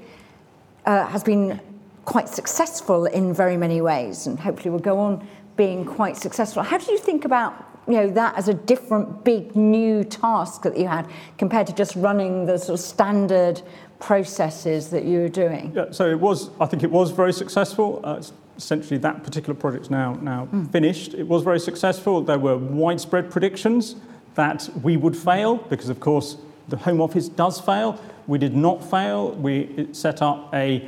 uh, 0.86 1.06
has 1.08 1.24
been 1.24 1.60
quite 2.06 2.30
successful 2.30 3.06
in 3.06 3.34
very 3.34 3.58
many 3.58 3.82
ways 3.82 4.26
and 4.26 4.40
hopefully 4.40 4.70
will 4.70 4.80
go 4.80 4.98
on 4.98 5.28
being 5.56 5.86
quite 5.86 6.18
successful. 6.18 6.64
How 6.64 6.78
do 6.78 6.92
you 6.92 6.98
think 6.98 7.26
about 7.26 7.68
you 7.88 7.94
know 7.96 8.10
that 8.12 8.36
as 8.38 8.48
a 8.48 8.54
different 8.54 9.24
big 9.24 9.56
new 9.56 10.04
task 10.04 10.62
that 10.64 10.78
you 10.78 10.88
had 10.88 11.10
compared 11.38 11.68
to 11.68 11.74
just 11.74 11.96
running 11.96 12.46
the 12.46 12.58
sort 12.58 12.80
of 12.80 12.86
standard 12.86 13.62
processes 14.00 14.90
that 14.92 15.04
you 15.04 15.20
were 15.20 15.30
doing? 15.30 15.74
Yeah, 15.76 15.92
so 15.92 16.10
it 16.10 16.20
was 16.20 16.52
I 16.60 16.68
think 16.68 16.84
it 16.84 16.92
was 16.92 17.12
very 17.12 17.34
successful. 17.34 18.00
Uh, 18.04 18.22
essentially 18.58 18.98
that 19.00 19.24
particular 19.24 19.54
project's 19.54 19.90
now, 19.90 20.14
now 20.22 20.48
mm. 20.52 20.72
finished. 20.72 21.14
It 21.14 21.28
was 21.28 21.44
very 21.44 21.60
successful. 21.60 22.22
There 22.22 22.40
were 22.40 22.58
widespread 22.58 23.32
predictions 23.32 23.96
that 24.36 24.70
we 24.82 24.98
would 24.98 25.18
fail 25.18 25.58
because, 25.58 25.90
of 25.90 26.00
course, 26.00 26.38
the 26.68 26.78
Home 26.78 27.02
Office 27.02 27.28
does 27.28 27.60
fail. 27.60 28.00
We 28.28 28.38
did 28.38 28.56
not 28.56 28.88
fail. 28.90 29.32
We 29.32 29.88
set 29.92 30.22
up 30.22 30.54
a 30.54 30.88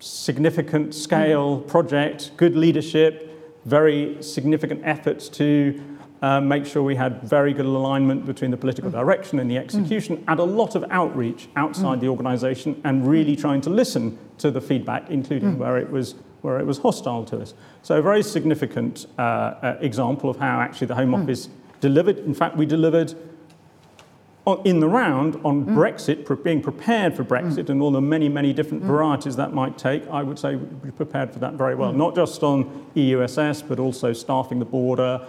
significant 0.00 0.94
scale 0.94 1.60
mm. 1.60 1.68
project, 1.68 2.30
good 2.36 2.56
leadership, 2.56 3.30
very 3.64 4.22
significant 4.22 4.80
efforts 4.84 5.28
to 5.30 5.80
uh, 6.22 6.40
make 6.40 6.64
sure 6.64 6.82
we 6.82 6.96
had 6.96 7.22
very 7.22 7.52
good 7.52 7.66
alignment 7.66 8.24
between 8.24 8.50
the 8.50 8.56
political 8.56 8.90
mm. 8.90 8.94
direction 8.94 9.38
and 9.40 9.50
the 9.50 9.58
execution, 9.58 10.16
mm. 10.16 10.24
and 10.28 10.40
a 10.40 10.44
lot 10.44 10.74
of 10.74 10.84
outreach 10.90 11.48
outside 11.56 11.98
mm. 11.98 12.02
the 12.02 12.08
organisation, 12.08 12.80
and 12.84 13.06
really 13.06 13.36
trying 13.36 13.60
to 13.60 13.70
listen 13.70 14.16
to 14.38 14.50
the 14.50 14.60
feedback, 14.60 15.10
including 15.10 15.56
mm. 15.56 15.58
where 15.58 15.76
it 15.76 15.90
was 15.90 16.14
where 16.44 16.60
it 16.60 16.66
was 16.66 16.78
hostile 16.78 17.24
to 17.24 17.40
us. 17.40 17.54
So 17.82 17.98
a 17.98 18.02
very 18.02 18.22
significant 18.22 19.06
uh, 19.18 19.22
uh, 19.22 19.78
example 19.80 20.28
of 20.28 20.36
how 20.36 20.60
actually 20.60 20.88
the 20.88 20.94
Home 20.94 21.12
mm. 21.12 21.22
Office 21.22 21.48
delivered. 21.80 22.18
In 22.18 22.34
fact, 22.34 22.56
we 22.56 22.66
delivered 22.66 23.14
in 24.66 24.80
the 24.80 24.88
round 24.88 25.36
on 25.42 25.64
mm. 25.64 25.74
Brexit, 25.74 26.44
being 26.44 26.60
prepared 26.60 27.16
for 27.16 27.24
Brexit 27.24 27.64
mm. 27.64 27.70
and 27.70 27.80
all 27.80 27.90
the 27.90 28.00
many, 28.00 28.28
many 28.28 28.52
different 28.52 28.82
mm. 28.82 28.86
varieties 28.86 29.36
that 29.36 29.54
might 29.54 29.78
take, 29.78 30.06
I 30.08 30.22
would 30.22 30.38
say 30.38 30.56
we 30.56 30.90
prepared 30.90 31.32
for 31.32 31.38
that 31.38 31.54
very 31.54 31.74
well. 31.74 31.92
Mm. 31.92 31.96
Not 31.96 32.14
just 32.14 32.42
on 32.42 32.86
EUSS, 32.94 33.66
but 33.66 33.78
also 33.78 34.12
staffing 34.12 34.58
the 34.58 34.66
border, 34.66 35.26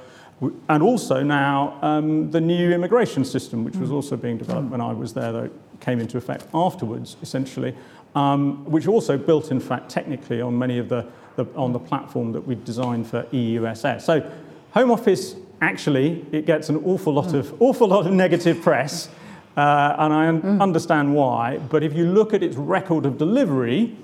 and 0.67 0.83
also 0.83 1.23
now 1.23 1.79
um, 1.81 2.29
the 2.31 2.41
new 2.41 2.73
immigration 2.73 3.23
system, 3.23 3.63
which 3.63 3.77
was 3.77 3.89
mm. 3.89 3.93
also 3.93 4.17
being 4.17 4.37
developed 4.37 4.69
when 4.69 4.81
I 4.81 4.91
was 4.91 5.13
there, 5.13 5.31
though 5.31 5.45
it 5.45 5.53
came 5.79 6.01
into 6.01 6.17
effect 6.17 6.45
afterwards, 6.53 7.15
essentially, 7.21 7.73
um, 8.15 8.63
which 8.65 8.87
also 8.87 9.17
built, 9.17 9.51
in 9.51 9.59
fact, 9.59 9.89
technically 9.89 10.41
on 10.41 10.57
many 10.57 10.79
of 10.79 10.89
the, 10.89 11.05
the 11.35 11.45
on 11.55 11.73
the 11.73 11.79
platform 11.79 12.31
that 12.31 12.41
we 12.41 12.55
designed 12.55 13.07
for 13.07 13.23
EUSS. 13.23 14.01
So, 14.01 14.31
Home 14.71 14.91
Office 14.91 15.35
actually 15.61 16.25
it 16.31 16.45
gets 16.45 16.69
an 16.69 16.77
awful 16.85 17.13
lot 17.13 17.33
of 17.33 17.61
awful 17.61 17.87
lot 17.87 18.05
of 18.07 18.13
negative 18.13 18.61
press, 18.61 19.09
uh, 19.57 19.95
and 19.99 20.13
I 20.13 20.27
un- 20.27 20.41
mm. 20.41 20.61
understand 20.61 21.13
why. 21.13 21.57
But 21.57 21.83
if 21.83 21.93
you 21.93 22.05
look 22.05 22.33
at 22.33 22.41
its 22.41 22.55
record 22.55 23.05
of 23.05 23.17
delivery 23.17 23.95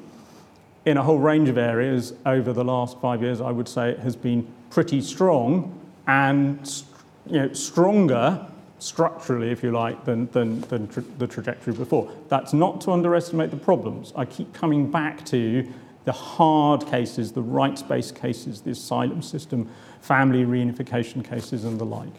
in 0.86 0.98
a 0.98 1.04
whole 1.04 1.20
range 1.20 1.50
of 1.50 1.58
areas 1.58 2.14
over 2.26 2.54
the 2.54 2.64
last 2.64 3.00
five 3.00 3.22
years, 3.22 3.40
I 3.40 3.52
would 3.52 3.68
say 3.68 3.92
it 3.92 4.00
has 4.00 4.16
been 4.16 4.48
pretty 4.70 5.02
strong 5.02 5.78
and 6.08 6.84
you 7.28 7.40
know, 7.40 7.54
stronger 7.54 8.48
structurally, 8.82 9.52
if 9.52 9.64
you 9.64 9.72
like, 9.72 10.04
than, 10.06 10.28
than, 10.32 10.62
than 10.62 10.90
the 11.18 11.28
trajectory 11.28 11.74
before. 11.74 12.12
That's 12.30 12.54
not 12.54 12.82
to 12.82 12.92
underestimate 12.92 13.52
the 13.52 13.58
problems. 13.58 14.12
I 14.16 14.26
keep 14.26 14.54
coming 14.54 14.90
back 14.90 15.24
to 15.28 15.68
the 16.06 16.12
hard 16.12 16.88
cases, 16.88 17.32
the 17.32 17.44
rights 17.44 17.84
based 17.84 18.16
cases, 18.16 18.62
the 18.62 18.72
asylum 18.72 19.22
system, 19.22 19.70
family 20.02 20.44
reunification 20.46 21.24
cases, 21.24 21.64
and 21.64 21.80
the 21.80 21.86
like. 21.86 22.14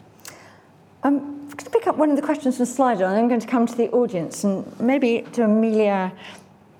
Um, 1.03 1.17
I'm 1.17 1.39
going 1.47 1.57
to 1.57 1.69
pick 1.69 1.87
up 1.87 1.97
one 1.97 2.09
of 2.09 2.15
the 2.15 2.21
questions 2.21 2.57
from 2.57 2.65
Slido, 2.65 3.01
and 3.01 3.17
I'm 3.17 3.27
going 3.27 3.41
to 3.41 3.47
come 3.47 3.67
to 3.67 3.75
the 3.75 3.89
audience 3.91 4.45
and 4.45 4.79
maybe 4.79 5.25
to 5.33 5.43
Amelia 5.43 6.13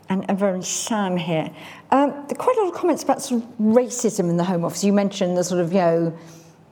and, 0.08 0.26
and 0.30 0.66
Sam 0.66 1.18
here. 1.18 1.52
Um, 1.92 2.12
there 2.12 2.32
are 2.32 2.36
quite 2.36 2.56
a 2.58 2.62
lot 2.62 2.74
of 2.74 2.74
comments 2.74 3.04
about 3.04 3.22
sort 3.22 3.44
of 3.44 3.50
racism 3.60 4.30
in 4.30 4.38
the 4.38 4.44
Home 4.46 4.64
Office. 4.64 4.84
You 4.84 4.94
mentioned 4.94 5.38
the 5.38 5.44
sort 5.44 5.60
of, 5.60 5.74
you 5.74 5.80
know, 5.80 6.18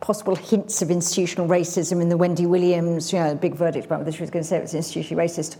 possible 0.01 0.35
hints 0.35 0.81
of 0.81 0.89
institutional 0.89 1.47
racism 1.47 2.01
in 2.01 2.09
the 2.09 2.17
Wendy 2.17 2.47
Williams, 2.47 3.13
you 3.13 3.19
know, 3.19 3.35
big 3.35 3.55
verdict 3.55 3.85
about 3.85 3.99
whether 3.99 4.11
she 4.11 4.21
was 4.21 4.31
going 4.31 4.43
to 4.43 4.49
say 4.49 4.57
it 4.57 4.61
was 4.61 4.73
institutionally 4.73 5.15
racist 5.15 5.57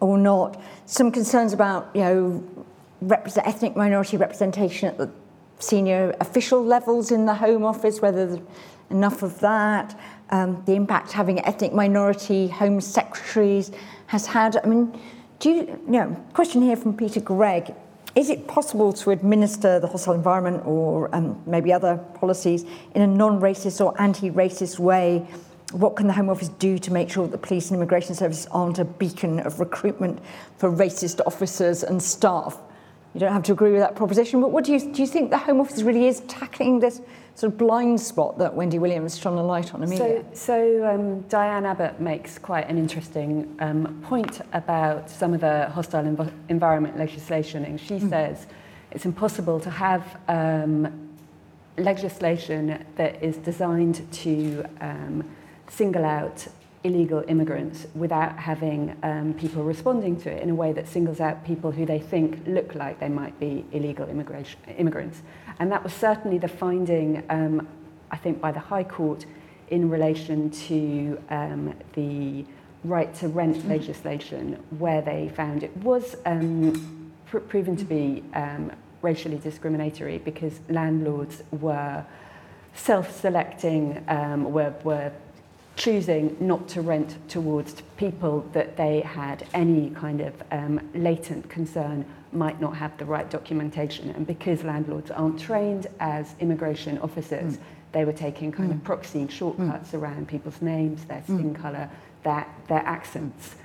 or 0.00 0.18
not. 0.18 0.60
Some 0.86 1.10
concerns 1.12 1.52
about, 1.52 1.90
you 1.94 2.02
know, 2.02 2.44
represent, 3.00 3.46
ethnic 3.46 3.76
minority 3.76 4.16
representation 4.16 4.88
at 4.88 4.98
the 4.98 5.10
senior 5.60 6.14
official 6.20 6.62
levels 6.62 7.12
in 7.12 7.24
the 7.24 7.34
Home 7.34 7.64
Office, 7.64 8.02
whether 8.02 8.40
enough 8.90 9.22
of 9.22 9.38
that, 9.40 9.98
um, 10.30 10.62
the 10.66 10.74
impact 10.74 11.12
having 11.12 11.44
ethnic 11.44 11.72
minority 11.72 12.48
home 12.48 12.80
secretaries 12.80 13.70
has 14.06 14.26
had. 14.26 14.56
I 14.56 14.66
mean, 14.66 14.98
do 15.38 15.50
you, 15.50 15.60
you 15.86 15.92
know, 15.92 16.24
question 16.32 16.62
here 16.62 16.76
from 16.76 16.96
Peter 16.96 17.20
Gregg 17.20 17.74
is 18.14 18.30
it 18.30 18.46
possible 18.46 18.92
to 18.92 19.10
administer 19.10 19.80
the 19.80 19.88
hostile 19.88 20.14
environment 20.14 20.64
or 20.64 21.12
um, 21.14 21.42
maybe 21.46 21.72
other 21.72 21.96
policies 22.14 22.64
in 22.94 23.02
a 23.02 23.06
non-racist 23.06 23.84
or 23.84 24.00
anti-racist 24.00 24.78
way? 24.78 25.26
What 25.72 25.96
can 25.96 26.06
the 26.06 26.12
Home 26.12 26.28
Office 26.28 26.48
do 26.48 26.78
to 26.78 26.92
make 26.92 27.10
sure 27.10 27.26
that 27.26 27.32
the 27.32 27.46
police 27.46 27.70
and 27.70 27.76
immigration 27.76 28.14
services 28.14 28.46
aren't 28.52 28.78
a 28.78 28.84
beacon 28.84 29.40
of 29.40 29.58
recruitment 29.58 30.20
for 30.58 30.70
racist 30.70 31.20
officers 31.26 31.82
and 31.82 32.00
staff? 32.00 32.56
You 33.14 33.20
don't 33.20 33.32
have 33.32 33.42
to 33.44 33.52
agree 33.52 33.72
with 33.72 33.80
that 33.80 33.96
proposition, 33.96 34.40
but 34.40 34.52
what 34.52 34.64
do 34.64 34.72
you, 34.72 34.92
do 34.92 35.02
you 35.02 35.08
think 35.08 35.30
the 35.30 35.38
Home 35.38 35.60
Office 35.60 35.82
really 35.82 36.06
is 36.06 36.20
tackling 36.20 36.78
this 36.78 37.00
sort 37.34 37.52
of 37.52 37.58
blind 37.58 38.00
spot 38.00 38.38
that 38.38 38.54
Wendy 38.54 38.78
Williams 38.78 39.18
shone 39.18 39.38
a 39.38 39.42
light 39.42 39.74
on, 39.74 39.82
Amelia? 39.82 40.24
So, 40.32 40.34
so 40.34 40.86
um, 40.86 41.20
Diane 41.22 41.66
Abbott 41.66 42.00
makes 42.00 42.38
quite 42.38 42.68
an 42.68 42.78
interesting 42.78 43.56
um, 43.58 44.00
point 44.04 44.40
about 44.52 45.10
some 45.10 45.34
of 45.34 45.40
the 45.40 45.68
hostile 45.70 46.04
env- 46.04 46.32
environment 46.48 46.96
legislation, 46.96 47.64
and 47.64 47.80
she 47.80 47.94
mm. 47.94 48.08
says 48.08 48.46
it's 48.92 49.04
impossible 49.04 49.58
to 49.60 49.70
have 49.70 50.18
um, 50.28 51.10
legislation 51.76 52.84
that 52.96 53.20
is 53.20 53.36
designed 53.38 54.06
to 54.12 54.64
um, 54.80 55.28
single 55.68 56.04
out 56.04 56.46
illegal 56.84 57.24
immigrants 57.28 57.86
without 57.94 58.38
having 58.38 58.94
um, 59.02 59.32
people 59.34 59.64
responding 59.64 60.20
to 60.20 60.30
it 60.30 60.42
in 60.42 60.50
a 60.50 60.54
way 60.54 60.70
that 60.72 60.86
singles 60.86 61.18
out 61.18 61.42
people 61.44 61.72
who 61.72 61.86
they 61.86 61.98
think 61.98 62.38
look 62.46 62.74
like 62.74 63.00
they 63.00 63.08
might 63.08 63.38
be 63.40 63.64
illegal 63.72 64.06
immigration, 64.08 64.60
immigrants. 64.76 65.22
And 65.58 65.70
that 65.70 65.82
was 65.82 65.92
certainly 65.92 66.38
the 66.38 66.48
finding, 66.48 67.22
um, 67.28 67.68
I 68.10 68.16
think, 68.16 68.40
by 68.40 68.52
the 68.52 68.60
High 68.60 68.84
Court 68.84 69.24
in 69.68 69.88
relation 69.88 70.50
to 70.50 71.18
um, 71.30 71.74
the 71.94 72.44
right 72.84 73.14
to 73.14 73.28
rent 73.28 73.66
legislation, 73.66 74.62
where 74.78 75.00
they 75.00 75.30
found 75.34 75.62
it 75.62 75.74
was 75.78 76.16
um, 76.26 77.12
pr- 77.26 77.38
proven 77.38 77.76
to 77.76 77.84
be 77.84 78.22
um, 78.34 78.70
racially 79.00 79.38
discriminatory 79.38 80.18
because 80.18 80.60
landlords 80.68 81.42
were 81.60 82.04
self-selecting, 82.74 84.04
um, 84.08 84.52
were, 84.52 84.74
were 84.82 85.12
choosing 85.76 86.36
not 86.40 86.68
to 86.68 86.82
rent 86.82 87.16
towards 87.28 87.82
people 87.96 88.46
that 88.52 88.76
they 88.76 89.00
had 89.00 89.46
any 89.54 89.90
kind 89.90 90.20
of 90.20 90.34
um, 90.50 90.80
latent 90.94 91.48
concern 91.48 92.04
might 92.34 92.60
not 92.60 92.76
have 92.76 92.96
the 92.98 93.04
right 93.04 93.28
documentation. 93.30 94.10
And 94.10 94.26
because 94.26 94.64
landlords 94.64 95.10
aren't 95.10 95.40
trained 95.40 95.86
as 96.00 96.34
immigration 96.40 96.98
officers, 96.98 97.56
mm. 97.56 97.60
they 97.92 98.04
were 98.04 98.12
taking 98.12 98.52
kind 98.52 98.70
mm. 98.70 98.74
of 98.74 98.84
proxy 98.84 99.26
shortcuts 99.28 99.90
mm. 99.90 99.98
around 100.00 100.28
people's 100.28 100.60
names, 100.62 101.04
their 101.04 101.22
skin 101.22 101.54
mm. 101.54 101.60
colour, 101.60 101.90
their, 102.22 102.46
their 102.68 102.84
accents. 102.86 103.56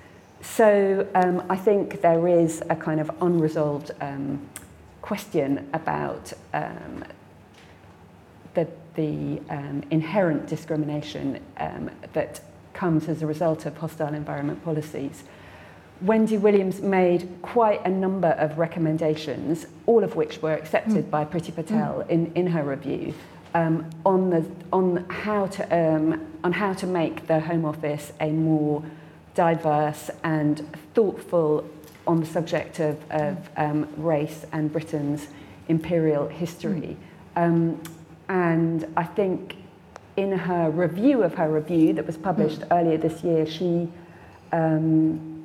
So 0.42 1.08
um, 1.16 1.44
I 1.50 1.58
think 1.58 2.02
there 2.02 2.28
is 2.28 2.64
a 2.70 2.76
kind 2.76 3.00
of 3.00 3.12
unresolved 3.22 3.92
um, 4.00 4.48
question 5.02 5.70
about 5.74 6.32
um, 6.54 7.04
the 8.54 8.68
the 8.96 9.42
um, 9.50 9.82
inherent 9.92 10.46
discrimination 10.48 11.40
um, 11.58 11.90
that 12.12 12.42
comes 12.74 13.08
as 13.08 13.22
a 13.22 13.26
result 13.26 13.66
of 13.66 13.78
hostile 13.78 14.14
environment 14.14 14.62
policies. 14.64 15.24
Wendy 16.02 16.38
Williams 16.38 16.82
made 16.82 17.30
quite 17.42 17.86
a 17.86 17.90
number 17.90 18.30
of 18.30 18.58
recommendations, 18.58 19.66
all 19.86 20.04
of 20.04 20.16
which 20.16 20.42
were 20.42 20.54
accepted 20.54 21.06
mm. 21.06 21.10
by 21.10 21.26
Priti 21.26 21.54
Patel 21.54 22.04
mm. 22.04 22.10
in, 22.10 22.32
in 22.36 22.48
her 22.48 22.64
review, 22.64 23.14
um, 23.54 23.90
on, 24.06 24.30
the, 24.30 24.46
on, 24.72 25.06
how 25.10 25.48
to, 25.48 25.64
um, 25.78 26.26
on 26.44 26.54
how 26.54 26.74
to 26.74 26.88
make 26.88 27.28
the 27.28 27.40
Home 27.42 27.66
Office 27.66 28.14
a 28.22 28.30
more 28.30 28.84
diverse 29.36 30.10
and 30.24 30.66
thoughtful 30.94 31.70
on 32.08 32.22
the 32.22 32.26
subject 32.26 32.80
of, 32.80 32.98
of 33.12 33.50
um, 33.58 33.88
race 33.98 34.46
and 34.54 34.72
Britain's 34.72 35.28
imperial 35.68 36.28
history. 36.28 36.96
Mm. 37.36 37.44
Um, 37.44 37.84
and 38.30 38.86
I 38.96 39.04
think 39.04 39.56
in 40.16 40.32
her 40.32 40.70
review 40.70 41.24
of 41.24 41.34
her 41.36 41.50
review 41.50 41.94
that 41.94 42.06
was 42.06 42.18
published 42.18 42.62
mm. 42.62 42.68
earlier 42.72 42.98
this 42.98 43.24
year, 43.24 43.46
she, 43.46 43.90
um, 44.52 45.39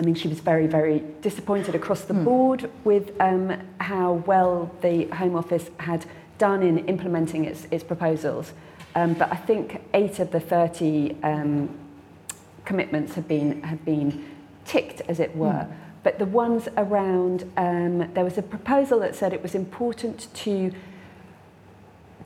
I 0.00 0.02
mean, 0.02 0.14
she 0.14 0.28
was 0.28 0.40
very, 0.40 0.66
very 0.66 1.02
disappointed 1.20 1.74
across 1.74 2.04
the 2.04 2.14
mm. 2.14 2.24
board 2.24 2.70
with 2.84 3.12
um, 3.20 3.52
how 3.80 4.14
well 4.26 4.74
the 4.80 5.04
Home 5.08 5.36
Office 5.36 5.68
had 5.78 6.06
done 6.38 6.62
in 6.62 6.86
implementing 6.86 7.44
its, 7.44 7.66
its 7.70 7.84
proposals. 7.84 8.54
Um, 8.94 9.12
but 9.12 9.30
I 9.30 9.36
think 9.36 9.82
eight 9.92 10.18
of 10.18 10.30
the 10.30 10.40
30 10.40 11.16
um, 11.22 11.78
commitments 12.64 13.14
have 13.14 13.28
been, 13.28 13.62
have 13.62 13.84
been 13.84 14.24
ticked, 14.64 15.02
as 15.02 15.20
it 15.20 15.36
were. 15.36 15.48
Mm. 15.68 15.72
But 16.02 16.18
the 16.18 16.24
ones 16.24 16.66
around, 16.78 17.44
um, 17.58 18.10
there 18.14 18.24
was 18.24 18.38
a 18.38 18.42
proposal 18.42 19.00
that 19.00 19.14
said 19.14 19.34
it 19.34 19.42
was 19.42 19.54
important 19.54 20.32
to 20.32 20.72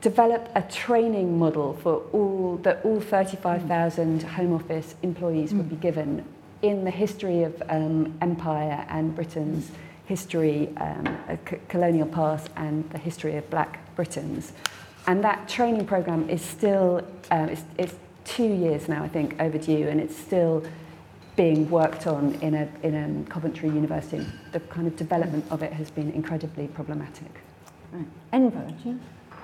develop 0.01 0.49
a 0.55 0.63
training 0.63 1.41
model 1.41 1.73
for 1.83 2.05
all 2.13 2.57
that 2.59 2.85
all 2.85 3.01
35,000 3.01 4.23
Home 4.23 4.53
Office 4.53 4.95
employees 5.03 5.53
mm. 5.53 5.57
would 5.57 5.71
be 5.71 5.77
given 5.77 6.25
in 6.65 6.83
the 6.83 6.91
history 6.91 7.43
of 7.43 7.63
um, 7.69 8.17
empire 8.23 8.87
and 8.89 9.15
Britain's 9.15 9.71
history, 10.07 10.75
um, 10.79 11.19
colonial 11.69 12.07
past, 12.07 12.49
and 12.57 12.89
the 12.91 12.99
history 12.99 13.37
of 13.37 13.49
Black 13.51 13.95
Britons. 13.97 14.53
And 15.07 15.23
that 15.23 15.47
training 15.47 15.87
program 15.87 16.31
is 16.31 16.41
still 16.41 17.07
um, 17.31 17.51
it's, 17.51 17.65
it's 17.77 17.95
two 18.25 18.51
years 18.51 18.89
now, 18.89 19.05
I 19.05 19.09
think, 19.09 19.39
overdue, 19.41 19.89
and 19.89 20.01
it's 20.01 20.17
still 20.17 20.65
being 21.37 21.69
worked 21.69 22.07
on 22.07 22.35
in 22.37 22.55
a 22.55 22.69
in 22.83 22.95
a 22.95 23.31
Coventry 23.31 23.69
University. 23.69 24.25
The 24.53 24.61
kind 24.61 24.87
of 24.87 24.97
development 24.97 25.45
of 25.51 25.63
it 25.63 25.73
has 25.75 25.91
been 25.91 26.11
incredibly 26.13 26.69
problematic. 26.69 27.43
Right. 27.93 28.07
Enver, 28.33 28.73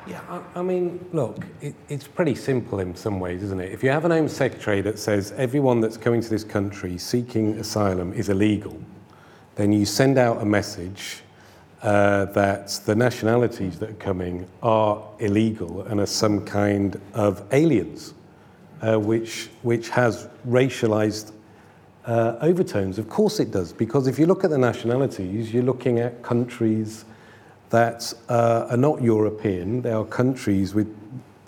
Yeah, 0.07 0.21
I, 0.29 0.61
I 0.61 0.63
mean, 0.63 1.05
look, 1.13 1.45
it, 1.61 1.75
it's 1.89 2.09
pretty 2.09 2.35
simple 2.35 2.81
in 2.81 2.97
some 2.97 3.21
ways, 3.21 3.43
isn't 3.43 3.61
it? 3.61 3.71
If 3.73 3.83
you 3.83 3.91
have 3.91 4.05
an 4.05 4.11
Home 4.11 4.29
Secretary 4.29 4.81
that 4.81 4.99
says 4.99 5.33
everyone 5.37 5.81
that's 5.81 5.97
coming 5.97 6.21
to 6.21 6.29
this 6.29 6.43
country 6.43 6.97
seeking 6.97 7.59
asylum 7.59 8.13
is 8.15 8.29
illegal, 8.29 8.81
then 9.57 9.73
you 9.73 9.85
send 9.85 10.17
out 10.17 10.41
a 10.41 10.45
message 10.45 11.23
uh, 11.83 12.25
that 12.27 12.69
the 12.87 12.95
nationalities 12.95 13.79
that 13.79 13.91
are 13.91 13.95
coming 13.95 14.47
are 14.63 15.03
illegal 15.19 15.83
and 15.83 16.01
are 16.01 16.07
some 16.07 16.45
kind 16.45 17.01
of 17.15 17.43
aliens, 17.53 18.15
uh, 18.83 18.99
which, 18.99 19.51
which 19.63 19.91
has 19.91 20.29
racialized 20.49 21.33
uh, 22.07 22.37
overtones. 22.41 22.99
Of 22.99 23.09
course 23.09 23.39
it 23.39 23.51
does, 23.51 23.73
because 23.73 24.07
if 24.07 24.19
you 24.19 24.27
look 24.27 24.45
at 24.45 24.51
the 24.51 24.59
nationalities, 24.59 25.53
you're 25.53 25.63
looking 25.63 26.01
at 26.01 26.23
countries 26.23 27.05
that 27.71 28.13
uh, 28.29 28.67
are 28.71 28.77
not 28.77 29.03
European. 29.03 29.83
They 29.83 29.93
are 29.93 30.05
countries 30.05 30.75
with, 30.75 30.95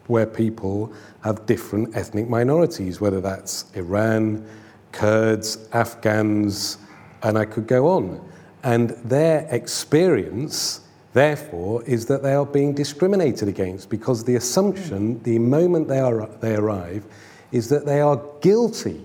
where 0.06 0.26
people 0.26 0.92
have 1.22 1.46
different 1.46 1.96
ethnic 1.96 2.28
minorities, 2.28 3.00
whether 3.00 3.20
that's 3.20 3.66
Iran, 3.74 4.46
Kurds, 4.92 5.68
Afghans, 5.72 6.78
and 7.22 7.36
I 7.36 7.44
could 7.44 7.66
go 7.66 7.88
on. 7.88 8.20
And 8.62 8.90
their 9.04 9.48
experience, 9.50 10.82
therefore, 11.12 11.82
is 11.84 12.06
that 12.06 12.22
they 12.22 12.34
are 12.34 12.46
being 12.46 12.72
discriminated 12.74 13.48
against 13.48 13.90
because 13.90 14.24
the 14.24 14.36
assumption, 14.36 15.22
the 15.24 15.38
moment 15.38 15.88
they, 15.88 15.98
are, 15.98 16.28
they 16.40 16.54
arrive, 16.54 17.04
is 17.50 17.68
that 17.68 17.84
they 17.84 18.00
are 18.00 18.22
guilty 18.40 19.00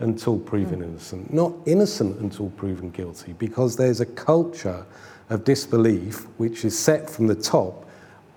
until 0.00 0.38
proven 0.38 0.82
innocent, 0.82 1.32
not 1.32 1.52
innocent 1.66 2.20
until 2.20 2.50
proven 2.50 2.90
guilty, 2.90 3.32
because 3.32 3.76
there's 3.76 4.00
a 4.00 4.06
culture 4.06 4.86
of 5.30 5.44
disbelief 5.44 6.26
which 6.38 6.64
is 6.64 6.78
set 6.78 7.08
from 7.08 7.26
the 7.26 7.34
top 7.34 7.88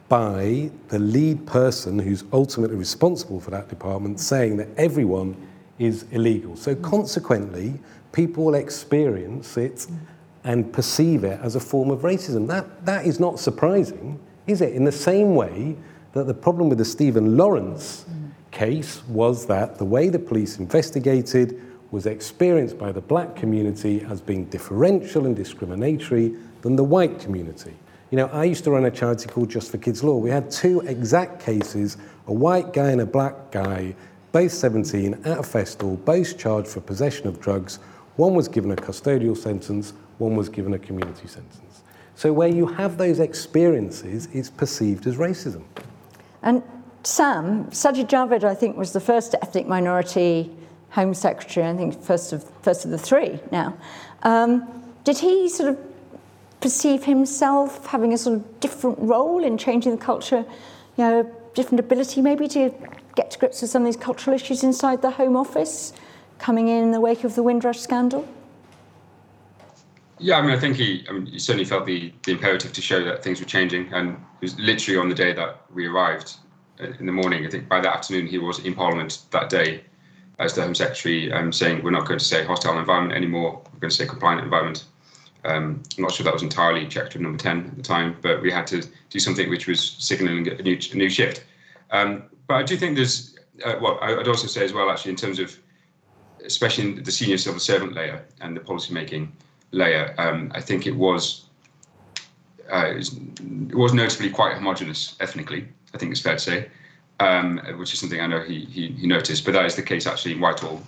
by 0.10 0.70
the 0.90 1.00
lead 1.00 1.48
person 1.48 1.98
who's 1.98 2.26
ultimately 2.34 2.76
responsible 2.76 3.40
for 3.40 3.52
that 3.52 3.70
department 3.70 4.20
saying 4.20 4.58
that 4.58 4.68
everyone 4.76 5.36
is 5.80 6.06
illegal. 6.12 6.56
So, 6.58 6.76
consequently, 6.76 7.80
people 8.12 8.44
will 8.44 8.56
experience 8.56 9.56
it 9.56 9.88
and 10.44 10.72
perceive 10.74 11.24
it 11.24 11.40
as 11.42 11.56
a 11.56 11.60
form 11.60 11.92
of 11.92 12.02
racism. 12.02 12.46
That, 12.48 12.86
that 12.86 13.06
is 13.06 13.20
not 13.20 13.40
surprising, 13.40 14.20
is 14.48 14.62
it? 14.62 14.74
In 14.74 14.84
the 14.84 14.92
same 14.92 15.34
way 15.34 15.78
that 16.14 16.28
the 16.28 16.34
problem 16.34 16.68
with 16.68 16.78
the 16.78 16.86
Stephen 16.86 17.38
Lawrence 17.38 18.06
case 18.52 19.02
was 19.08 19.46
that 19.48 19.78
the 19.78 19.86
way 19.86 20.10
the 20.10 20.20
police 20.20 20.60
investigated 20.60 21.62
was 21.92 22.06
experienced 22.06 22.78
by 22.78 22.92
the 22.92 23.02
black 23.02 23.36
community 23.36 24.06
as 24.10 24.22
being 24.22 24.46
differential 24.46 25.26
and 25.26 25.36
discriminatory 25.36 26.36
than 26.62 26.76
the 26.76 26.84
white 26.84 27.20
community. 27.20 27.74
You 28.12 28.18
know, 28.18 28.28
I 28.28 28.44
used 28.44 28.64
to 28.66 28.72
run 28.72 28.86
a 28.86 28.92
charity 28.92 29.30
called 29.30 29.50
Just 29.50 29.72
for 29.72 29.78
Kids 29.78 30.04
Law. 30.04 30.18
We 30.18 30.30
had 30.30 30.52
two 30.52 30.82
exact 30.82 31.42
cases 31.42 31.98
a 32.28 32.34
white 32.34 32.72
guy 32.72 32.92
and 32.92 33.02
a 33.02 33.06
black 33.06 33.52
guy, 33.52 33.96
both 34.32 34.52
17, 34.52 35.14
at 35.26 35.40
a 35.40 35.44
festival, 35.44 35.98
both 35.98 36.38
charged 36.38 36.68
for 36.68 36.80
possession 36.80 37.28
of 37.28 37.42
drugs. 37.42 37.80
One 38.16 38.36
was 38.36 38.48
given 38.48 38.72
a 38.72 38.76
custodial 38.76 39.36
sentence, 39.36 39.94
one 40.18 40.36
was 40.36 40.48
given 40.48 40.74
a 40.74 40.80
community 40.80 41.28
sentence. 41.28 41.84
So, 42.16 42.32
where 42.32 42.48
you 42.48 42.68
have 42.68 42.98
those 42.98 43.20
experiences, 43.20 44.28
it's 44.34 44.50
perceived 44.50 45.08
as 45.08 45.16
racism. 45.16 45.64
And 46.44 46.62
Sam, 47.04 47.66
Sajid 47.72 48.08
Javid, 48.08 48.44
I 48.44 48.54
think, 48.54 48.78
was 48.78 48.94
the 48.94 49.00
first 49.00 49.34
ethnic 49.42 49.68
minority 49.68 50.52
Home 50.92 51.14
Secretary, 51.14 51.68
I 51.68 51.76
think 51.76 52.02
first 52.02 52.34
of, 52.34 52.44
first 52.62 52.86
of 52.86 52.92
the 52.92 52.98
three 52.98 53.40
now. 53.52 53.76
Um, 54.24 54.84
did 55.04 55.18
he 55.18 55.50
sort 55.50 55.70
of 55.70 55.91
perceive 56.62 57.04
himself 57.04 57.86
having 57.88 58.14
a 58.14 58.18
sort 58.18 58.38
of 58.38 58.60
different 58.60 58.98
role 59.00 59.44
in 59.44 59.58
changing 59.58 59.92
the 59.92 59.98
culture, 59.98 60.46
you 60.98 61.04
know, 61.04 61.32
different 61.54 61.80
ability 61.80 62.22
maybe 62.22 62.48
to 62.48 62.74
get 63.16 63.32
to 63.32 63.40
grips 63.40 63.62
with 63.62 63.70
some 63.70 63.82
of 63.82 63.88
these 63.88 64.02
cultural 64.02 64.36
issues 64.36 64.64
inside 64.64 65.02
the 65.02 65.12
Home 65.12 65.36
Office, 65.36 65.92
coming 66.38 66.68
in 66.70 66.84
in 66.84 66.92
the 66.92 67.02
wake 67.02 67.24
of 67.24 67.36
the 67.36 67.44
Windrush 67.44 67.80
scandal? 67.80 68.28
Yeah, 70.20 70.38
I 70.38 70.42
mean, 70.44 70.52
I 70.52 70.60
think 70.60 70.76
he, 70.76 71.04
I 71.10 71.14
mean, 71.14 71.26
he 71.26 71.40
certainly 71.40 71.66
felt 71.66 71.88
the, 71.88 72.14
the 72.24 72.34
imperative 72.34 72.72
to 72.74 72.82
show 72.82 73.04
that 73.04 73.24
things 73.24 73.40
were 73.40 73.48
changing. 73.48 73.92
And 73.92 74.12
it 74.12 74.42
was 74.42 74.60
literally 74.60 75.00
on 75.00 75.10
the 75.10 75.16
day 75.16 75.34
that 75.34 75.62
we 75.74 75.88
arrived 75.88 76.36
uh, 76.80 76.92
in 77.00 77.08
the 77.08 77.12
morning. 77.12 77.46
I 77.46 77.50
think 77.50 77.68
by 77.68 77.82
that 77.82 77.96
afternoon, 77.96 78.28
he 78.28 78.38
was 78.38 78.60
in 78.60 78.76
Parliament 78.76 79.24
that 79.32 79.50
day 79.50 79.84
as 80.38 80.54
the 80.54 80.62
Home 80.62 80.76
Secretary 80.76 81.32
um, 81.32 81.52
saying 81.52 81.84
we're 81.84 81.92
not 81.92 82.08
going 82.08 82.20
to 82.20 82.26
say 82.26 82.44
hostile 82.44 82.78
environment 82.78 83.16
anymore, 83.16 83.62
we're 83.74 83.80
going 83.80 83.90
to 83.90 83.96
say 83.96 84.06
compliant 84.06 84.42
environment. 84.42 84.86
Um, 85.44 85.82
I'm 85.98 86.04
not 86.04 86.14
sure 86.14 86.24
that 86.24 86.34
was 86.34 86.44
entirely 86.44 86.86
with 86.86 87.16
number 87.16 87.38
10 87.38 87.68
at 87.68 87.76
the 87.76 87.82
time, 87.82 88.16
but 88.22 88.42
we 88.42 88.52
had 88.52 88.68
to 88.68 88.84
do 89.10 89.20
something 89.20 89.50
which 89.50 89.68
was 89.68 89.96
signaling 89.98 90.48
a 90.48 90.62
new, 90.62 90.78
a 90.92 90.96
new 90.96 91.10
shift. 91.10 91.44
Um, 91.90 92.24
but 92.48 92.56
I 92.56 92.64
do 92.64 92.78
think 92.78 92.96
there's, 92.96 93.36
uh, 93.66 93.76
well, 93.82 93.98
I'd 94.02 94.28
also 94.28 94.48
say 94.48 94.64
as 94.64 94.74
well, 94.74 94.90
actually, 94.90 95.12
in 95.12 95.18
terms 95.18 95.40
of, 95.40 95.58
especially 96.46 96.90
in 96.90 97.04
the 97.04 97.12
senior 97.12 97.38
civil 97.38 97.60
servant 97.60 97.94
layer 97.94 98.24
and 98.42 98.56
the 98.56 98.62
policy 98.62 98.94
making 98.94 99.32
layer, 99.72 100.14
um, 100.18 100.52
I 100.54 100.62
think 100.62 100.86
it 100.86 100.96
was, 100.96 101.46
uh, 102.72 102.94
it 102.96 103.76
was 103.76 103.94
notably 103.94 104.30
quite 104.30 104.56
homogenous 104.56 105.16
ethnically, 105.20 105.68
I 105.94 105.98
think 105.98 106.12
it's 106.12 106.22
fair 106.22 106.34
to 106.36 106.40
say, 106.40 106.70
um, 107.20 107.60
which 107.78 107.94
is 107.94 108.00
something 108.00 108.20
I 108.20 108.28
know 108.28 108.42
he, 108.42 108.66
he, 108.66 108.90
he 108.90 109.08
noticed, 109.08 109.44
but 109.44 109.54
that 109.54 109.66
is 109.66 109.76
the 109.76 109.84
case 109.84 110.06
actually 110.06 110.34
in 110.34 110.40
Whitehall 110.40 110.82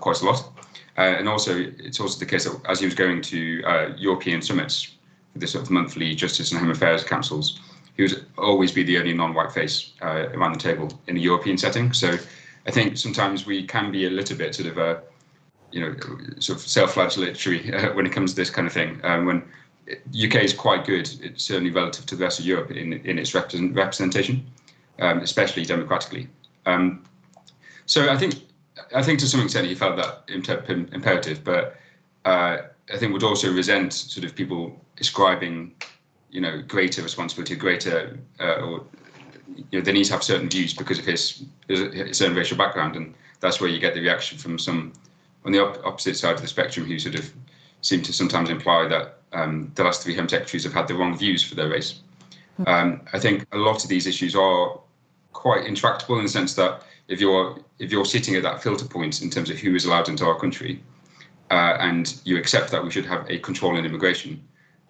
quite 0.00 0.20
a 0.20 0.24
lot. 0.24 0.53
Uh, 0.96 1.16
and 1.18 1.28
also, 1.28 1.56
it's 1.78 2.00
also 2.00 2.18
the 2.18 2.26
case 2.26 2.44
that 2.44 2.60
as 2.68 2.80
he 2.80 2.86
was 2.86 2.94
going 2.94 3.20
to 3.20 3.62
uh, 3.64 3.88
European 3.96 4.40
summits 4.40 4.94
the 5.36 5.46
sort 5.46 5.64
of 5.64 5.70
monthly 5.70 6.14
Justice 6.14 6.52
and 6.52 6.60
Home 6.60 6.70
Affairs 6.70 7.02
councils, 7.02 7.60
he 7.96 8.02
would 8.02 8.26
always 8.38 8.72
be 8.72 8.82
the 8.82 8.98
only 8.98 9.12
non-white 9.12 9.52
face 9.52 9.92
uh, 10.02 10.28
around 10.34 10.54
the 10.54 10.60
table 10.60 10.88
in 11.06 11.16
a 11.16 11.20
European 11.20 11.58
setting. 11.58 11.92
So 11.92 12.16
I 12.66 12.70
think 12.70 12.96
sometimes 12.96 13.46
we 13.46 13.64
can 13.66 13.90
be 13.90 14.06
a 14.06 14.10
little 14.10 14.36
bit 14.36 14.54
sort 14.54 14.68
of 14.68 14.78
a, 14.78 15.02
you 15.70 15.80
know, 15.80 15.94
sort 16.38 16.58
of 16.58 16.66
self-flagellatory 16.66 17.74
uh, 17.90 17.94
when 17.94 18.06
it 18.06 18.12
comes 18.12 18.32
to 18.32 18.36
this 18.36 18.50
kind 18.50 18.66
of 18.66 18.72
thing. 18.72 19.00
Um, 19.04 19.26
when 19.26 19.42
UK 19.88 20.36
is 20.36 20.52
quite 20.52 20.84
good, 20.84 21.08
it's 21.22 21.44
certainly 21.44 21.70
relative 21.70 22.06
to 22.06 22.16
the 22.16 22.22
rest 22.22 22.38
of 22.38 22.46
Europe 22.46 22.70
in 22.70 22.94
in 22.94 23.18
its 23.18 23.34
represent, 23.34 23.74
representation, 23.74 24.46
um, 25.00 25.18
especially 25.18 25.64
democratically. 25.64 26.28
Um, 26.66 27.04
so 27.86 28.10
I 28.10 28.16
think 28.16 28.36
I 28.94 29.02
think 29.02 29.18
to 29.20 29.26
some 29.26 29.40
extent 29.40 29.66
he 29.66 29.74
felt 29.74 29.96
that 29.96 30.24
imperative, 30.28 31.44
but 31.44 31.76
uh, 32.24 32.58
I 32.92 32.96
think 32.98 33.12
would 33.12 33.22
also 33.22 33.52
resent 33.52 33.92
sort 33.92 34.24
of 34.24 34.34
people 34.34 34.80
ascribing, 34.98 35.72
you 36.30 36.40
know, 36.40 36.62
greater 36.62 37.02
responsibility, 37.02 37.54
greater, 37.54 38.18
uh, 38.40 38.56
or 38.56 38.84
you 39.70 39.78
know, 39.78 39.80
they 39.80 39.92
need 39.92 40.04
to 40.04 40.12
have 40.12 40.22
certain 40.22 40.48
views 40.48 40.74
because 40.74 40.98
of 40.98 41.04
his, 41.04 41.44
his 41.68 42.20
own 42.22 42.34
racial 42.34 42.56
background, 42.56 42.96
and 42.96 43.14
that's 43.40 43.60
where 43.60 43.70
you 43.70 43.78
get 43.78 43.94
the 43.94 44.00
reaction 44.00 44.38
from 44.38 44.58
some 44.58 44.92
on 45.44 45.52
the 45.52 45.60
op- 45.60 45.84
opposite 45.84 46.16
side 46.16 46.34
of 46.34 46.40
the 46.40 46.48
spectrum 46.48 46.86
who 46.86 46.98
sort 46.98 47.14
of 47.14 47.32
seem 47.82 48.02
to 48.02 48.12
sometimes 48.12 48.48
imply 48.48 48.88
that 48.88 49.18
um, 49.32 49.70
the 49.74 49.84
last 49.84 50.02
three 50.02 50.16
Home 50.16 50.28
Secretaries 50.28 50.64
have 50.64 50.72
had 50.72 50.88
the 50.88 50.94
wrong 50.94 51.16
views 51.16 51.42
for 51.44 51.54
their 51.54 51.68
race. 51.68 52.00
Hmm. 52.56 52.68
Um, 52.68 53.00
I 53.12 53.18
think 53.18 53.46
a 53.52 53.58
lot 53.58 53.82
of 53.82 53.90
these 53.90 54.06
issues 54.06 54.34
are 54.34 54.80
quite 55.32 55.66
intractable 55.66 56.16
in 56.16 56.24
the 56.24 56.30
sense 56.30 56.54
that 56.54 56.82
if 57.08 57.20
you're 57.20 57.58
if 57.78 57.90
you're 57.90 58.04
sitting 58.04 58.34
at 58.34 58.42
that 58.42 58.62
filter 58.62 58.84
point 58.84 59.22
in 59.22 59.30
terms 59.30 59.50
of 59.50 59.58
who 59.58 59.74
is 59.74 59.84
allowed 59.84 60.08
into 60.08 60.24
our 60.24 60.38
country, 60.38 60.82
uh, 61.50 61.76
and 61.80 62.20
you 62.24 62.36
accept 62.38 62.70
that 62.70 62.82
we 62.82 62.90
should 62.90 63.06
have 63.06 63.28
a 63.28 63.38
control 63.38 63.76
in 63.76 63.84
immigration, 63.84 64.42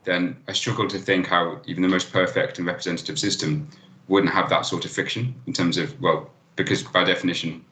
then 0.05 0.37
I 0.49 0.53
struggle 0.53 0.89
to 0.89 0.99
think 0.99 1.27
how 1.27 1.61
even 1.67 1.83
the 1.83 1.89
most 1.89 2.12
perfect 2.12 2.59
and 2.59 2.67
representative 2.67 3.19
system 3.19 3.69
wouldn't 4.09 4.33
have 4.33 4.49
that 4.51 4.67
sort 4.67 4.85
of 4.85 4.91
friction 4.91 5.35
in 5.47 5.53
terms 5.53 5.79
of 5.79 6.01
well, 6.01 6.31
because 6.57 6.83
by 6.83 7.05
definition, 7.05 7.65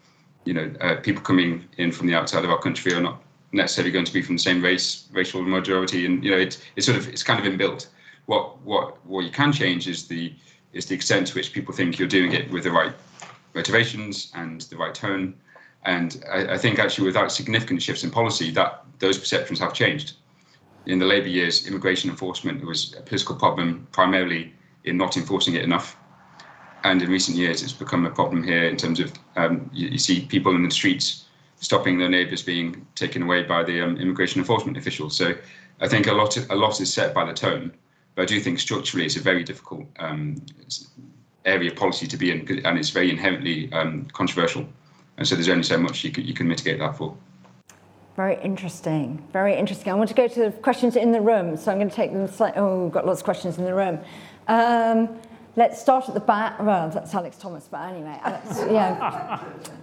you 0.45 0.55
know, 0.55 0.73
uh, 0.81 0.97
people 0.97 1.23
coming 1.23 1.69
in 1.77 1.93
from 1.93 2.07
the 2.07 2.15
outside 2.15 2.45
of 2.45 2.51
our 2.51 2.59
country 2.59 2.93
are 2.95 3.01
not 3.01 3.23
necessarily 3.53 3.93
going 3.93 4.07
to 4.07 4.13
be 4.13 4.23
from 4.23 4.37
the 4.37 4.43
same 4.43 4.63
race, 4.63 5.09
racial 5.13 5.43
majority, 5.43 6.07
and 6.07 6.25
you 6.25 6.31
know, 6.31 6.39
it's 6.39 6.59
it's 6.77 6.87
sort 6.87 6.99
of 6.99 7.09
it's 7.09 7.23
kind 7.23 7.45
of 7.45 7.53
inbuilt. 7.53 7.87
What 8.27 8.61
what 8.63 9.05
what 9.07 9.25
you 9.25 9.31
can 9.31 9.53
change 9.53 9.87
is 9.89 10.09
the 10.09 10.35
is 10.73 10.87
the 10.87 10.95
extent 10.95 11.27
to 11.29 11.35
which 11.35 11.53
people 11.53 11.75
think 11.75 11.99
you're 11.99 12.09
doing 12.09 12.33
it 12.33 12.51
with 12.51 12.65
the 12.65 12.71
right 12.71 12.95
motivations 13.55 14.31
and 14.35 14.63
the 14.63 14.77
right 14.77 14.95
tone. 14.95 15.35
And 15.85 16.23
I, 16.31 16.55
I, 16.55 16.59
think 16.59 16.79
actually 16.79 17.07
without 17.07 17.33
significant 17.33 17.83
shifts 17.83 18.05
in 18.05 18.11
policy, 18.11 18.51
that 18.53 18.85
those 18.99 19.19
perceptions 19.19 19.59
have 19.59 19.75
changed. 19.75 20.15
In 20.87 20.99
the 20.99 21.07
Labour 21.07 21.29
years, 21.29 21.67
immigration 21.67 22.11
enforcement 22.11 22.65
was 22.65 22.95
a 22.99 23.03
political 23.03 23.37
problem 23.37 23.87
primarily 23.93 24.53
in 24.85 24.97
not 24.97 25.17
enforcing 25.17 25.55
it 25.55 25.63
enough. 25.63 25.97
And 26.85 27.01
in 27.03 27.11
recent 27.11 27.37
years, 27.37 27.63
it's 27.63 27.73
become 27.73 28.07
a 28.07 28.11
problem 28.11 28.43
here 28.43 28.65
in 28.65 28.77
terms 28.77 28.99
of 28.99 29.13
um, 29.37 29.71
you, 29.73 29.89
you, 29.89 29.99
see 29.99 30.27
people 30.27 30.55
in 30.57 30.65
the 30.65 30.71
streets 30.71 31.27
stopping 31.61 31.99
their 31.99 32.09
neighbours 32.09 32.43
being 32.43 32.85
taken 32.97 33.23
away 33.23 33.45
by 33.45 33.63
the 33.63 33.81
um, 33.81 33.97
immigration 33.97 34.41
enforcement 34.41 34.77
officials. 34.77 35.17
So 35.17 35.35
I 35.81 35.87
think 35.87 36.09
a 36.09 36.13
lot, 36.13 36.37
a 36.51 36.57
lot 36.57 36.81
is 36.81 36.93
set 36.93 37.15
by 37.15 37.25
the 37.25 37.33
tone, 37.33 37.73
but 38.15 38.23
I 38.23 38.25
do 38.25 38.41
think 38.41 38.59
structurally 38.59 39.07
it's 39.07 39.17
a 39.17 39.21
very 39.21 39.45
difficult 39.45 39.87
um, 40.01 40.45
area 41.45 41.71
of 41.71 41.77
policy 41.77 42.07
to 42.07 42.17
be 42.17 42.31
in, 42.31 42.61
and 42.65 42.79
it's 42.79 42.91
very 42.91 43.11
inherently 43.11 43.73
um, 43.73 44.07
controversial. 44.13 44.67
And 45.17 45.27
so 45.27 45.35
there's 45.35 45.49
only 45.49 45.63
so 45.63 45.79
much 45.79 46.05
you 46.05 46.11
can, 46.11 46.25
you 46.25 46.35
can 46.35 46.49
mitigate 46.49 46.79
that 46.79 46.97
for. 46.97 47.17
Very 48.17 48.41
interesting. 48.43 49.27
Very 49.33 49.55
interesting. 49.55 49.91
I 49.91 49.95
want 49.95 50.09
to 50.11 50.15
go 50.15 50.29
to 50.29 50.41
the 50.41 50.51
questions 50.51 50.97
in 50.97 51.13
the 51.13 51.21
room, 51.21 51.57
so 51.57 51.73
I'm 51.73 51.79
going 51.79 51.89
to 51.89 51.97
take 51.97 52.13
them 52.13 52.27
slightly. 52.29 52.61
Oh, 52.61 52.85
we've 52.85 52.93
got 52.93 53.07
lots 53.07 53.21
of 53.21 53.25
questions 53.25 53.59
in 53.59 53.65
the 53.65 53.75
room. 53.75 54.01
Um, 54.49 55.19
let's 55.57 55.81
start 55.81 56.09
at 56.09 56.15
the 56.15 56.21
back. 56.21 56.61
Well, 56.61 56.91
that's 56.91 57.15
Alex 57.15 57.39
Thomas, 57.39 57.69
but 57.71 57.89
anyway, 57.89 58.19
Alex, 58.23 58.59
yeah. 58.71 59.43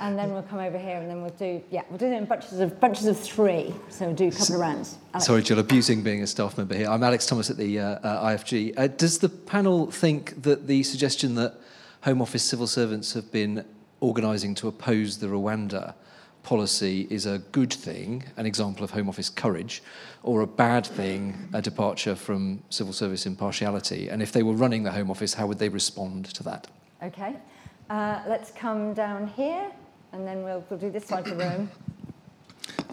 and 0.00 0.18
then 0.18 0.32
we'll 0.32 0.42
come 0.42 0.58
over 0.58 0.78
here, 0.78 0.96
and 0.96 1.08
then 1.08 1.20
we'll 1.20 1.30
do 1.30 1.62
yeah, 1.70 1.82
we'll 1.88 1.98
do 1.98 2.06
it 2.06 2.12
in 2.12 2.24
bunches 2.24 2.58
of 2.58 2.80
bunches 2.80 3.06
of 3.06 3.18
three. 3.18 3.72
So 3.90 4.06
we'll 4.06 4.14
do 4.14 4.28
a 4.28 4.30
couple 4.32 4.54
of 4.56 4.60
rounds. 4.60 4.98
Alex. 5.12 5.26
Sorry, 5.26 5.42
Jill, 5.42 5.58
abusing 5.58 6.02
being 6.02 6.22
a 6.22 6.26
staff 6.26 6.56
member 6.58 6.74
here. 6.74 6.88
I'm 6.88 7.02
Alex 7.02 7.26
Thomas 7.26 7.50
at 7.50 7.58
the 7.58 7.78
uh, 7.78 7.84
uh, 7.84 8.28
IFG. 8.30 8.74
Uh, 8.76 8.86
does 8.88 9.18
the 9.18 9.28
panel 9.28 9.90
think 9.90 10.42
that 10.42 10.66
the 10.66 10.82
suggestion 10.82 11.34
that 11.36 11.54
Home 12.02 12.22
Office 12.22 12.42
civil 12.42 12.66
servants 12.66 13.12
have 13.12 13.30
been 13.30 13.64
organising 14.00 14.54
to 14.56 14.68
oppose 14.68 15.18
the 15.18 15.26
Rwanda 15.26 15.94
policy 16.42 17.06
is 17.10 17.26
a 17.26 17.38
good 17.52 17.70
thing, 17.70 18.24
an 18.38 18.46
example 18.46 18.82
of 18.82 18.90
Home 18.92 19.10
Office 19.10 19.28
courage, 19.28 19.82
or 20.22 20.40
a 20.40 20.46
bad 20.46 20.86
thing, 20.86 21.50
a 21.52 21.60
departure 21.60 22.14
from 22.14 22.62
civil 22.70 22.94
service 22.94 23.26
impartiality? 23.26 24.08
And 24.08 24.22
if 24.22 24.32
they 24.32 24.42
were 24.42 24.54
running 24.54 24.82
the 24.82 24.92
Home 24.92 25.10
Office, 25.10 25.34
how 25.34 25.46
would 25.46 25.58
they 25.58 25.68
respond 25.68 26.24
to 26.26 26.42
that? 26.44 26.66
Okay. 27.02 27.36
Uh, 27.90 28.22
let's 28.26 28.50
come 28.52 28.94
down 28.94 29.26
here 29.26 29.70
and 30.12 30.26
then 30.26 30.42
we'll, 30.42 30.64
we'll 30.68 30.78
do 30.78 30.90
this 30.90 31.06
side 31.06 31.26
of 31.26 31.38
the 31.38 31.44
room. 31.44 31.70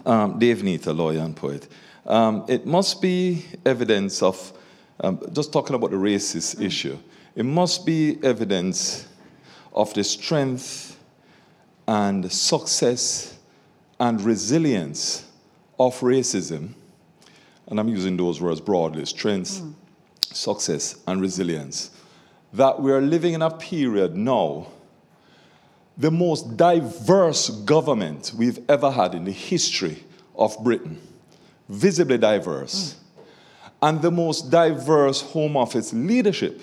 Um, 0.06 0.38
Dave 0.38 0.64
a 0.86 0.92
lawyer 0.92 1.20
and 1.20 1.36
poet. 1.36 1.68
Um, 2.06 2.44
it 2.48 2.66
must 2.66 3.02
be 3.02 3.44
evidence 3.66 4.22
of, 4.22 4.52
um, 5.00 5.20
just 5.32 5.52
talking 5.52 5.76
about 5.76 5.90
the 5.90 5.96
racist 5.96 6.56
mm. 6.56 6.64
issue, 6.64 6.98
it 7.34 7.44
must 7.44 7.84
be 7.84 8.18
evidence 8.22 9.06
of 9.74 9.92
the 9.94 10.02
strength 10.02 10.98
and 11.86 12.30
success 12.32 13.38
and 14.00 14.20
resilience 14.20 15.26
of 15.78 15.98
racism. 16.00 16.70
And 17.66 17.78
I'm 17.78 17.88
using 17.88 18.16
those 18.16 18.40
words 18.40 18.60
broadly 18.60 19.04
strength, 19.04 19.60
mm. 19.60 19.74
success, 20.32 20.96
and 21.06 21.20
resilience. 21.20 21.90
That 22.54 22.80
we 22.80 22.92
are 22.92 23.02
living 23.02 23.34
in 23.34 23.42
a 23.42 23.50
period 23.50 24.16
now 24.16 24.68
the 25.98 26.10
most 26.10 26.56
diverse 26.56 27.50
government 27.50 28.32
we've 28.38 28.60
ever 28.70 28.90
had 28.90 29.14
in 29.14 29.24
the 29.24 29.32
history 29.32 30.04
of 30.36 30.56
Britain, 30.62 31.00
visibly 31.68 32.16
diverse, 32.16 32.94
mm. 32.94 33.22
and 33.82 34.00
the 34.00 34.10
most 34.10 34.50
diverse 34.50 35.20
Home 35.32 35.56
Office 35.56 35.92
leadership 35.92 36.60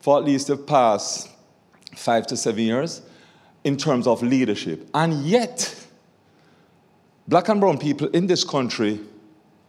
for 0.00 0.18
at 0.18 0.24
least 0.24 0.46
the 0.46 0.56
past 0.56 1.28
five 1.96 2.26
to 2.28 2.36
seven 2.36 2.62
years 2.62 3.02
in 3.64 3.76
terms 3.76 4.06
of 4.06 4.22
leadership. 4.22 4.88
And 4.94 5.24
yet, 5.24 5.74
black 7.26 7.48
and 7.48 7.60
brown 7.60 7.78
people 7.78 8.08
in 8.10 8.28
this 8.28 8.44
country 8.44 9.00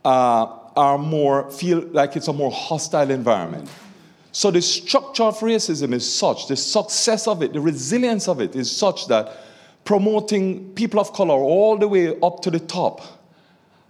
uh, 0.05 0.45
are 0.75 0.99
more, 0.99 1.49
feel 1.51 1.79
like 1.91 2.15
it's 2.15 2.27
a 2.27 2.33
more 2.33 2.51
hostile 2.51 3.09
environment. 3.09 3.67
So 4.31 4.51
the 4.51 4.61
structure 4.61 5.23
of 5.23 5.39
racism 5.39 5.93
is 5.93 6.11
such, 6.11 6.47
the 6.47 6.55
success 6.55 7.27
of 7.27 7.41
it, 7.41 7.53
the 7.53 7.59
resilience 7.59 8.27
of 8.27 8.39
it 8.41 8.55
is 8.55 8.75
such 8.75 9.07
that 9.07 9.35
promoting 9.85 10.71
people 10.73 10.99
of 10.99 11.13
color 11.13 11.33
all 11.33 11.77
the 11.77 11.87
way 11.87 12.19
up 12.21 12.41
to 12.41 12.51
the 12.51 12.59
top 12.59 13.01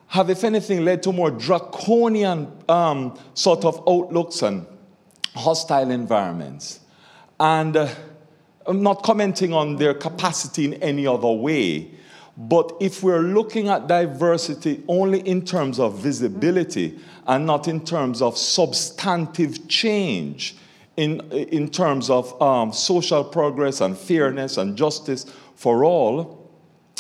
have, 0.08 0.30
if 0.30 0.44
anything, 0.44 0.86
led 0.86 1.04
to 1.04 1.12
more 1.12 1.30
draconian 1.30 2.52
um, 2.68 3.20
sort 3.34 3.66
of 3.66 3.84
outlooks 3.88 4.42
and 4.42 4.66
hostile 5.36 5.92
environments. 5.92 6.80
And 7.40 7.78
uh, 7.78 7.90
I'm 8.66 8.82
not 8.82 9.04
commenting 9.04 9.54
on 9.54 9.76
their 9.76 9.94
capacity 9.94 10.66
in 10.66 10.74
any 10.76 11.06
other 11.06 11.30
way, 11.30 11.92
but 12.40 12.72
if 12.80 13.04
we're 13.04 13.20
looking 13.20 13.68
at 13.68 13.88
diversity 13.88 14.82
only 14.88 15.20
in 15.28 15.44
terms 15.44 15.78
of 15.78 16.00
visibility 16.00 16.98
and 17.28 17.46
not 17.46 17.68
in 17.68 17.84
terms 17.84 18.22
of 18.22 18.38
substantive 18.38 19.68
change, 19.68 20.56
in, 20.96 21.20
in 21.32 21.70
terms 21.70 22.10
of 22.10 22.42
um, 22.42 22.72
social 22.72 23.26
progress 23.26 23.82
and 23.82 23.98
fairness 23.98 24.56
and 24.56 24.78
justice 24.78 25.26
for 25.56 25.84
all, 25.84 26.50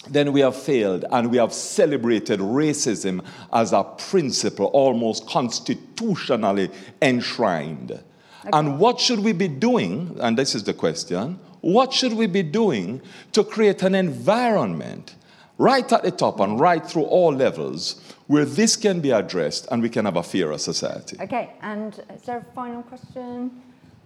then 0.09 0.33
we 0.33 0.41
have 0.41 0.57
failed 0.57 1.05
and 1.09 1.31
we 1.31 1.37
have 1.37 1.53
celebrated 1.53 2.41
racism 2.41 3.23
as 3.53 3.71
a 3.71 3.83
principle 3.83 4.65
almost 4.67 5.25
constitutionally 5.25 6.69
enshrined. 7.01 7.91
Okay. 7.91 8.49
And 8.51 8.77
what 8.77 8.99
should 8.99 9.19
we 9.19 9.31
be 9.31 9.47
doing? 9.47 10.17
And 10.19 10.37
this 10.37 10.53
is 10.53 10.65
the 10.65 10.73
question 10.73 11.39
what 11.61 11.91
should 11.93 12.13
we 12.13 12.27
be 12.27 12.43
doing 12.43 13.01
to 13.33 13.43
create 13.43 13.83
an 13.83 13.95
environment 13.95 15.15
right 15.59 15.91
at 15.91 16.03
the 16.03 16.09
top 16.09 16.39
and 16.39 16.59
right 16.59 16.83
through 16.83 17.03
all 17.03 17.31
levels 17.31 18.01
where 18.27 18.45
this 18.45 18.75
can 18.75 19.01
be 19.01 19.11
addressed 19.11 19.67
and 19.71 19.83
we 19.83 19.89
can 19.89 20.05
have 20.05 20.15
a 20.15 20.23
fairer 20.23 20.57
society. 20.57 21.17
Okay, 21.19 21.51
and 21.61 22.01
is 22.15 22.23
there 22.23 22.37
a 22.37 22.53
final 22.55 22.81
question 22.81 23.61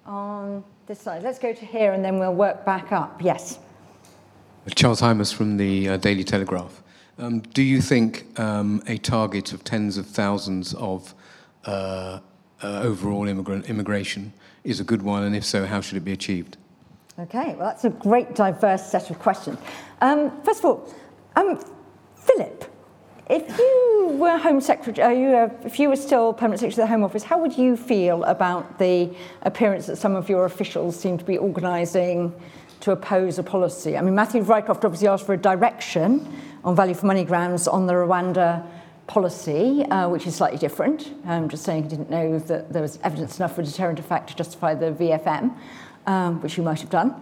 on 0.06 0.64
this 0.88 1.00
side? 1.00 1.24
Let's 1.24 1.40
go 1.40 1.54
to 1.54 1.66
here 1.66 1.94
and 1.94 2.04
then 2.04 2.20
we'll 2.20 2.34
work 2.34 2.66
back 2.66 2.92
up. 2.92 3.22
Yes. 3.22 3.60
Charles 4.76 5.02
Hymas 5.02 5.34
from 5.34 5.58
the 5.58 5.90
uh, 5.90 5.98
Daily 5.98 6.24
Telegraph. 6.24 6.82
Um, 7.20 7.42
do 7.42 7.62
you 7.62 7.82
think 7.82 8.40
um, 8.40 8.82
a 8.88 8.98
target 8.98 9.54
of 9.54 9.64
tens 9.64 9.98
of 9.98 10.08
thousands 10.08 10.74
of 10.74 11.14
uh, 11.66 12.20
uh, 12.64 12.82
overall 12.82 13.28
immigrant 13.28 13.70
immigration 13.70 14.34
is 14.64 14.80
a 14.80 14.84
good 14.84 15.04
one, 15.04 15.24
and 15.24 15.36
if 15.36 15.44
so, 15.44 15.66
how 15.66 15.82
should 15.82 15.98
it 15.98 16.06
be 16.06 16.14
achieved? 16.14 16.58
Okay, 17.20 17.54
well, 17.56 17.68
that's 17.68 17.84
a 17.84 17.92
great 17.92 18.34
diverse 18.34 18.84
set 18.84 19.12
of 19.12 19.20
questions. 19.20 19.60
Um, 20.02 20.32
first 20.44 20.60
of 20.60 20.66
all, 20.66 20.94
um, 21.36 21.64
Philip, 22.16 22.66
if 23.30 23.58
you 23.58 24.16
were 24.20 24.38
Home 24.38 24.62
Secretary, 24.62 25.34
uh, 25.34 25.50
if 25.64 25.80
you 25.80 25.90
were 25.90 25.96
still 25.96 26.34
Permanent 26.34 26.60
Secretary 26.60 26.84
of 26.84 26.90
the 26.90 26.94
Home 26.94 27.04
Office, 27.04 27.24
how 27.24 27.40
would 27.40 27.58
you 27.58 27.78
feel 27.78 28.24
about 28.26 28.80
the 28.80 29.10
appearance 29.44 29.88
that 29.88 29.96
some 29.96 30.16
of 30.16 30.30
your 30.30 30.46
officials 30.46 31.00
seem 31.00 31.18
to 31.18 31.26
be 31.26 31.38
organising 31.38 32.34
to 32.82 32.92
oppose 32.92 33.40
a 33.40 33.44
policy? 33.44 33.98
I 33.98 34.02
mean, 34.02 34.14
Matthew 34.14 34.44
Rycroft 34.44 34.84
obviously 34.84 35.08
asked 35.08 35.26
for 35.26 35.34
a 35.34 35.38
direction 35.38 36.32
on 36.64 36.76
value 36.76 36.94
for 36.94 37.06
money 37.06 37.24
grounds 37.24 37.68
on 37.68 37.88
the 37.88 37.94
Rwanda 37.94 38.66
policy, 39.08 39.84
uh, 39.84 40.10
which 40.10 40.28
is 40.28 40.36
slightly 40.36 40.58
different. 40.58 41.14
I'm 41.26 41.50
just 41.50 41.64
saying 41.64 41.84
he 41.84 41.90
didn't 41.90 42.10
know 42.10 42.40
that 42.40 42.72
there 42.72 42.82
was 42.82 43.00
evidence 43.04 43.38
enough 43.38 43.56
for 43.56 43.62
a 43.62 43.66
deterrent 43.66 44.00
effect 44.00 44.30
to 44.30 44.36
justify 44.36 44.76
the 44.76 44.92
VFM, 44.92 45.56
um, 46.08 46.42
which 46.42 46.58
you 46.58 46.64
might 46.64 46.80
have 46.82 46.90
done. 46.90 47.16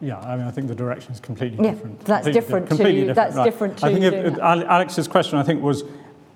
Yeah, 0.00 0.18
I 0.18 0.36
mean, 0.36 0.46
I 0.46 0.50
think 0.50 0.68
the 0.68 0.74
direction 0.74 1.12
is 1.12 1.20
completely 1.20 1.64
yeah, 1.64 1.72
different. 1.72 2.00
That's 2.00 2.26
completely 2.26 2.40
different, 2.40 2.68
to, 2.68 2.76
different. 2.76 3.14
That's 3.14 3.36
right. 3.36 3.44
different 3.44 3.78
to. 3.78 3.86
I 3.86 3.92
think 3.92 4.04
if, 4.04 4.38
Alex's 4.38 5.08
question, 5.08 5.38
I 5.38 5.42
think, 5.42 5.62
was, 5.62 5.84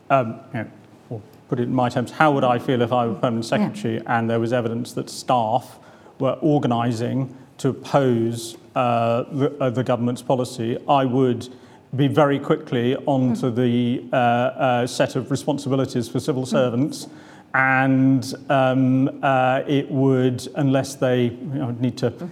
um, 0.09 0.41
you 0.55 0.61
know, 0.61 0.71
or 1.11 1.23
put 1.49 1.61
it 1.61 1.65
in 1.65 1.75
my 1.75 1.91
terms, 1.91 2.11
how 2.11 2.33
would 2.33 2.45
I 2.45 2.59
feel 2.59 2.81
if 2.81 2.93
I 2.93 3.07
were 3.07 3.15
permanent 3.15 3.45
secretary 3.45 3.97
yeah. 3.97 4.19
and 4.19 4.31
there 4.31 4.41
was 4.41 4.53
evidence 4.53 4.93
that 4.95 5.11
staff 5.11 5.79
were 6.19 6.39
organising 6.41 7.37
to 7.59 7.69
oppose 7.69 8.57
uh, 8.75 9.25
the, 9.25 9.57
uh, 9.61 9.69
the, 9.69 9.85
government's 9.85 10.23
policy? 10.23 10.79
I 10.89 11.05
would 11.05 11.49
be 11.95 12.09
very 12.09 12.39
quickly 12.39 12.97
onto 12.97 13.51
mm. 13.51 13.57
the 13.57 14.05
uh, 14.11 14.17
uh, 14.17 14.87
set 14.87 15.17
of 15.17 15.31
responsibilities 15.31 16.09
for 16.09 16.19
civil 16.21 16.45
hmm. 16.45 16.51
servants. 16.51 17.07
Mm. 17.07 17.11
And 17.53 18.35
um, 18.49 19.21
uh, 19.25 19.63
it 19.67 19.91
would, 19.91 20.47
unless 20.55 20.95
they 20.95 21.25
you 21.25 21.31
know, 21.55 21.73
need 21.73 21.99
to 21.99 22.13
mm 22.13 22.31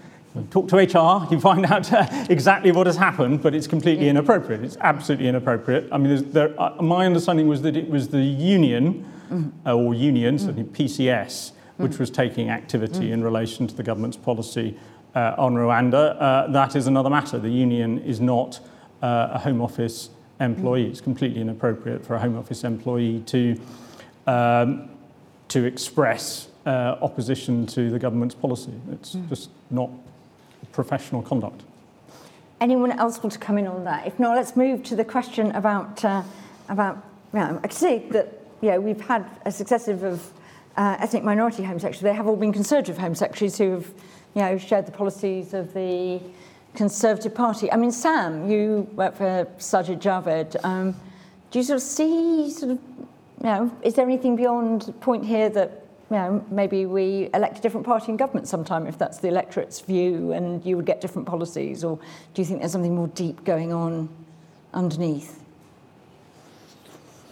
talk 0.51 0.68
to 0.68 0.76
HR, 0.76 1.32
you 1.32 1.41
find 1.41 1.66
out 1.72 1.93
uh, 1.93 2.07
exactly 2.30 2.72
what 2.72 2.86
has 2.86 2.97
happened, 2.97 3.43
but 3.43 3.55
it's 3.55 3.66
completely 3.66 4.05
yeah. 4.05 4.11
inappropriate. 4.11 4.62
It's 4.62 4.76
absolutely 4.80 5.28
inappropriate. 5.28 5.89
I 5.93 5.99
mean, 5.99 6.30
there, 6.32 6.61
uh, 6.61 6.80
my 6.82 7.07
understanding 7.07 7.49
was 7.49 7.62
that 7.62 7.76
it 7.76 7.89
was 7.89 8.09
the 8.09 8.22
union, 8.22 9.05
mm. 9.30 9.53
uh, 9.66 9.76
or 9.76 9.95
unions, 9.95 10.45
mm. 10.45 10.64
PCS, 10.66 11.53
which 11.76 11.93
mm. 11.93 11.99
was 11.99 12.11
taking 12.11 12.51
activity 12.51 13.09
mm. 13.09 13.12
in 13.12 13.24
relation 13.24 13.66
to 13.66 13.74
the 13.74 13.82
government's 13.82 14.16
policy 14.16 14.76
uh, 15.14 15.34
on 15.39 15.55
Rwanda. 15.55 16.16
Uh, 16.20 16.47
that 16.53 16.76
is 16.76 16.86
another 16.86 17.11
matter. 17.11 17.39
The 17.39 17.51
union 17.51 17.99
is 18.01 18.20
not 18.20 18.61
uh, 19.03 19.30
a 19.32 19.39
Home 19.39 19.61
Office 19.61 20.11
employee. 20.41 20.86
Mm. 20.86 20.91
It's 20.91 21.01
completely 21.01 21.41
inappropriate 21.41 22.05
for 22.05 22.14
a 22.14 22.18
Home 22.18 22.36
Office 22.36 22.64
employee 22.64 23.22
to, 23.26 23.61
um, 24.26 24.91
to 25.49 25.64
express 25.64 26.49
opposition 26.66 27.64
to 27.64 27.89
the 27.89 27.99
government's 27.99 28.34
policy. 28.34 28.74
It's 28.93 29.14
mm. 29.14 29.26
just 29.30 29.49
not 29.70 29.89
professional 30.73 31.23
conduct. 31.23 31.63
Anyone 32.61 32.93
else 32.93 33.23
want 33.23 33.33
to 33.33 33.39
come 33.39 33.59
in 33.59 33.67
on 33.67 33.85
that? 33.85 34.07
If 34.07 34.19
not, 34.19 34.37
let's 34.37 34.57
move 34.57 34.83
to 34.85 34.97
the 34.97 35.05
question 35.05 35.53
about, 35.53 36.05
uh, 36.05 36.23
about 36.69 37.05
I 37.33 37.59
can 37.61 37.71
see 37.71 37.99
that 38.11 38.41
you 38.61 38.71
know, 38.71 38.81
we've 38.81 39.01
had 39.01 39.25
a 39.45 39.53
successive 39.53 40.03
of 40.03 40.33
uh, 40.77 40.97
ethnic 41.01 41.23
minority 41.23 41.63
home 41.63 41.79
secretaries. 41.79 42.03
They 42.03 42.15
have 42.15 42.27
all 42.27 42.37
been 42.37 42.53
conservative 42.53 42.99
home 42.99 43.15
secretaries 43.15 43.59
who 43.59 43.73
have 43.73 43.87
you 44.35 44.43
know, 44.43 44.59
shared 44.59 44.87
the 44.87 44.93
policies 44.93 45.55
of 45.55 45.73
the 45.75 46.21
Conservative 46.75 47.35
Party. 47.35 47.73
I 47.73 47.77
mean, 47.77 47.91
Sam, 47.91 48.49
you 48.49 48.89
work 48.95 49.17
for 49.17 49.47
Sajid 49.59 50.01
Javid. 50.01 50.57
Um, 50.65 50.95
do 51.51 51.59
you 51.59 51.65
sort 51.65 51.79
of 51.79 51.83
see, 51.83 52.51
sort 52.51 52.73
of, 52.73 52.79
you 52.99 53.45
know, 53.45 53.77
is 53.83 53.95
there 53.95 54.05
anything 54.05 54.37
beyond 54.37 54.83
the 54.83 54.93
point 54.93 55.25
here 55.25 55.49
that 55.51 55.88
you 56.11 56.17
know, 56.17 56.45
maybe 56.51 56.87
we 56.87 57.29
elect 57.35 57.59
a 57.59 57.61
different 57.61 57.85
party 57.85 58.11
in 58.11 58.17
government 58.17 58.49
sometime 58.49 58.87
if 58.87 58.97
that's 58.97 59.19
the 59.19 59.29
electorate's 59.29 59.81
view 59.81 60.33
and 60.33 60.65
you 60.65 60.77
would 60.77 60.87
get 60.87 61.01
different 61.01 61.29
policies? 61.29 61.85
Or 61.85 61.99
do 62.35 62.43
you 62.43 62.47
think 62.47 62.61
there's 62.61 62.73
something 62.73 62.95
more 62.95 63.09
deep 63.09 63.45
going 63.45 63.73
on 63.73 64.09
underneath? 64.73 65.43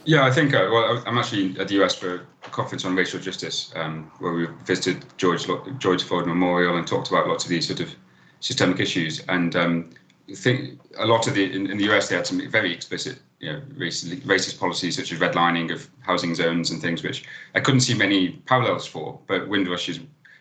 Yeah, 0.05 0.25
I 0.25 0.31
think, 0.31 0.55
uh, 0.55 0.69
well, 0.71 1.03
I'm 1.07 1.19
actually 1.19 1.59
at 1.59 1.69
the 1.69 1.83
US 1.83 1.95
for 1.97 2.27
a 2.45 2.51
conference 2.51 2.85
on 2.85 2.95
racial 2.95 3.19
justice 3.19 3.73
um, 3.75 4.11
where 4.21 4.33
we 4.33 4.47
visited 4.65 5.05
George 5.17 5.47
George 5.79 6.03
Floyd 6.03 6.27
Memorial 6.27 6.77
and 6.77 6.87
talked 6.87 7.09
about 7.09 7.27
lots 7.27 7.45
of 7.45 7.51
these 7.51 7.67
sort 7.67 7.81
of 7.81 7.95
systemic 8.41 8.79
issues. 8.79 9.21
And 9.29 9.57
um, 9.57 9.91
think 10.35 10.81
a 10.99 11.07
lot 11.07 11.27
of 11.27 11.35
the 11.35 11.45
in, 11.45 11.71
in, 11.71 11.79
the 11.79 11.93
US 11.93 12.09
they 12.09 12.17
had 12.17 12.27
some 12.27 12.49
very 12.51 12.73
explicit 12.73 13.19
you 13.41 13.53
know, 13.53 13.61
racist, 13.77 14.21
racist 14.23 14.59
policies 14.59 14.97
such 14.97 15.13
as 15.13 15.19
redlining 15.19 15.73
of 15.73 15.89
housing 16.01 16.35
zones 16.35 16.71
and 16.71 16.81
things 16.81 17.03
which 17.03 17.25
I 17.55 17.61
couldn't 17.61 17.81
see 17.81 17.95
many 17.95 18.31
parallels 18.47 18.87
for. 18.87 19.19
But 19.27 19.49
Windrush 19.49 19.89
is 19.89 20.01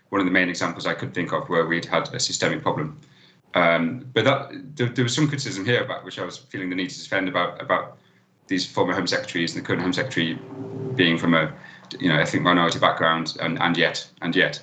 one 0.09 0.21
of 0.21 0.25
the 0.25 0.31
main 0.31 0.49
examples 0.49 0.85
I 0.85 0.93
could 0.93 1.13
think 1.13 1.33
of 1.33 1.49
where 1.49 1.65
we'd 1.65 1.85
had 1.85 2.13
a 2.13 2.19
systemic 2.19 2.61
problem. 2.61 2.99
Um, 3.53 4.05
but 4.13 4.25
that, 4.25 4.51
there, 4.75 4.89
there, 4.89 5.03
was 5.03 5.15
some 5.15 5.27
criticism 5.27 5.65
here 5.65 5.81
about 5.81 6.03
which 6.03 6.19
I 6.19 6.25
was 6.25 6.37
feeling 6.37 6.69
the 6.69 6.75
need 6.75 6.89
to 6.89 7.01
defend 7.01 7.29
about 7.29 7.61
about 7.61 7.97
these 8.47 8.65
former 8.65 8.93
Home 8.93 9.07
Secretaries 9.07 9.55
and 9.55 9.63
the 9.63 9.67
current 9.67 9.81
Home 9.81 9.93
Secretary 9.93 10.37
being 10.95 11.17
from 11.17 11.33
a 11.33 11.53
you 11.99 12.09
know 12.09 12.19
ethnic 12.19 12.41
minority 12.41 12.79
background 12.79 13.37
and 13.39 13.61
and 13.61 13.77
yet 13.77 14.07
and 14.21 14.35
yet 14.35 14.61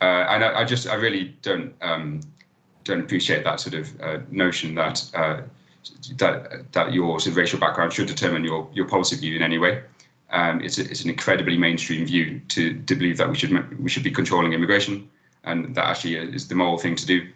uh, 0.00 0.26
and 0.28 0.44
I, 0.44 0.60
I, 0.60 0.64
just 0.64 0.86
I 0.86 0.94
really 0.94 1.36
don't 1.42 1.74
um, 1.80 2.20
don't 2.84 3.00
appreciate 3.00 3.42
that 3.42 3.58
sort 3.58 3.74
of 3.74 4.00
uh, 4.00 4.18
notion 4.30 4.74
that 4.76 5.10
uh, 5.14 5.40
that 6.16 6.72
that 6.72 6.92
your 6.92 7.20
sort 7.20 7.32
of 7.32 7.36
racial 7.36 7.58
background 7.58 7.92
should 7.92 8.06
determine 8.06 8.44
your 8.44 8.68
your 8.72 8.86
policy 8.86 9.16
view 9.16 9.36
in 9.36 9.42
any 9.42 9.58
way. 9.58 9.82
Um, 10.30 10.60
it's 10.60 10.78
a, 10.78 10.82
it's 10.82 11.02
an 11.04 11.10
incredibly 11.10 11.56
mainstream 11.56 12.06
view 12.06 12.40
to 12.48 12.80
to 12.82 12.94
believe 12.94 13.16
that 13.18 13.28
we 13.28 13.36
should 13.36 13.82
we 13.82 13.88
should 13.88 14.02
be 14.02 14.10
controlling 14.10 14.52
immigration 14.52 15.08
and 15.44 15.74
that 15.74 15.86
actually 15.86 16.16
is 16.16 16.48
the 16.48 16.54
moral 16.54 16.78
thing 16.78 16.94
to 16.96 17.06
do. 17.06 17.26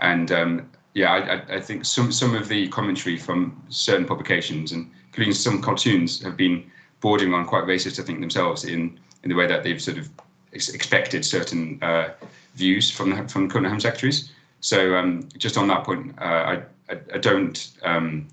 And 0.00 0.30
um, 0.32 0.70
yeah, 0.94 1.12
I, 1.12 1.56
I, 1.56 1.60
think 1.60 1.84
some 1.84 2.10
some 2.12 2.34
of 2.34 2.48
the 2.48 2.68
commentary 2.68 3.16
from 3.16 3.62
certain 3.68 4.06
publications, 4.06 4.72
and 4.72 4.90
including 5.08 5.34
some 5.34 5.60
cartoons, 5.60 6.22
have 6.22 6.36
been 6.36 6.70
bordering 7.00 7.34
on 7.34 7.46
quite 7.46 7.64
racist. 7.64 8.00
I 8.00 8.04
think 8.04 8.20
themselves 8.20 8.64
in 8.64 8.98
in 9.22 9.28
the 9.28 9.34
way 9.34 9.46
that 9.46 9.62
they've 9.62 9.80
sort 9.80 9.98
of 9.98 10.08
expected 10.52 11.24
certain 11.24 11.78
uh, 11.82 12.10
views 12.54 12.90
from 12.90 13.10
the, 13.10 13.28
from 13.28 13.48
current 13.48 13.66
home 13.66 13.80
secretaries. 13.80 14.32
So 14.60 14.96
um, 14.96 15.28
just 15.36 15.56
on 15.56 15.68
that 15.68 15.84
point, 15.84 16.14
uh, 16.20 16.24
I, 16.24 16.62
I, 16.90 16.98
I 17.14 17.18
don't 17.18 17.70
um, 17.82 18.28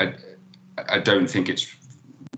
I, 0.00 0.14
I 0.88 0.98
don't 0.98 1.28
think 1.28 1.48
it's 1.48 1.74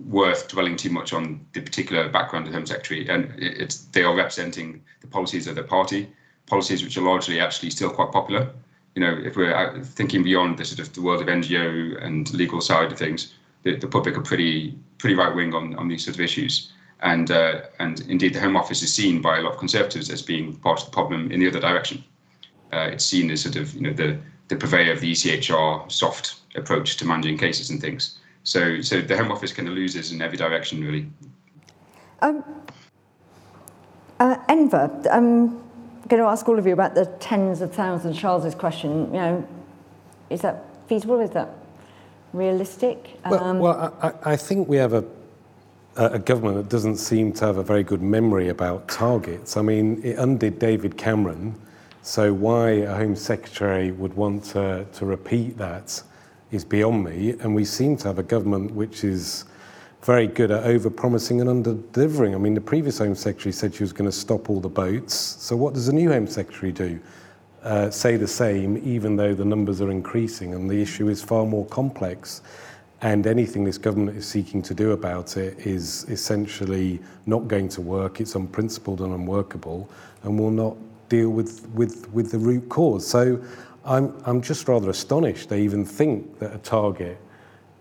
worth 0.06 0.48
dwelling 0.48 0.76
too 0.76 0.90
much 0.90 1.12
on 1.12 1.44
the 1.52 1.60
particular 1.60 2.08
background 2.08 2.46
of 2.46 2.52
the 2.52 2.58
Home 2.58 2.66
Secretary, 2.66 3.08
and 3.08 3.32
it's 3.36 3.84
they 3.86 4.02
are 4.02 4.14
representing 4.14 4.82
the 5.00 5.06
policies 5.06 5.46
of 5.46 5.56
the 5.56 5.62
party, 5.62 6.08
policies 6.46 6.82
which 6.82 6.96
are 6.96 7.02
largely 7.02 7.40
actually 7.40 7.70
still 7.70 7.90
quite 7.90 8.12
popular. 8.12 8.50
You 8.94 9.02
know, 9.02 9.16
if 9.22 9.36
we're 9.36 9.82
thinking 9.84 10.22
beyond 10.22 10.58
the 10.58 10.64
sort 10.64 10.80
of 10.80 10.92
the 10.92 11.02
world 11.02 11.20
of 11.20 11.28
NGO 11.28 12.02
and 12.02 12.32
legal 12.32 12.60
side 12.60 12.90
of 12.90 12.98
things, 12.98 13.34
the, 13.62 13.76
the 13.76 13.86
public 13.86 14.16
are 14.16 14.22
pretty 14.22 14.76
pretty 14.98 15.14
right 15.14 15.34
wing 15.34 15.54
on, 15.54 15.74
on 15.76 15.88
these 15.88 16.04
sort 16.04 16.16
of 16.16 16.20
issues, 16.20 16.72
and 17.00 17.30
uh, 17.30 17.60
and 17.78 18.00
indeed 18.08 18.34
the 18.34 18.40
Home 18.40 18.56
Office 18.56 18.82
is 18.82 18.92
seen 18.92 19.20
by 19.20 19.38
a 19.38 19.42
lot 19.42 19.52
of 19.52 19.58
Conservatives 19.58 20.10
as 20.10 20.22
being 20.22 20.56
part 20.56 20.80
of 20.80 20.86
the 20.86 20.92
problem 20.92 21.30
in 21.30 21.40
the 21.40 21.48
other 21.48 21.60
direction. 21.60 22.02
Uh, 22.72 22.90
it's 22.92 23.04
seen 23.04 23.30
as 23.30 23.42
sort 23.42 23.56
of 23.56 23.74
you 23.74 23.82
know 23.82 23.92
the 23.92 24.18
the 24.48 24.56
purveyor 24.56 24.92
of 24.92 25.00
the 25.00 25.12
ECHR 25.12 25.90
soft 25.90 26.36
approach 26.54 26.96
to 26.96 27.04
managing 27.04 27.38
cases 27.38 27.70
and 27.70 27.80
things. 27.80 28.18
So, 28.44 28.80
so 28.80 29.00
the 29.00 29.16
Home 29.16 29.30
Office 29.30 29.52
kind 29.52 29.68
of 29.68 29.74
loses 29.74 30.12
in 30.12 30.22
every 30.22 30.38
direction, 30.38 30.82
really. 30.82 31.06
Um, 32.20 32.42
uh, 34.18 34.36
Enver, 34.48 34.90
I'm 35.10 35.48
going 36.08 36.22
to 36.22 36.28
ask 36.28 36.48
all 36.48 36.58
of 36.58 36.66
you 36.66 36.72
about 36.72 36.94
the 36.94 37.06
tens 37.20 37.60
of 37.60 37.74
thousands. 37.74 38.18
Charles's 38.18 38.54
question, 38.54 39.06
you 39.12 39.20
know, 39.20 39.48
is 40.30 40.40
that 40.40 40.64
feasible? 40.88 41.20
Is 41.20 41.30
that 41.30 41.50
realistic? 42.32 43.18
Well, 43.28 43.44
um, 43.44 43.58
well 43.58 43.96
I, 44.02 44.32
I, 44.32 44.36
think 44.36 44.68
we 44.68 44.76
have 44.78 44.94
a, 44.94 45.04
a 45.96 46.18
government 46.18 46.56
that 46.56 46.68
doesn't 46.68 46.96
seem 46.96 47.32
to 47.34 47.46
have 47.46 47.58
a 47.58 47.62
very 47.62 47.82
good 47.82 48.02
memory 48.02 48.48
about 48.48 48.88
targets. 48.88 49.56
I 49.56 49.62
mean, 49.62 50.02
it 50.02 50.18
undid 50.18 50.58
David 50.58 50.96
Cameron, 50.96 51.54
so 52.02 52.32
why 52.32 52.70
a 52.70 52.94
Home 52.94 53.16
Secretary 53.16 53.90
would 53.92 54.14
want 54.14 54.44
to, 54.44 54.86
to 54.92 55.06
repeat 55.06 55.58
that 55.58 56.02
is 56.50 56.64
beyond 56.64 57.04
me. 57.04 57.30
And 57.40 57.54
we 57.54 57.64
seem 57.64 57.96
to 57.98 58.08
have 58.08 58.18
a 58.18 58.22
government 58.22 58.70
which 58.72 59.04
is 59.04 59.44
very 60.02 60.26
good 60.26 60.50
at 60.50 60.64
over 60.64 60.90
promising 60.90 61.40
and 61.40 61.50
under 61.50 61.74
delivering. 61.92 62.34
I 62.34 62.38
mean, 62.38 62.54
the 62.54 62.60
previous 62.60 62.98
Home 62.98 63.14
Secretary 63.14 63.52
said 63.52 63.74
she 63.74 63.82
was 63.82 63.92
going 63.92 64.08
to 64.08 64.16
stop 64.16 64.48
all 64.48 64.60
the 64.60 64.68
boats. 64.68 65.14
So, 65.14 65.56
what 65.56 65.74
does 65.74 65.86
the 65.86 65.92
new 65.92 66.08
Home 66.10 66.26
Secretary 66.26 66.72
do? 66.72 67.00
Uh, 67.62 67.90
say 67.90 68.16
the 68.16 68.28
same, 68.28 68.80
even 68.84 69.16
though 69.16 69.34
the 69.34 69.44
numbers 69.44 69.80
are 69.80 69.90
increasing 69.90 70.54
and 70.54 70.70
the 70.70 70.80
issue 70.80 71.08
is 71.08 71.22
far 71.22 71.44
more 71.44 71.66
complex. 71.66 72.42
And 73.00 73.26
anything 73.26 73.64
this 73.64 73.78
government 73.78 74.16
is 74.16 74.26
seeking 74.26 74.62
to 74.62 74.74
do 74.74 74.92
about 74.92 75.36
it 75.36 75.58
is 75.66 76.04
essentially 76.08 77.00
not 77.26 77.46
going 77.46 77.68
to 77.70 77.80
work. 77.80 78.20
It's 78.20 78.34
unprincipled 78.34 79.00
and 79.00 79.12
unworkable 79.12 79.88
and 80.22 80.38
will 80.38 80.50
not 80.50 80.76
deal 81.08 81.30
with, 81.30 81.68
with, 81.70 82.08
with 82.12 82.30
the 82.30 82.38
root 82.38 82.68
cause. 82.68 83.06
So 83.06 83.42
I'm, 83.84 84.14
I'm 84.24 84.42
just 84.42 84.68
rather 84.68 84.90
astonished 84.90 85.48
they 85.48 85.62
even 85.62 85.84
think 85.84 86.38
that 86.38 86.54
a 86.54 86.58
target 86.58 87.18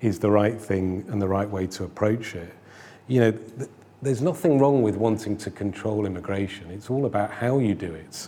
is 0.01 0.19
the 0.19 0.29
right 0.29 0.59
thing 0.59 1.05
and 1.09 1.21
the 1.21 1.27
right 1.27 1.49
way 1.49 1.67
to 1.67 1.83
approach 1.83 2.35
it. 2.35 2.53
You 3.07 3.19
know, 3.19 3.31
th- 3.31 3.69
there's 4.01 4.21
nothing 4.21 4.59
wrong 4.59 4.83
with 4.83 4.95
wanting 4.95 5.37
to 5.37 5.51
control 5.51 6.05
immigration. 6.05 6.69
It's 6.71 6.89
all 6.89 7.05
about 7.05 7.31
how 7.31 7.57
you 7.59 7.73
do 7.73 7.93
it 7.93 8.27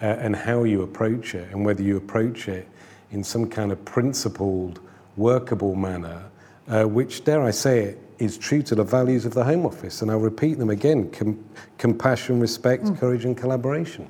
uh, 0.00 0.06
and 0.06 0.34
how 0.34 0.64
you 0.64 0.82
approach 0.82 1.34
it, 1.34 1.50
and 1.52 1.64
whether 1.64 1.82
you 1.82 1.96
approach 1.96 2.48
it 2.48 2.66
in 3.10 3.22
some 3.22 3.48
kind 3.48 3.70
of 3.70 3.84
principled, 3.84 4.80
workable 5.16 5.74
manner, 5.74 6.24
uh, 6.68 6.84
which, 6.84 7.24
dare 7.24 7.42
I 7.42 7.50
say 7.50 7.80
it, 7.84 7.98
is 8.18 8.38
true 8.38 8.62
to 8.62 8.74
the 8.74 8.84
values 8.84 9.26
of 9.26 9.34
the 9.34 9.44
Home 9.44 9.66
Office. 9.66 10.00
And 10.00 10.10
I'll 10.10 10.18
repeat 10.18 10.54
them 10.58 10.70
again 10.70 11.10
com- 11.10 11.44
compassion, 11.76 12.40
respect, 12.40 12.84
mm. 12.84 12.98
courage, 12.98 13.24
and 13.26 13.36
collaboration 13.36 14.08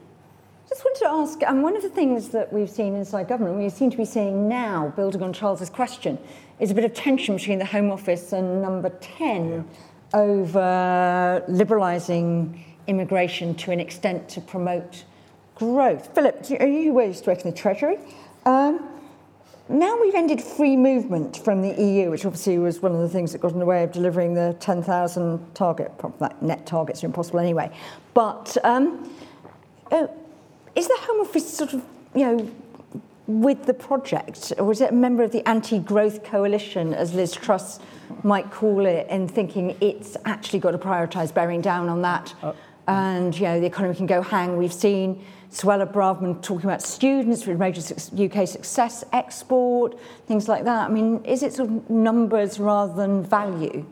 just 0.72 0.86
wanted 0.86 1.00
to 1.00 1.08
ask, 1.08 1.42
and 1.42 1.58
um, 1.58 1.62
one 1.62 1.76
of 1.76 1.82
the 1.82 1.88
things 1.90 2.30
that 2.30 2.50
we've 2.50 2.70
seen 2.70 2.94
inside 2.94 3.28
government, 3.28 3.58
we 3.58 3.68
seem 3.68 3.90
to 3.90 3.96
be 3.98 4.06
seeing 4.06 4.48
now, 4.48 4.90
building 4.96 5.22
on 5.22 5.30
Charles's 5.30 5.68
question, 5.68 6.18
is 6.60 6.70
a 6.70 6.74
bit 6.74 6.84
of 6.84 6.94
tension 6.94 7.36
between 7.36 7.58
the 7.58 7.64
Home 7.66 7.90
Office 7.90 8.32
and 8.32 8.62
Number 8.62 8.88
10 8.88 9.50
yeah. 9.52 10.18
over 10.18 11.44
liberalising 11.46 12.58
immigration 12.86 13.54
to 13.56 13.70
an 13.70 13.80
extent 13.80 14.30
to 14.30 14.40
promote 14.40 15.04
growth. 15.56 16.14
Philip, 16.14 16.46
are 16.58 16.66
you 16.66 16.94
where 16.94 17.06
used 17.06 17.24
to 17.24 17.30
work 17.30 17.44
in 17.44 17.50
the 17.50 17.56
Treasury? 17.56 17.98
Um, 18.46 18.88
now 19.68 20.00
we've 20.00 20.14
ended 20.14 20.42
free 20.42 20.78
movement 20.78 21.36
from 21.36 21.60
the 21.60 21.74
EU, 21.82 22.10
which 22.10 22.24
obviously 22.24 22.58
was 22.58 22.80
one 22.80 22.92
of 22.92 23.00
the 23.00 23.10
things 23.10 23.32
that 23.32 23.42
got 23.42 23.52
in 23.52 23.58
the 23.58 23.66
way 23.66 23.84
of 23.84 23.92
delivering 23.92 24.32
the 24.32 24.56
10,000 24.58 25.54
target. 25.54 25.92
That 26.18 26.40
net 26.40 26.64
targets 26.64 27.04
are 27.04 27.08
impossible 27.08 27.40
anyway. 27.40 27.70
But 28.14 28.56
um, 28.64 29.14
uh, 29.90 30.06
is 30.74 30.88
the 30.88 30.96
Home 31.00 31.20
Office 31.20 31.52
sort 31.52 31.74
of, 31.74 31.82
you 32.14 32.24
know, 32.26 32.50
with 33.26 33.66
the 33.66 33.74
project, 33.74 34.52
or 34.58 34.72
is 34.72 34.80
it 34.80 34.90
a 34.90 34.94
member 34.94 35.22
of 35.22 35.32
the 35.32 35.46
anti-growth 35.48 36.24
coalition, 36.24 36.92
as 36.92 37.14
Liz 37.14 37.32
Truss 37.32 37.78
might 38.24 38.50
call 38.50 38.84
it, 38.84 39.06
in 39.08 39.28
thinking 39.28 39.76
it's 39.80 40.16
actually 40.24 40.58
got 40.58 40.72
to 40.72 40.78
prioritise 40.78 41.32
bearing 41.32 41.60
down 41.60 41.88
on 41.88 42.02
that, 42.02 42.34
uh, 42.42 42.52
and 42.88 43.34
you 43.36 43.44
know 43.44 43.60
the 43.60 43.66
economy 43.66 43.94
can 43.94 44.06
go 44.06 44.22
hang. 44.22 44.56
We've 44.56 44.72
seen 44.72 45.24
Suella 45.50 45.90
Braverman 45.90 46.42
talking 46.42 46.66
about 46.66 46.82
students 46.82 47.46
with 47.46 47.58
major 47.58 47.80
UK 47.80 48.48
success 48.48 49.04
export, 49.12 49.98
things 50.26 50.48
like 50.48 50.64
that. 50.64 50.90
I 50.90 50.92
mean, 50.92 51.24
is 51.24 51.42
it 51.42 51.52
sort 51.52 51.68
of 51.68 51.90
numbers 51.90 52.58
rather 52.58 52.92
than 52.94 53.22
value? 53.22 53.86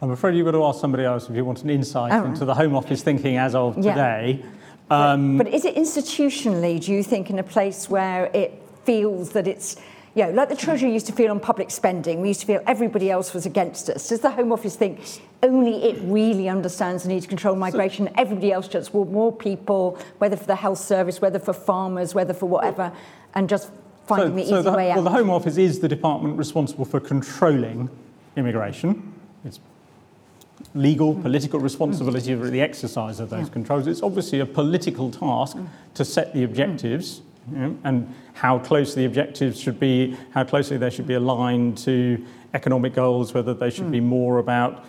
I'm 0.00 0.12
afraid 0.12 0.34
you've 0.34 0.46
got 0.46 0.52
to 0.52 0.64
ask 0.64 0.80
somebody 0.80 1.04
else 1.04 1.28
if 1.28 1.36
you 1.36 1.44
want 1.44 1.62
an 1.62 1.68
insight 1.68 2.12
oh. 2.12 2.24
into 2.24 2.46
the 2.46 2.54
Home 2.54 2.74
Office 2.74 3.02
thinking 3.02 3.36
as 3.36 3.54
of 3.54 3.76
today. 3.76 4.42
Um, 4.90 5.38
but, 5.38 5.44
but 5.44 5.54
is 5.54 5.64
it 5.64 5.76
institutionally, 5.76 6.84
do 6.84 6.92
you 6.92 7.02
think, 7.02 7.30
in 7.30 7.38
a 7.38 7.44
place 7.44 7.88
where 7.88 8.26
it 8.34 8.60
feels 8.84 9.30
that 9.30 9.46
it's 9.46 9.76
you 10.14 10.24
know, 10.24 10.32
like 10.32 10.48
the 10.48 10.56
Treasury 10.56 10.92
used 10.92 11.06
to 11.06 11.12
feel 11.12 11.30
on 11.30 11.38
public 11.38 11.70
spending, 11.70 12.20
we 12.20 12.28
used 12.28 12.40
to 12.40 12.46
feel 12.46 12.60
everybody 12.66 13.10
else 13.10 13.32
was 13.32 13.46
against 13.46 13.88
us. 13.88 14.08
Does 14.08 14.20
the 14.20 14.30
Home 14.30 14.50
Office 14.50 14.74
think 14.74 15.22
only 15.42 15.84
it 15.84 16.00
really 16.02 16.48
understands 16.48 17.04
the 17.04 17.10
need 17.10 17.22
to 17.22 17.28
control 17.28 17.54
migration? 17.54 18.06
So, 18.06 18.12
everybody 18.18 18.52
else 18.52 18.66
just 18.66 18.92
want 18.92 19.12
more 19.12 19.32
people, 19.32 19.98
whether 20.18 20.36
for 20.36 20.46
the 20.46 20.56
health 20.56 20.78
service, 20.78 21.20
whether 21.20 21.38
for 21.38 21.52
farmers, 21.52 22.12
whether 22.12 22.34
for 22.34 22.46
whatever, 22.46 22.92
and 23.34 23.48
just 23.48 23.70
finding 24.04 24.30
so, 24.30 24.34
the 24.34 24.44
so 24.46 24.54
easy 24.58 24.70
the, 24.70 24.76
way 24.76 24.90
out? 24.90 24.96
Well, 24.96 25.04
the 25.04 25.10
Home 25.10 25.30
Office 25.30 25.56
is 25.56 25.78
the 25.78 25.88
department 25.88 26.36
responsible 26.36 26.84
for 26.84 26.98
controlling 26.98 27.88
immigration. 28.34 29.09
Legal, 30.74 31.14
political 31.14 31.58
responsibility 31.58 32.34
for 32.36 32.48
the 32.48 32.60
exercise 32.60 33.18
of 33.18 33.30
those 33.30 33.48
yeah. 33.48 33.52
controls. 33.52 33.86
It's 33.86 34.02
obviously 34.02 34.40
a 34.40 34.46
political 34.46 35.10
task 35.10 35.56
mm. 35.56 35.66
to 35.94 36.04
set 36.04 36.32
the 36.32 36.44
objectives 36.44 37.22
you 37.50 37.58
know, 37.58 37.78
and 37.84 38.14
how 38.34 38.58
close 38.58 38.94
the 38.94 39.04
objectives 39.04 39.60
should 39.60 39.80
be, 39.80 40.16
how 40.32 40.44
closely 40.44 40.76
they 40.76 40.90
should 40.90 41.06
be 41.06 41.14
aligned 41.14 41.76
to 41.78 42.24
economic 42.54 42.94
goals, 42.94 43.34
whether 43.34 43.54
they 43.54 43.70
should 43.70 43.86
mm. 43.86 43.92
be 43.92 44.00
more 44.00 44.38
about 44.38 44.84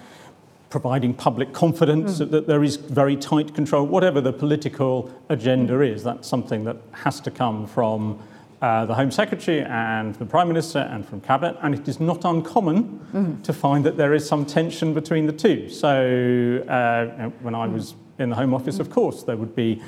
providing 0.69 1.13
public 1.13 1.53
confidence 1.53 2.19
mm. 2.19 2.31
that 2.31 2.47
there 2.47 2.63
is 2.63 2.77
very 2.77 3.15
tight 3.15 3.53
control, 3.53 3.85
whatever 3.85 4.21
the 4.21 4.33
political 4.33 5.11
agenda 5.29 5.81
is, 5.81 6.03
that's 6.03 6.27
something 6.27 6.63
that 6.63 6.77
has 6.91 7.19
to 7.19 7.29
come 7.29 7.67
from 7.67 8.19
uh, 8.61 8.85
the 8.85 8.93
Home 8.93 9.09
Secretary 9.09 9.61
and 9.61 10.13
the 10.15 10.25
Prime 10.25 10.47
Minister 10.47 10.79
and 10.79 11.05
from 11.05 11.19
Cabinet, 11.21 11.57
and 11.61 11.73
it 11.73 11.87
is 11.87 11.99
not 11.99 12.25
uncommon 12.25 12.99
mm. 13.11 13.43
to 13.43 13.53
find 13.53 13.83
that 13.85 13.97
there 13.97 14.13
is 14.13 14.27
some 14.27 14.45
tension 14.45 14.93
between 14.93 15.25
the 15.25 15.33
two. 15.33 15.67
So 15.69 16.63
uh, 16.67 17.29
when 17.41 17.55
I 17.55 17.67
was 17.67 17.95
in 18.19 18.29
the 18.29 18.35
Home 18.35 18.53
Office, 18.53 18.79
of 18.79 18.89
course, 18.89 19.23
there 19.23 19.35
would 19.35 19.55
be, 19.55 19.81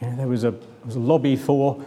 you 0.00 0.06
know, 0.06 0.16
there 0.16 0.28
was 0.28 0.44
a, 0.44 0.54
was 0.84 0.94
a 0.94 1.00
lobby 1.00 1.34
for 1.34 1.84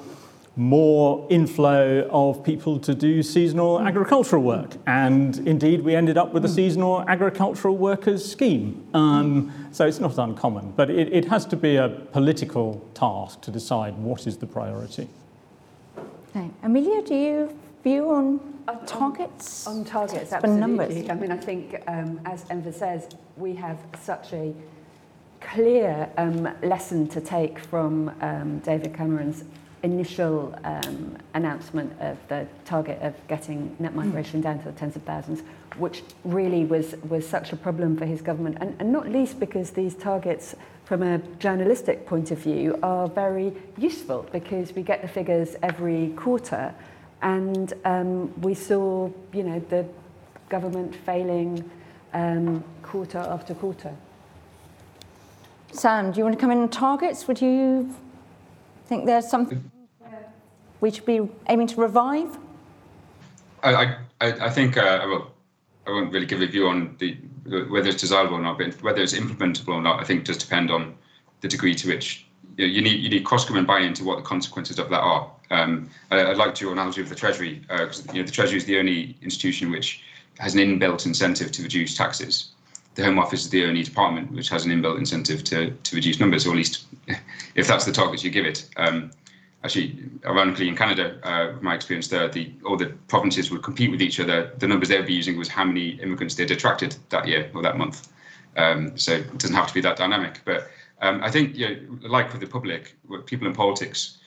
more 0.58 1.28
inflow 1.30 2.08
of 2.12 2.44
people 2.44 2.80
to 2.80 2.96
do 2.96 3.22
seasonal 3.22 3.80
agricultural 3.80 4.42
work. 4.42 4.76
And 4.88 5.38
indeed, 5.48 5.82
we 5.82 5.96
ended 5.96 6.18
up 6.18 6.34
with 6.34 6.46
a 6.46 6.50
seasonal 6.50 7.04
agricultural 7.10 7.76
workers 7.76 8.30
scheme. 8.30 8.88
Um, 8.94 9.52
so 9.72 9.86
it's 9.86 10.00
not 10.00 10.18
uncommon, 10.18 10.72
but 10.72 10.90
it, 10.90 11.12
it 11.14 11.26
has 11.26 11.46
to 11.48 11.58
be 11.58 11.76
a 11.76 11.90
political 11.90 12.88
task 12.94 13.42
to 13.42 13.52
decide 13.52 13.98
what 13.98 14.28
is 14.28 14.38
the 14.38 14.48
priority. 14.48 15.10
Amelia, 16.64 17.02
do 17.02 17.16
you 17.16 17.58
view 17.84 18.10
on 18.12 18.40
targets? 18.86 19.66
On, 19.68 19.80
on 19.80 19.86
targets, 19.86 20.34
absolutely. 20.34 20.60
Numbers? 20.60 21.10
I 21.10 21.14
mean, 21.14 21.32
I 21.32 21.38
think, 21.38 21.82
um, 21.88 22.20
as 22.26 22.46
Enver 22.50 22.72
says, 22.72 23.08
we 23.38 23.56
have 23.56 23.80
such 24.02 24.34
a 24.34 24.54
clear 25.40 26.10
um, 26.18 26.50
lesson 26.64 27.08
to 27.08 27.22
take 27.22 27.60
from 27.60 28.10
um, 28.22 28.60
David 28.60 28.94
Cameron's 28.94 29.44
initial 29.84 30.58
um, 30.64 31.16
announcement 31.36 31.94
of 32.02 32.18
the 32.28 32.48
target 32.66 33.00
of 33.02 33.14
getting 33.28 33.76
net 33.80 33.94
migration 33.94 34.42
down 34.42 34.58
to 34.60 34.66
the 34.66 34.72
tens 34.72 34.96
of 34.96 35.04
thousands, 35.04 35.44
which 35.78 36.04
really 36.24 36.66
was, 36.66 36.96
was 37.10 37.28
such 37.28 37.52
a 37.54 37.56
problem 37.56 37.98
for 37.98 38.06
his 38.06 38.22
government, 38.22 38.58
and, 38.60 38.76
and 38.80 38.92
not 38.92 39.10
least 39.10 39.40
because 39.40 39.72
these 39.72 39.96
targets 39.96 40.56
from 40.86 41.02
a 41.02 41.18
journalistic 41.40 42.06
point 42.06 42.32
of 42.32 42.38
view, 42.38 42.78
are 42.84 43.08
very 43.08 43.52
useful 43.78 44.28
because 44.32 44.74
we 44.74 44.84
get 44.84 45.02
the 45.02 45.08
figures 45.08 45.56
every 45.64 46.10
quarter. 46.16 46.74
And 47.22 47.74
um, 47.86 48.40
we 48.42 48.54
saw, 48.54 49.10
you 49.34 49.44
know, 49.44 49.60
the 49.70 49.86
government 50.48 50.96
failing 50.96 51.70
um, 52.14 52.64
quarter 52.84 53.18
after 53.18 53.56
quarter. 53.56 53.96
Sam, 55.72 56.12
do 56.12 56.20
you 56.20 56.24
want 56.24 56.36
to 56.36 56.40
come 56.40 56.52
in 56.52 56.60
on 56.60 56.70
targets? 56.70 57.28
Would 57.28 57.42
you 57.42 57.94
think 58.86 59.06
there's 59.06 59.28
something 59.28 59.72
we 60.82 60.92
should 60.92 61.06
be 61.06 61.28
aiming 61.50 61.68
to 61.68 61.82
revive? 61.82 62.38
I, 63.64 63.96
I, 64.22 64.32
I 64.32 64.50
think 64.52 64.78
uh, 64.78 65.02
well, 65.08 65.32
I 65.88 65.92
won't 65.92 66.12
really 66.12 66.26
give 66.26 66.42
a 66.42 66.48
view 66.48 66.68
on 66.68 66.96
the 67.00 67.18
whether 67.70 67.90
it's 67.90 68.02
desirable 68.02 68.38
or 68.38 68.42
not, 68.42 68.58
but 68.58 68.82
whether 68.82 69.02
it's 69.02 69.14
implementable 69.14 69.76
or 69.76 69.82
not, 69.82 70.00
I 70.00 70.04
think 70.04 70.26
does 70.26 70.38
depend 70.38 70.72
on 70.72 70.96
the 71.42 71.48
degree 71.48 71.76
to 71.76 71.88
which 71.88 72.26
you, 72.58 72.66
know, 72.66 72.74
you 72.74 72.82
need 72.82 73.04
you 73.04 73.10
need 73.10 73.24
cross-government 73.24 73.68
buy-in 73.68 73.94
to 73.96 74.04
what 74.04 74.18
the 74.18 74.24
consequences 74.24 74.80
of 74.80 74.90
that 74.90 75.02
are. 75.02 75.32
Um, 75.52 75.90
I, 76.10 76.24
would 76.24 76.38
like 76.38 76.56
to 76.56 76.66
your 76.66 76.74
analogy 76.74 77.02
with 77.02 77.10
the 77.10 77.16
Treasury 77.16 77.62
because 77.68 78.08
uh, 78.08 78.14
you 78.14 78.22
know 78.22 78.26
the 78.26 78.32
Treasury 78.32 78.58
is 78.58 78.66
the 78.66 78.80
only 78.80 79.16
institution 79.22 79.72
which 79.72 80.04
has 80.40 80.56
an 80.56 80.60
inbuilt 80.60 81.06
incentive 81.06 81.52
to 81.52 81.64
reduce 81.64 81.96
taxes. 81.96 82.50
The 82.96 83.04
Home 83.04 83.20
Office 83.20 83.44
is 83.44 83.50
the 83.50 83.66
only 83.66 83.84
department 83.84 84.32
which 84.32 84.50
has 84.50 84.66
an 84.66 84.72
inbuilt 84.72 84.98
incentive 84.98 85.44
to 85.46 85.72
to 85.72 85.96
reduce 85.96 86.20
numbers, 86.20 86.48
or 86.48 86.52
at 86.52 86.58
least 86.58 86.86
if 87.56 87.68
that's 87.68 87.86
the 87.86 87.92
target 87.92 88.24
you 88.24 88.32
give 88.32 88.46
it. 88.46 88.68
Um, 88.78 89.12
actually, 89.66 89.98
ironically, 90.26 90.68
in 90.68 90.76
Canada, 90.76 91.20
uh, 91.24 91.54
my 91.62 91.74
experience 91.74 92.08
there, 92.08 92.28
the 92.30 92.52
all 92.66 92.78
the 92.78 92.94
provinces 93.08 93.50
would 93.50 93.64
compete 93.64 93.90
with 93.90 94.02
each 94.02 94.20
other. 94.20 94.52
The 94.60 94.68
numbers 94.68 94.90
they 94.90 94.98
would 94.98 95.08
be 95.08 95.14
using 95.14 95.38
was 95.38 95.48
how 95.48 95.66
many 95.66 95.90
immigrants 96.02 96.36
they'd 96.36 96.52
attracted 96.52 96.96
that 97.10 97.28
year 97.28 97.50
or 97.54 97.64
that 97.64 97.78
month. 97.78 98.08
Um, 98.56 98.98
so 98.98 99.14
it 99.14 99.38
doesn't 99.40 99.56
have 99.56 99.68
to 99.68 99.74
be 99.74 99.82
that 99.82 99.98
dynamic. 99.98 100.42
But 100.46 100.70
um, 101.02 101.22
I 101.24 101.32
think, 101.32 101.58
you 101.58 101.68
know, 101.68 102.08
like 102.08 102.32
with 102.32 102.42
the 102.42 102.48
public, 102.48 102.96
people 103.26 103.48
in 103.48 103.54
politics 103.54 104.20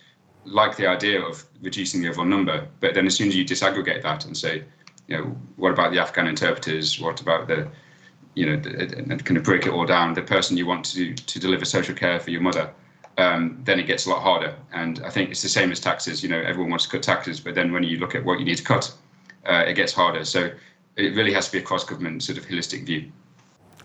like 0.44 0.76
the 0.76 0.86
idea 0.86 1.22
of 1.22 1.44
reducing 1.62 2.02
the 2.02 2.08
overall 2.08 2.26
number. 2.26 2.66
But 2.80 2.94
then 2.94 3.06
as 3.06 3.14
soon 3.14 3.28
as 3.28 3.36
you 3.36 3.44
disaggregate 3.44 4.02
that 4.02 4.24
and 4.24 4.36
say, 4.36 4.64
you 5.06 5.16
know, 5.16 5.24
what 5.56 5.70
about 5.70 5.92
the 5.92 5.98
Afghan 6.00 6.26
interpreters? 6.26 7.00
What 7.00 7.20
about 7.20 7.48
the, 7.48 7.68
you 8.34 8.46
know, 8.46 8.54
and 8.54 9.24
kind 9.24 9.36
of 9.36 9.44
break 9.44 9.66
it 9.66 9.72
all 9.72 9.86
down, 9.86 10.14
the 10.14 10.22
person 10.22 10.56
you 10.56 10.66
want 10.66 10.84
to 10.86 11.14
to 11.14 11.38
deliver 11.38 11.64
social 11.64 11.94
care 11.94 12.18
for 12.20 12.30
your 12.30 12.40
mother 12.40 12.70
um, 13.18 13.60
then 13.64 13.78
it 13.78 13.86
gets 13.86 14.06
a 14.06 14.10
lot 14.10 14.22
harder. 14.22 14.54
And 14.72 15.02
I 15.04 15.10
think 15.10 15.30
it's 15.30 15.42
the 15.42 15.48
same 15.48 15.70
as 15.72 15.80
taxes. 15.80 16.22
You 16.22 16.28
know, 16.28 16.40
everyone 16.40 16.70
wants 16.70 16.84
to 16.84 16.90
cut 16.90 17.02
taxes, 17.02 17.40
but 17.40 17.54
then 17.54 17.72
when 17.72 17.82
you 17.82 17.98
look 17.98 18.14
at 18.14 18.24
what 18.24 18.38
you 18.38 18.44
need 18.44 18.56
to 18.56 18.64
cut, 18.64 18.94
uh, 19.46 19.64
it 19.66 19.74
gets 19.74 19.92
harder. 19.92 20.24
So 20.24 20.50
it 20.96 21.14
really 21.14 21.32
has 21.32 21.46
to 21.46 21.52
be 21.52 21.58
a 21.58 21.62
cross-government 21.62 22.22
sort 22.22 22.38
of 22.38 22.46
holistic 22.46 22.86
view. 22.86 23.10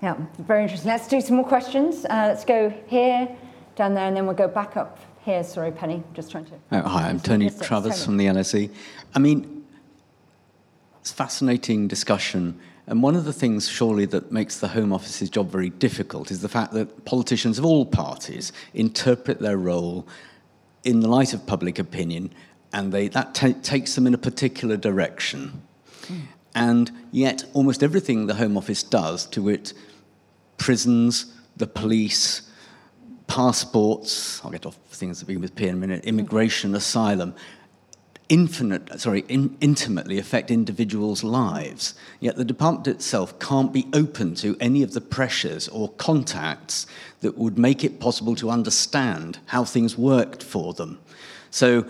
Yeah, 0.01 0.15
very 0.39 0.63
interesting. 0.63 0.89
Let's 0.89 1.07
do 1.07 1.19
some 1.19 1.35
more 1.37 1.47
questions. 1.47 2.05
Uh, 2.05 2.27
let's 2.27 2.45
go 2.45 2.69
here, 2.87 3.27
down 3.75 3.95
there, 3.95 4.05
and 4.05 4.15
then 4.15 4.25
we'll 4.25 4.35
go 4.35 4.47
back 4.47 4.77
up 4.77 4.99
here. 5.21 5.43
Sorry, 5.43 5.71
Penny, 5.71 6.03
just 6.13 6.29
trying 6.29 6.45
to. 6.45 6.53
Oh, 6.71 6.81
hi, 6.81 7.09
I'm 7.09 7.19
Tony 7.19 7.49
Travers 7.49 8.05
from 8.05 8.17
the 8.17 8.25
LSE. 8.25 8.69
I 9.15 9.19
mean, 9.19 9.65
it's 10.99 11.11
fascinating 11.11 11.87
discussion 11.87 12.59
and 12.87 13.01
one 13.01 13.15
of 13.15 13.23
the 13.23 13.33
things, 13.33 13.67
surely, 13.67 14.05
that 14.07 14.31
makes 14.31 14.59
the 14.59 14.67
Home 14.67 14.91
Office's 14.91 15.29
job 15.29 15.49
very 15.49 15.69
difficult 15.69 16.31
is 16.31 16.41
the 16.41 16.49
fact 16.49 16.73
that 16.73 17.05
politicians 17.05 17.57
of 17.57 17.65
all 17.65 17.85
parties 17.85 18.51
interpret 18.73 19.39
their 19.39 19.57
role 19.57 20.05
in 20.83 20.99
the 20.99 21.07
light 21.07 21.33
of 21.33 21.45
public 21.47 21.79
opinion, 21.79 22.33
and 22.73 22.91
they, 22.91 23.07
that 23.07 23.33
takes 23.63 23.95
them 23.95 24.05
in 24.05 24.13
a 24.13 24.17
particular 24.17 24.75
direction. 24.75 25.61
Mm. 26.03 26.21
And 26.55 26.91
yet, 27.11 27.45
almost 27.53 27.83
everything 27.83 28.27
the 28.27 28.35
Home 28.35 28.57
Office 28.57 28.83
does, 28.83 29.25
to 29.27 29.47
it, 29.47 29.73
prisons, 30.57 31.33
the 31.55 31.67
police, 31.67 32.49
passports, 33.27 34.43
I'll 34.43 34.51
get 34.51 34.65
off 34.65 34.77
things 34.89 35.19
that 35.19 35.25
begin 35.25 35.41
with 35.41 35.55
P 35.55 35.67
in 35.67 35.75
a 35.75 35.77
minute, 35.77 36.03
immigration, 36.03 36.75
asylum, 36.75 37.33
infinite, 38.29 38.99
sorry, 38.99 39.25
in, 39.27 39.57
intimately 39.59 40.17
affect 40.17 40.49
individuals' 40.49 41.23
lives. 41.23 41.93
Yet 42.19 42.35
the 42.35 42.45
department 42.45 42.87
itself 42.87 43.37
can't 43.39 43.73
be 43.73 43.87
open 43.93 44.35
to 44.35 44.55
any 44.59 44.83
of 44.83 44.93
the 44.93 45.01
pressures 45.01 45.67
or 45.67 45.89
contacts 45.93 46.87
that 47.21 47.37
would 47.37 47.57
make 47.57 47.83
it 47.83 47.99
possible 47.99 48.35
to 48.35 48.49
understand 48.49 49.39
how 49.47 49.63
things 49.65 49.97
worked 49.97 50.43
for 50.43 50.73
them. 50.73 50.99
So, 51.51 51.85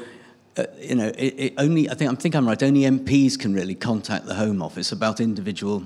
uh, 0.57 0.65
you 0.79 0.95
know, 0.95 1.07
it, 1.17 1.33
it 1.37 1.53
only 1.57 1.89
I 1.89 1.95
think 1.95 2.11
I 2.11 2.15
think 2.15 2.35
I'm 2.35 2.47
right. 2.47 2.61
Only 2.61 2.81
MPs 2.81 3.39
can 3.39 3.53
really 3.53 3.75
contact 3.75 4.25
the 4.25 4.35
Home 4.35 4.61
Office 4.61 4.91
about 4.91 5.19
individual 5.19 5.83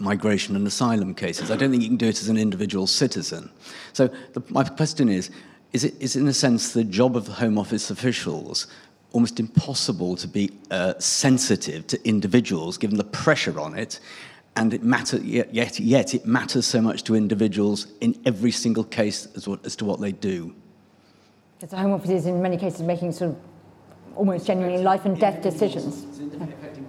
migration 0.00 0.56
and 0.56 0.66
asylum 0.66 1.14
cases. 1.14 1.50
I 1.50 1.56
don't 1.56 1.70
think 1.70 1.82
you 1.82 1.88
can 1.88 1.96
do 1.96 2.08
it 2.08 2.20
as 2.20 2.28
an 2.28 2.36
individual 2.36 2.86
citizen. 2.86 3.50
So 3.92 4.08
the, 4.32 4.42
my 4.48 4.64
question 4.64 5.08
is. 5.08 5.30
Is 5.72 5.82
it 5.82 6.00
is 6.00 6.14
in 6.14 6.28
a 6.28 6.32
sense 6.32 6.72
the 6.72 6.84
job 6.84 7.16
of 7.16 7.26
the 7.26 7.32
Home 7.32 7.58
Office 7.58 7.90
officials 7.90 8.68
almost 9.14 9.38
impossible 9.38 10.16
to 10.16 10.26
be 10.26 10.50
uh, 10.72 10.92
sensitive 10.98 11.86
to 11.86 12.06
individuals 12.06 12.76
given 12.76 12.98
the 12.98 13.04
pressure 13.04 13.58
on 13.60 13.78
it. 13.78 14.00
And 14.56 14.74
it 14.74 14.82
matter, 14.82 15.18
yet, 15.18 15.54
yet, 15.54 15.80
yet 15.80 16.14
it 16.14 16.26
matters 16.26 16.66
so 16.66 16.80
much 16.80 17.04
to 17.04 17.14
individuals 17.14 17.86
in 18.00 18.20
every 18.26 18.50
single 18.50 18.84
case 18.84 19.26
as, 19.36 19.48
what, 19.48 19.64
as 19.64 19.76
to 19.76 19.84
what 19.84 20.00
they 20.00 20.12
do. 20.12 20.54
Because 21.56 21.70
the 21.70 21.76
Home 21.76 21.92
Office 21.92 22.10
is 22.10 22.26
in 22.26 22.42
many 22.42 22.56
cases 22.56 22.82
making 22.82 23.12
sort 23.12 23.30
of 23.30 23.36
almost 24.16 24.46
genuinely 24.46 24.82
life 24.82 25.04
and 25.04 25.18
death 25.18 25.42
decisions. 25.42 26.20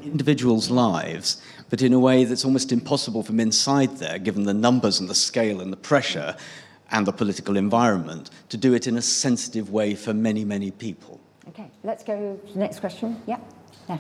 Individuals' 0.04 0.70
lives, 0.70 1.42
but 1.70 1.82
in 1.82 1.94
a 1.94 2.00
way 2.00 2.24
that's 2.24 2.46
almost 2.46 2.72
impossible 2.72 3.24
from 3.24 3.40
inside 3.40 3.98
there, 3.98 4.20
given 4.20 4.44
the 4.44 4.54
numbers 4.54 5.00
and 5.00 5.10
the 5.10 5.16
scale 5.16 5.62
and 5.62 5.72
the 5.72 5.78
pressure 5.78 6.36
and 6.92 7.08
the 7.08 7.12
political 7.12 7.58
environment, 7.58 8.30
to 8.50 8.58
do 8.58 8.74
it 8.74 8.88
in 8.88 8.98
a 8.98 9.02
sensitive 9.02 9.72
way 9.72 9.96
for 9.96 10.14
many, 10.14 10.46
many 10.46 10.70
people. 10.70 11.20
Okay, 11.50 11.70
let's 11.84 12.04
go 12.04 12.38
to 12.46 12.54
the 12.54 12.60
next 12.60 12.80
question. 12.80 13.22
Yeah, 13.28 13.38
yeah. 13.88 14.00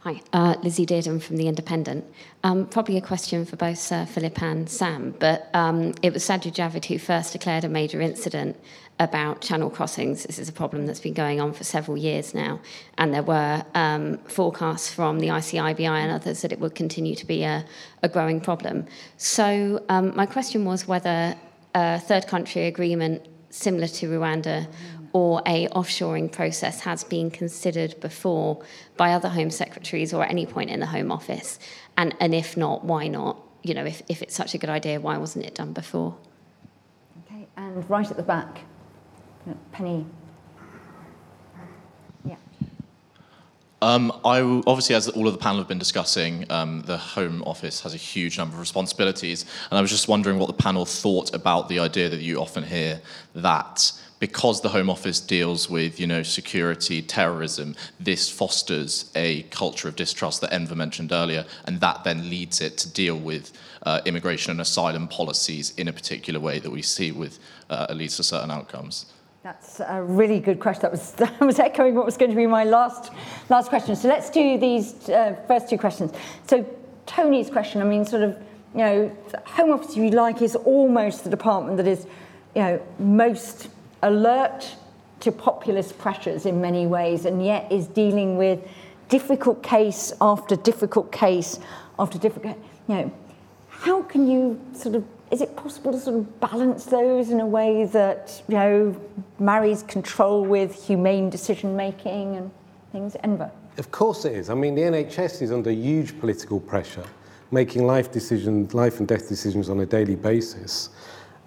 Hi, 0.00 0.20
uh, 0.32 0.56
Lizzie 0.64 0.84
Dearden 0.84 1.22
from 1.22 1.36
The 1.36 1.46
Independent. 1.46 2.04
Um, 2.42 2.66
probably 2.66 2.96
a 2.96 3.00
question 3.00 3.44
for 3.44 3.54
both 3.54 3.78
Sir 3.78 4.04
Philip 4.04 4.42
and 4.42 4.68
Sam, 4.68 5.14
but 5.20 5.48
um, 5.54 5.94
it 6.02 6.12
was 6.12 6.24
Sajid 6.24 6.54
Javid 6.54 6.84
who 6.86 6.98
first 6.98 7.32
declared 7.32 7.62
a 7.62 7.68
major 7.68 8.00
incident 8.00 8.56
about 8.98 9.40
channel 9.40 9.70
crossings. 9.70 10.24
This 10.24 10.40
is 10.40 10.48
a 10.48 10.52
problem 10.52 10.86
that's 10.86 10.98
been 10.98 11.14
going 11.14 11.40
on 11.40 11.52
for 11.52 11.62
several 11.62 11.96
years 11.96 12.34
now, 12.34 12.58
and 12.98 13.14
there 13.14 13.22
were 13.22 13.64
um, 13.76 14.18
forecasts 14.26 14.92
from 14.92 15.20
the 15.20 15.28
ICIBI 15.28 15.88
and 15.88 16.10
others 16.10 16.42
that 16.42 16.50
it 16.50 16.58
would 16.58 16.74
continue 16.74 17.14
to 17.14 17.24
be 17.24 17.44
a, 17.44 17.64
a 18.02 18.08
growing 18.08 18.40
problem. 18.40 18.86
So, 19.18 19.84
um, 19.88 20.16
my 20.16 20.26
question 20.26 20.64
was 20.64 20.88
whether 20.88 21.36
a 21.76 22.00
third 22.00 22.26
country 22.26 22.66
agreement 22.66 23.28
similar 23.50 23.86
to 23.86 24.08
Rwanda 24.08 24.66
or 25.12 25.42
a 25.46 25.68
offshoring 25.68 26.30
process 26.30 26.80
has 26.80 27.04
been 27.04 27.30
considered 27.30 27.98
before 28.00 28.62
by 28.96 29.12
other 29.12 29.28
Home 29.28 29.50
Secretaries 29.50 30.14
or 30.14 30.24
at 30.24 30.30
any 30.30 30.46
point 30.46 30.70
in 30.70 30.80
the 30.80 30.86
Home 30.86 31.12
Office? 31.12 31.58
And, 31.96 32.14
and 32.20 32.34
if 32.34 32.56
not, 32.56 32.84
why 32.84 33.08
not? 33.08 33.38
You 33.62 33.74
know, 33.74 33.84
if, 33.84 34.02
if 34.08 34.22
it's 34.22 34.34
such 34.34 34.54
a 34.54 34.58
good 34.58 34.70
idea, 34.70 35.00
why 35.00 35.18
wasn't 35.18 35.44
it 35.44 35.54
done 35.54 35.72
before? 35.72 36.16
Okay, 37.26 37.46
and 37.56 37.88
right 37.88 38.10
at 38.10 38.16
the 38.16 38.22
back, 38.22 38.62
Penny. 39.70 40.06
Yeah. 42.24 42.36
Um, 43.82 44.12
I 44.24 44.40
obviously, 44.40 44.94
as 44.94 45.08
all 45.08 45.26
of 45.26 45.34
the 45.34 45.38
panel 45.38 45.58
have 45.58 45.68
been 45.68 45.78
discussing, 45.78 46.50
um, 46.50 46.82
the 46.82 46.96
Home 46.96 47.42
Office 47.44 47.80
has 47.82 47.94
a 47.94 47.98
huge 47.98 48.38
number 48.38 48.54
of 48.54 48.60
responsibilities, 48.60 49.44
and 49.70 49.78
I 49.78 49.82
was 49.82 49.90
just 49.90 50.08
wondering 50.08 50.38
what 50.38 50.46
the 50.46 50.54
panel 50.54 50.84
thought 50.84 51.34
about 51.34 51.68
the 51.68 51.78
idea 51.78 52.08
that 52.08 52.20
you 52.20 52.40
often 52.40 52.64
hear 52.64 53.00
that 53.34 53.92
because 54.22 54.60
the 54.60 54.68
Home 54.68 54.88
Office 54.88 55.18
deals 55.18 55.68
with, 55.68 55.98
you 55.98 56.06
know, 56.06 56.22
security, 56.22 57.02
terrorism, 57.02 57.74
this 57.98 58.30
fosters 58.30 59.10
a 59.16 59.42
culture 59.50 59.88
of 59.88 59.96
distrust 59.96 60.40
that 60.42 60.52
Enver 60.52 60.76
mentioned 60.76 61.10
earlier, 61.10 61.44
and 61.66 61.80
that 61.80 62.04
then 62.04 62.30
leads 62.30 62.60
it 62.60 62.78
to 62.78 62.88
deal 62.88 63.16
with 63.16 63.50
uh, 63.82 64.00
immigration 64.04 64.52
and 64.52 64.60
asylum 64.60 65.08
policies 65.08 65.74
in 65.76 65.88
a 65.88 65.92
particular 65.92 66.38
way 66.38 66.60
that 66.60 66.70
we 66.70 66.82
see 66.82 67.10
with 67.10 67.40
uh, 67.68 67.88
least 67.90 68.18
to 68.18 68.22
certain 68.22 68.52
outcomes. 68.52 69.06
That's 69.42 69.80
a 69.80 70.00
really 70.00 70.38
good 70.38 70.60
question. 70.60 70.82
That 70.82 70.92
was, 70.92 71.10
that 71.14 71.40
was 71.40 71.58
echoing 71.58 71.96
what 71.96 72.06
was 72.06 72.16
going 72.16 72.30
to 72.30 72.36
be 72.36 72.46
my 72.46 72.62
last, 72.62 73.12
last 73.48 73.70
question. 73.70 73.96
So 73.96 74.06
let's 74.06 74.30
do 74.30 74.56
these 74.56 75.08
uh, 75.08 75.34
first 75.48 75.68
two 75.68 75.78
questions. 75.78 76.12
So 76.46 76.64
Tony's 77.06 77.50
question, 77.50 77.82
I 77.82 77.86
mean, 77.86 78.04
sort 78.04 78.22
of, 78.22 78.38
you 78.72 78.82
know, 78.82 79.16
Home 79.46 79.72
Office, 79.72 79.90
if 79.90 79.96
you 79.96 80.10
like, 80.10 80.42
is 80.42 80.54
almost 80.54 81.24
the 81.24 81.30
department 81.30 81.76
that 81.78 81.88
is, 81.88 82.06
you 82.54 82.62
know, 82.62 82.82
most 83.00 83.68
alert 84.02 84.76
to 85.20 85.30
populist 85.30 85.98
pressures 85.98 86.46
in 86.46 86.60
many 86.60 86.86
ways, 86.86 87.24
and 87.24 87.44
yet 87.44 87.70
is 87.70 87.86
dealing 87.86 88.36
with 88.36 88.60
difficult 89.08 89.62
case 89.62 90.12
after 90.20 90.56
difficult 90.56 91.12
case 91.12 91.58
after 91.98 92.18
difficult, 92.18 92.56
you 92.88 92.94
know, 92.94 93.12
how 93.68 94.02
can 94.02 94.30
you 94.30 94.60
sort 94.74 94.94
of 94.94 95.04
is 95.30 95.40
it 95.40 95.56
possible 95.56 95.92
to 95.92 95.98
sort 95.98 96.16
of 96.16 96.40
balance 96.40 96.84
those 96.84 97.30
in 97.30 97.40
a 97.40 97.46
way 97.46 97.86
that 97.86 98.42
you 98.48 98.54
know 98.54 98.96
marries 99.38 99.82
control 99.82 100.44
with 100.44 100.86
humane 100.86 101.30
decision 101.30 101.74
making 101.74 102.36
and 102.36 102.50
things? 102.92 103.16
Enver. 103.22 103.50
Of 103.78 103.90
course 103.90 104.24
it 104.24 104.34
is. 104.34 104.50
I 104.50 104.54
mean 104.54 104.74
the 104.74 104.82
nhs 104.82 105.42
is 105.42 105.50
under 105.52 105.70
huge 105.70 106.18
political 106.20 106.60
pressure 106.60 107.04
making 107.50 107.86
life 107.86 108.10
decisions 108.12 108.74
life 108.74 108.98
and 108.98 109.08
death 109.08 109.28
decisions 109.28 109.68
on 109.68 109.80
a 109.80 109.86
daily 109.86 110.16
basis 110.16 110.90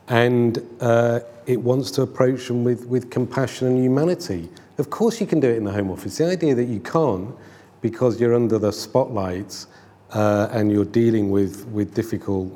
and 0.08 0.60
uh, 0.82 1.20
it 1.46 1.62
wants 1.62 1.92
to 1.92 2.02
approach 2.02 2.48
them 2.48 2.64
with, 2.64 2.86
with 2.88 3.10
compassion 3.10 3.68
and 3.68 3.84
humanity 3.84 4.50
of 4.78 4.90
course 4.90 5.20
you 5.20 5.28
can 5.28 5.40
do 5.40 5.50
it 5.50 5.58
in 5.58 5.64
the 5.64 5.72
home 5.72 5.90
office 5.90 6.18
the 6.18 6.26
idea 6.26 6.54
that 6.54 6.66
you 6.66 6.80
can't 6.80 7.36
because 7.82 8.20
you're 8.20 8.34
under 8.34 8.58
the 8.58 8.72
spotlights 8.72 9.68
uh, 10.12 10.48
and 10.52 10.72
you're 10.72 10.86
dealing 10.86 11.30
with, 11.30 11.68
with 11.68 11.94
difficult 11.94 12.52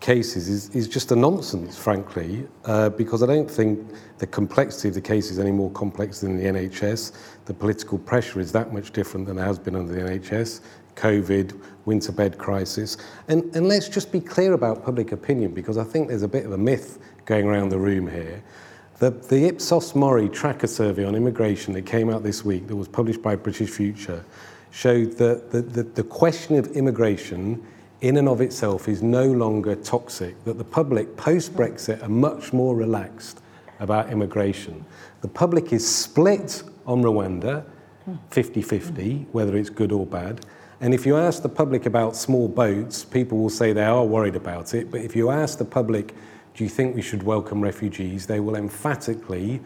cases 0.00 0.48
is, 0.48 0.70
is 0.70 0.86
just 0.86 1.10
a 1.10 1.16
nonsense, 1.16 1.76
frankly, 1.76 2.46
uh, 2.64 2.88
because 2.90 3.22
I 3.22 3.26
don't 3.26 3.50
think 3.50 3.80
the 4.18 4.26
complexity 4.26 4.88
of 4.88 4.94
the 4.94 5.00
case 5.00 5.30
is 5.30 5.38
any 5.38 5.50
more 5.50 5.70
complex 5.72 6.20
than 6.20 6.36
the 6.36 6.44
NHS. 6.44 7.12
The 7.46 7.54
political 7.54 7.98
pressure 7.98 8.40
is 8.40 8.52
that 8.52 8.72
much 8.72 8.92
different 8.92 9.26
than 9.26 9.38
it 9.38 9.42
has 9.42 9.58
been 9.58 9.74
under 9.74 9.92
the 9.92 10.00
NHS. 10.00 10.60
COVID, 10.94 11.60
winter 11.88 12.12
bed 12.12 12.38
crisis. 12.38 12.98
And, 13.26 13.42
and 13.56 13.66
let's 13.66 13.88
just 13.88 14.12
be 14.12 14.20
clear 14.20 14.52
about 14.52 14.84
public 14.84 15.10
opinion, 15.10 15.52
because 15.52 15.78
I 15.78 15.84
think 15.84 16.06
there's 16.08 16.22
a 16.22 16.28
bit 16.28 16.44
of 16.44 16.52
a 16.52 16.58
myth 16.58 16.98
going 17.24 17.46
around 17.46 17.70
the 17.70 17.78
room 17.78 18.08
here. 18.08 18.42
The, 18.98 19.10
the 19.10 19.46
Ipsos 19.46 19.94
Mori 19.94 20.28
tracker 20.28 20.66
survey 20.66 21.04
on 21.04 21.14
immigration 21.14 21.72
that 21.74 21.86
came 21.86 22.10
out 22.10 22.22
this 22.22 22.44
week, 22.44 22.68
that 22.68 22.76
was 22.76 22.88
published 22.88 23.22
by 23.22 23.36
British 23.36 23.70
Future, 23.70 24.24
showed 24.70 25.12
that 25.12 25.50
the, 25.50 25.62
the, 25.62 25.82
the 25.82 26.02
question 26.02 26.56
of 26.56 26.66
immigration 26.72 27.66
in 28.02 28.16
and 28.18 28.28
of 28.28 28.40
itself 28.40 28.86
is 28.86 29.02
no 29.02 29.24
longer 29.24 29.74
toxic, 29.74 30.44
that 30.44 30.58
the 30.58 30.64
public 30.64 31.16
post 31.16 31.54
Brexit 31.54 32.02
are 32.02 32.08
much 32.08 32.52
more 32.52 32.76
relaxed 32.76 33.40
about 33.80 34.12
immigration. 34.12 34.84
The 35.22 35.28
public 35.28 35.72
is 35.72 35.88
split 35.88 36.62
on 36.86 37.02
Rwanda, 37.02 37.64
50 38.30 38.62
50, 38.62 39.26
whether 39.32 39.56
it's 39.56 39.70
good 39.70 39.92
or 39.92 40.06
bad. 40.06 40.44
And 40.80 40.94
if 40.94 41.04
you 41.04 41.16
ask 41.16 41.42
the 41.42 41.48
public 41.48 41.86
about 41.86 42.14
small 42.14 42.46
boats, 42.46 43.04
people 43.04 43.38
will 43.38 43.50
say 43.50 43.72
they 43.72 43.84
are 43.84 44.04
worried 44.04 44.36
about 44.36 44.74
it. 44.74 44.90
But 44.90 45.00
if 45.00 45.16
you 45.16 45.30
ask 45.30 45.58
the 45.58 45.64
public, 45.64 46.14
do 46.54 46.62
you 46.62 46.70
think 46.70 46.94
we 46.94 47.02
should 47.02 47.24
welcome 47.24 47.60
refugees, 47.60 48.26
they 48.26 48.38
will 48.38 48.54
emphatically, 48.54 49.60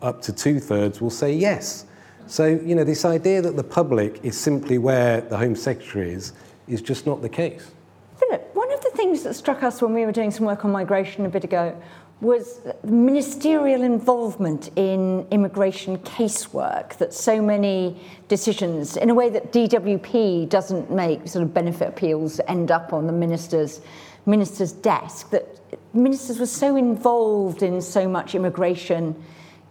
up 0.00 0.22
to 0.22 0.32
two 0.32 0.58
thirds, 0.58 1.00
will 1.00 1.10
say 1.10 1.32
yes. 1.34 1.84
So, 2.26 2.46
you 2.46 2.74
know, 2.74 2.84
this 2.84 3.04
idea 3.04 3.42
that 3.42 3.56
the 3.56 3.64
public 3.64 4.20
is 4.22 4.38
simply 4.38 4.78
where 4.78 5.20
the 5.20 5.36
Home 5.36 5.56
Secretary 5.56 6.12
is 6.12 6.32
is 6.66 6.82
just 6.82 7.06
not 7.06 7.22
the 7.22 7.28
case. 7.28 7.70
Philip, 8.18 8.50
one 8.54 8.70
of 8.72 8.82
the 8.82 8.90
things 8.90 9.22
that 9.22 9.34
struck 9.34 9.62
us 9.62 9.80
when 9.80 9.94
we 9.94 10.04
were 10.04 10.12
doing 10.12 10.30
some 10.30 10.44
work 10.44 10.64
on 10.64 10.70
migration 10.70 11.24
a 11.24 11.28
bit 11.30 11.44
ago 11.44 11.74
was 12.20 12.60
ministerial 12.82 13.82
involvement 13.82 14.70
in 14.74 15.26
immigration 15.30 15.98
casework 15.98 16.96
that 16.98 17.14
so 17.14 17.40
many 17.40 18.00
decisions 18.26 18.96
in 18.96 19.08
a 19.08 19.14
way 19.14 19.30
that 19.30 19.52
DWP 19.52 20.48
doesn't 20.48 20.90
make 20.90 21.28
sort 21.28 21.44
of 21.44 21.54
benefit 21.54 21.88
appeals 21.88 22.40
end 22.48 22.72
up 22.72 22.92
on 22.92 23.06
the 23.06 23.12
minister's 23.12 23.80
minister's 24.26 24.72
desk 24.72 25.30
that 25.30 25.60
ministers 25.94 26.40
were 26.40 26.46
so 26.46 26.76
involved 26.76 27.62
in 27.62 27.80
so 27.80 28.08
much 28.08 28.34
immigration 28.34 29.14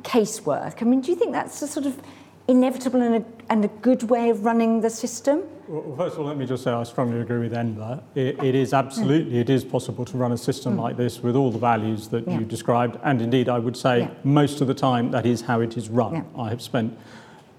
casework. 0.03 0.81
I 0.81 0.85
mean 0.85 1.01
do 1.01 1.11
you 1.11 1.17
think 1.17 1.33
that's 1.33 1.61
a 1.61 1.67
sort 1.67 1.85
of 1.85 2.01
inevitable 2.47 3.01
and 3.01 3.15
a, 3.15 3.25
and 3.49 3.65
a 3.65 3.67
good 3.67 4.03
way 4.03 4.29
of 4.29 4.45
running 4.45 4.81
the 4.81 4.89
system? 4.89 5.43
Well, 5.67 5.97
first 5.97 6.13
of 6.13 6.21
all, 6.21 6.27
let 6.27 6.37
me 6.37 6.45
just 6.45 6.63
say 6.63 6.71
I 6.71 6.83
strongly 6.83 7.19
agree 7.19 7.39
with 7.39 7.53
Enver. 7.53 8.01
It, 8.15 8.41
it 8.41 8.55
is 8.55 8.73
absolutely, 8.73 9.39
it 9.39 9.49
is 9.49 9.65
possible 9.65 10.05
to 10.05 10.17
run 10.17 10.31
a 10.31 10.37
system 10.37 10.77
mm. 10.77 10.81
like 10.81 10.95
this 10.95 11.19
with 11.19 11.35
all 11.35 11.51
the 11.51 11.59
values 11.59 12.07
that 12.09 12.25
yeah. 12.25 12.39
you 12.39 12.45
described. 12.45 12.97
And 13.03 13.21
indeed, 13.21 13.49
I 13.49 13.59
would 13.59 13.75
say 13.75 13.99
yeah. 13.99 14.11
most 14.23 14.61
of 14.61 14.67
the 14.67 14.73
time 14.73 15.11
that 15.11 15.25
is 15.25 15.41
how 15.41 15.59
it 15.59 15.75
is 15.75 15.89
run. 15.89 16.15
Yeah. 16.15 16.41
I 16.41 16.49
have 16.49 16.61
spent 16.61 16.97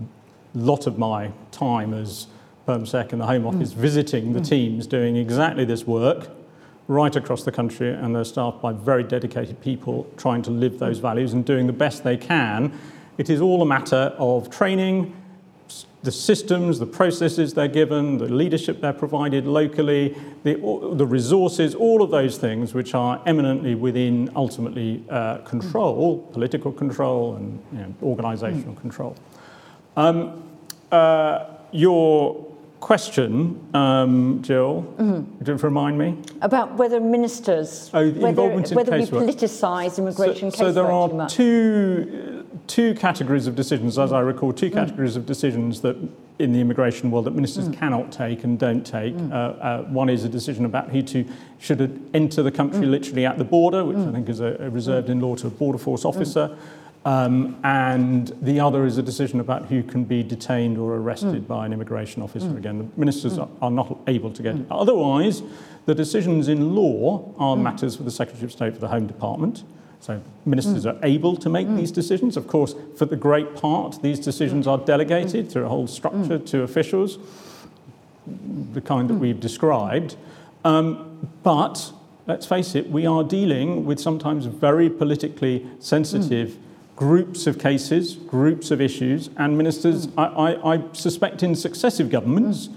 a 0.00 0.04
lot 0.54 0.86
of 0.86 0.98
my 0.98 1.32
time 1.50 1.92
as 1.92 2.28
PermSec 2.66 3.12
in 3.12 3.18
the 3.18 3.26
Home 3.26 3.46
Office 3.46 3.74
mm. 3.74 3.76
visiting 3.76 4.32
the 4.32 4.40
mm. 4.40 4.48
teams 4.48 4.86
doing 4.86 5.16
exactly 5.16 5.66
this 5.66 5.86
work 5.86 6.30
right 6.86 7.14
across 7.14 7.42
the 7.42 7.52
country 7.52 7.92
and 7.92 8.16
they're 8.16 8.24
staffed 8.24 8.62
by 8.62 8.72
very 8.72 9.02
dedicated 9.02 9.60
people 9.60 10.10
trying 10.16 10.40
to 10.40 10.50
live 10.50 10.78
those 10.78 10.98
mm. 10.98 11.02
values 11.02 11.34
and 11.34 11.44
doing 11.44 11.66
the 11.66 11.72
best 11.74 12.04
they 12.04 12.16
can 12.16 12.72
it 13.18 13.28
is 13.28 13.40
all 13.40 13.60
a 13.62 13.66
matter 13.66 14.14
of 14.18 14.48
training, 14.48 15.14
the 16.02 16.12
systems, 16.12 16.78
the 16.78 16.86
processes 16.86 17.54
they're 17.54 17.66
given, 17.66 18.18
the 18.18 18.28
leadership 18.28 18.80
they're 18.80 18.92
provided 18.92 19.46
locally, 19.46 20.16
the, 20.44 20.54
the 20.94 21.04
resources, 21.06 21.74
all 21.74 22.02
of 22.02 22.10
those 22.10 22.38
things 22.38 22.72
which 22.72 22.94
are 22.94 23.20
eminently 23.26 23.74
within 23.74 24.30
ultimately 24.36 25.04
uh, 25.10 25.38
control, 25.38 26.18
political 26.32 26.70
control 26.70 27.34
and 27.34 27.62
you 27.72 27.78
know, 27.78 27.94
organizational 28.02 28.74
mm. 28.74 28.80
control. 28.80 29.16
Um, 29.96 30.44
uh, 30.92 31.46
your 31.72 32.47
question, 32.80 33.68
um, 33.74 34.40
Jill, 34.42 34.82
mm-hmm. 34.98 35.44
do 35.44 35.52
you 35.52 35.58
remind 35.58 35.98
me? 35.98 36.16
About 36.42 36.74
whether 36.74 37.00
ministers, 37.00 37.90
oh, 37.92 38.10
whether, 38.12 38.48
whether 38.74 38.98
we 38.98 39.04
politicise 39.04 39.98
immigration 39.98 40.50
so, 40.50 40.58
so 40.58 40.72
there 40.72 40.90
are 40.90 41.28
two 41.28 42.46
two 42.66 42.94
categories 42.94 43.46
of 43.46 43.56
decisions, 43.56 43.98
as 43.98 44.12
I 44.12 44.20
recall, 44.20 44.52
two 44.52 44.70
mm. 44.70 44.74
categories 44.74 45.16
of 45.16 45.26
decisions 45.26 45.80
that 45.80 45.96
in 46.38 46.52
the 46.52 46.60
immigration 46.60 47.10
world 47.10 47.24
that 47.24 47.34
ministers 47.34 47.68
mm. 47.68 47.76
cannot 47.76 48.12
take 48.12 48.44
and 48.44 48.58
don't 48.58 48.86
take. 48.86 49.14
Mm. 49.14 49.32
Uh, 49.32 49.34
uh, 49.34 49.82
one 49.84 50.08
is 50.08 50.24
a 50.24 50.28
decision 50.28 50.64
about 50.64 50.90
who 50.90 51.02
to 51.02 51.24
should 51.58 52.10
enter 52.14 52.42
the 52.42 52.52
country 52.52 52.86
mm. 52.86 52.90
literally 52.90 53.26
at 53.26 53.38
the 53.38 53.44
border, 53.44 53.84
which 53.84 53.96
mm. 53.96 54.08
I 54.08 54.12
think 54.12 54.28
is 54.28 54.40
a, 54.40 54.56
a 54.60 54.70
reserved 54.70 55.08
in 55.08 55.20
law 55.20 55.34
to 55.36 55.48
a 55.48 55.50
border 55.50 55.78
force 55.78 56.04
mm. 56.04 56.10
officer. 56.10 56.56
Um, 57.08 57.58
and 57.64 58.36
the 58.42 58.60
other 58.60 58.84
is 58.84 58.98
a 58.98 59.02
decision 59.02 59.40
about 59.40 59.64
who 59.64 59.82
can 59.82 60.04
be 60.04 60.22
detained 60.22 60.76
or 60.76 60.96
arrested 60.96 61.48
by 61.48 61.64
an 61.64 61.72
immigration 61.72 62.20
officer. 62.20 62.54
Again, 62.54 62.76
the 62.76 63.00
ministers 63.00 63.38
are, 63.38 63.48
are 63.62 63.70
not 63.70 63.98
able 64.06 64.30
to 64.30 64.42
get 64.42 64.56
it. 64.56 64.66
Otherwise, 64.70 65.42
the 65.86 65.94
decisions 65.94 66.48
in 66.48 66.74
law 66.74 67.32
are 67.38 67.56
matters 67.56 67.96
for 67.96 68.02
the 68.02 68.10
Secretary 68.10 68.44
of 68.44 68.52
State 68.52 68.74
for 68.74 68.80
the 68.80 68.88
Home 68.88 69.06
Department. 69.06 69.64
So 70.00 70.20
ministers 70.44 70.84
mm. 70.84 70.92
are 70.92 70.98
able 71.02 71.34
to 71.36 71.48
make 71.48 71.66
mm. 71.66 71.78
these 71.78 71.90
decisions. 71.90 72.36
Of 72.36 72.46
course, 72.46 72.74
for 72.98 73.06
the 73.06 73.16
great 73.16 73.56
part, 73.56 74.02
these 74.02 74.20
decisions 74.20 74.66
are 74.66 74.76
delegated 74.76 75.46
mm. 75.46 75.50
through 75.50 75.64
a 75.64 75.68
whole 75.70 75.86
structure 75.86 76.38
mm. 76.38 76.46
to 76.48 76.60
officials, 76.60 77.16
the 78.74 78.82
kind 78.82 79.08
that 79.08 79.14
mm. 79.14 79.20
we've 79.20 79.40
described. 79.40 80.16
Um, 80.62 81.26
but 81.42 81.90
let's 82.26 82.44
face 82.44 82.74
it, 82.74 82.90
we 82.90 83.06
are 83.06 83.24
dealing 83.24 83.86
with 83.86 83.98
sometimes 83.98 84.44
very 84.44 84.90
politically 84.90 85.66
sensitive 85.78 86.50
mm. 86.50 86.67
Groups 86.98 87.46
of 87.46 87.60
cases, 87.60 88.16
groups 88.16 88.72
of 88.72 88.80
issues, 88.80 89.30
and 89.36 89.56
ministers, 89.56 90.08
I, 90.18 90.24
I, 90.24 90.74
I 90.74 90.84
suspect 90.94 91.44
in 91.44 91.54
successive 91.54 92.10
governments 92.10 92.70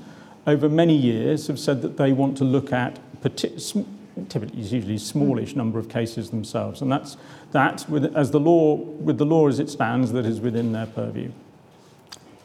over 0.46 0.70
many 0.70 0.96
years, 0.96 1.48
have 1.48 1.60
said 1.60 1.82
that 1.82 1.98
they 1.98 2.14
want 2.14 2.38
to 2.38 2.44
look 2.44 2.72
at 2.72 3.00
partic- 3.24 3.84
typically 4.30 4.62
usually 4.62 5.00
smallish 5.00 5.56
number 5.56 5.80
of 5.80 5.90
cases 5.90 6.30
themselves, 6.30 6.84
and 6.84 6.92
that's 6.92 7.18
that 7.52 7.90
with, 7.90 8.16
as 8.16 8.30
the 8.30 8.40
law 8.40 8.76
with 8.76 9.18
the 9.18 9.26
law 9.26 9.48
as 9.48 9.60
it 9.60 9.72
stands 9.72 10.12
that 10.12 10.28
is 10.28 10.40
within 10.40 10.72
their 10.72 10.86
purview. 10.86 11.32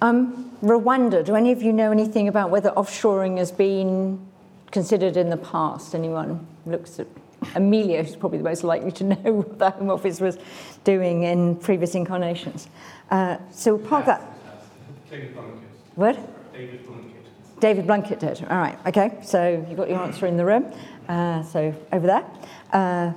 Um, 0.01 0.57
Rwanda. 0.63 1.23
Do 1.27 1.37
any 1.37 1.53
of 1.53 1.63
you 1.63 1.75
know 1.75 1.93
anything 1.93 2.27
about 2.27 2.49
whether 2.49 2.71
offshoring 2.71 3.37
has 3.37 3.53
been 3.53 4.27
considered 4.71 5.19
in 5.19 5.29
the 5.29 5.37
past? 5.37 5.95
Anyone 5.95 6.47
looks 6.65 6.99
at 6.99 7.07
Amelia, 7.55 8.03
who's 8.03 8.17
probably 8.17 8.39
the 8.39 8.45
most 8.45 8.65
likely 8.65 8.93
to 8.93 9.05
know 9.13 9.33
what 9.33 9.59
the 9.59 9.71
Home 9.71 9.91
Office 9.91 10.21
was 10.21 10.39
doing 10.87 11.25
in 11.25 11.57
previous 11.57 11.95
incarnations. 11.95 12.69
Uh, 13.11 13.37
so 13.51 13.77
park 13.77 14.07
that. 14.07 14.23
David 15.11 15.37
Blunkett. 15.37 15.97
What? 15.97 16.53
David 16.55 16.87
Blunkett. 16.87 17.61
David 17.61 17.87
Blunkett 17.87 18.19
did. 18.21 18.43
All 18.49 18.57
right. 18.57 18.79
Okay. 18.87 19.19
So 19.23 19.67
you 19.69 19.77
got 19.77 19.91
your 19.91 19.99
answer 19.99 20.27
in 20.27 20.37
the 20.39 20.45
room. 20.45 20.73
Uh, 21.09 21.43
so 21.43 21.75
over 21.93 22.07
there. 22.07 22.25
Uh, 22.73 23.13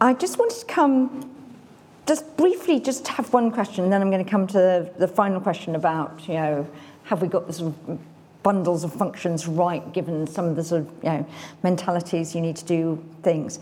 I 0.00 0.14
just 0.14 0.38
wanted 0.38 0.58
to 0.60 0.66
come 0.66 1.30
just 2.06 2.36
briefly, 2.36 2.80
just 2.80 3.06
have 3.06 3.32
one 3.32 3.50
question, 3.52 3.84
and 3.84 3.92
then 3.92 4.02
I'm 4.02 4.10
going 4.10 4.24
to 4.24 4.30
come 4.30 4.46
to 4.48 4.52
the, 4.52 4.92
the 4.98 5.06
final 5.06 5.40
question 5.40 5.76
about, 5.76 6.26
you 6.26 6.34
know, 6.34 6.66
have 7.04 7.22
we 7.22 7.28
got 7.28 7.46
the 7.46 7.52
sort 7.52 7.74
of 7.88 7.98
bundles 8.42 8.82
of 8.82 8.92
functions 8.92 9.46
right, 9.46 9.92
given 9.92 10.26
some 10.26 10.46
of 10.46 10.56
the 10.56 10.64
sort 10.64 10.82
of, 10.82 10.88
you 11.04 11.10
know, 11.10 11.26
mentalities 11.62 12.34
you 12.34 12.40
need 12.40 12.56
to 12.56 12.64
do 12.64 13.02
things. 13.22 13.60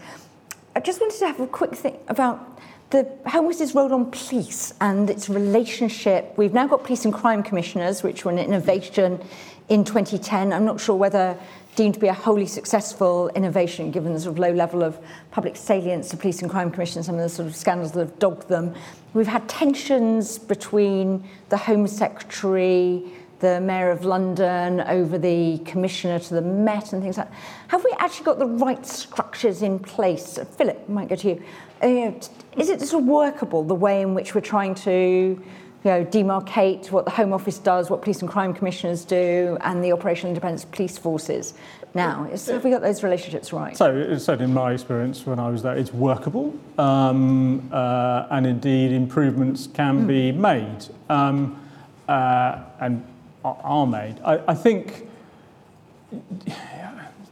I 0.75 0.81
just 0.81 1.01
wanted 1.01 1.19
to 1.19 1.27
have 1.27 1.41
a 1.41 1.47
quick 1.47 1.75
thing 1.75 1.99
about 2.09 2.59
the 2.91 3.09
Home 3.27 3.47
Office's 3.47 3.75
role 3.75 3.93
on 3.95 4.11
police 4.11 4.75
and 4.81 5.09
its 5.09 5.29
relationship. 5.29 6.35
We've 6.37 6.53
now 6.53 6.67
got 6.67 6.83
police 6.83 7.05
and 7.05 7.15
crime 7.15 7.43
commissioners, 7.43 8.03
which 8.03 8.25
were 8.25 8.33
an 8.33 8.39
innovation 8.39 9.21
in 9.69 9.85
2010. 9.85 10.53
I'm 10.53 10.65
not 10.65 10.81
sure 10.81 10.97
whether 10.97 11.39
deemed 11.77 11.95
to 11.95 12.01
be 12.01 12.09
a 12.09 12.13
wholly 12.13 12.47
successful 12.47 13.29
innovation 13.37 13.93
given 13.93 14.13
the 14.13 14.19
sort 14.19 14.33
of 14.33 14.39
low 14.41 14.53
level 14.53 14.83
of 14.83 14.99
public 15.31 15.57
salience 15.57 16.09
to 16.09 16.17
police 16.17 16.43
and 16.43 16.51
crime 16.51 16.69
commission, 16.69 17.01
some 17.05 17.15
of 17.15 17.21
the 17.21 17.29
sort 17.29 17.47
of 17.47 17.55
scandals 17.55 17.93
that 17.93 18.01
have 18.01 18.19
dogged 18.19 18.49
them. 18.49 18.75
We've 19.15 19.27
had 19.27 19.49
tensions 19.49 20.37
between 20.37 21.23
the 21.49 21.57
Home 21.57 21.87
Secretary, 21.87 23.05
the 23.39 23.61
Mayor 23.61 23.91
of 23.91 24.05
London 24.05 24.81
over 24.81 25.17
the 25.17 25.59
Commissioner 25.59 26.19
to 26.19 26.35
the 26.35 26.43
Met 26.43 26.93
and 26.93 27.03
things 27.03 27.19
like 27.19 27.31
that. 27.31 27.39
Have 27.69 27.85
we 27.85 27.95
actually 27.99 28.25
got 28.25 28.39
the 28.41 28.47
right 28.47 28.85
structures 28.85 29.63
in 29.63 29.79
place? 29.79 30.39
Philip, 30.59 30.85
I 30.89 30.93
might 30.93 31.09
go 31.09 31.17
to 31.17 31.29
you. 31.29 31.43
Uh, 31.83 32.13
is 32.57 32.69
it 32.69 32.81
sort 32.83 33.03
of 33.03 33.09
workable, 33.09 33.63
the 33.63 33.75
way 33.75 34.03
in 34.03 34.15
which 34.15 34.35
we're 34.35 34.41
trying 34.41 34.75
to 34.75 35.43
you 35.83 35.91
know, 35.91 36.05
demarcate 36.05 36.91
what 36.91 37.07
the 37.07 37.11
Home 37.11 37.33
Office 37.33 37.59
does, 37.59 37.89
what 37.89 38.03
police 38.03 38.21
and 38.21 38.31
crime 38.31 38.53
commissioners 38.53 39.05
do, 39.05 39.57
and 39.63 39.83
the 39.83 39.93
operational 39.93 40.29
independence 40.29 40.65
police 40.67 40.99
forces. 40.99 41.55
Now, 41.95 42.25
have 42.25 42.63
we 42.63 42.71
got 42.71 42.83
those 42.83 43.03
relationships 43.03 43.53
right? 43.53 43.77
So, 43.77 44.17
certainly 44.19 44.45
in 44.45 44.55
my 44.55 44.73
experience 44.73 45.27
when 45.27 45.39
I 45.39 45.49
was 45.49 45.63
there, 45.63 45.77
it's 45.77 45.93
workable, 45.93 46.55
um, 46.79 47.69
uh, 47.73 48.27
and 48.31 48.47
indeed 48.47 48.93
improvements 48.93 49.67
can 49.67 50.05
mm. 50.05 50.07
be 50.07 50.33
made 50.33 50.87
um, 51.09 51.61
uh, 52.09 52.63
and 52.79 53.05
are 53.45 53.87
made. 53.87 54.21
I, 54.25 54.41
I 54.49 54.55
think 54.55 55.09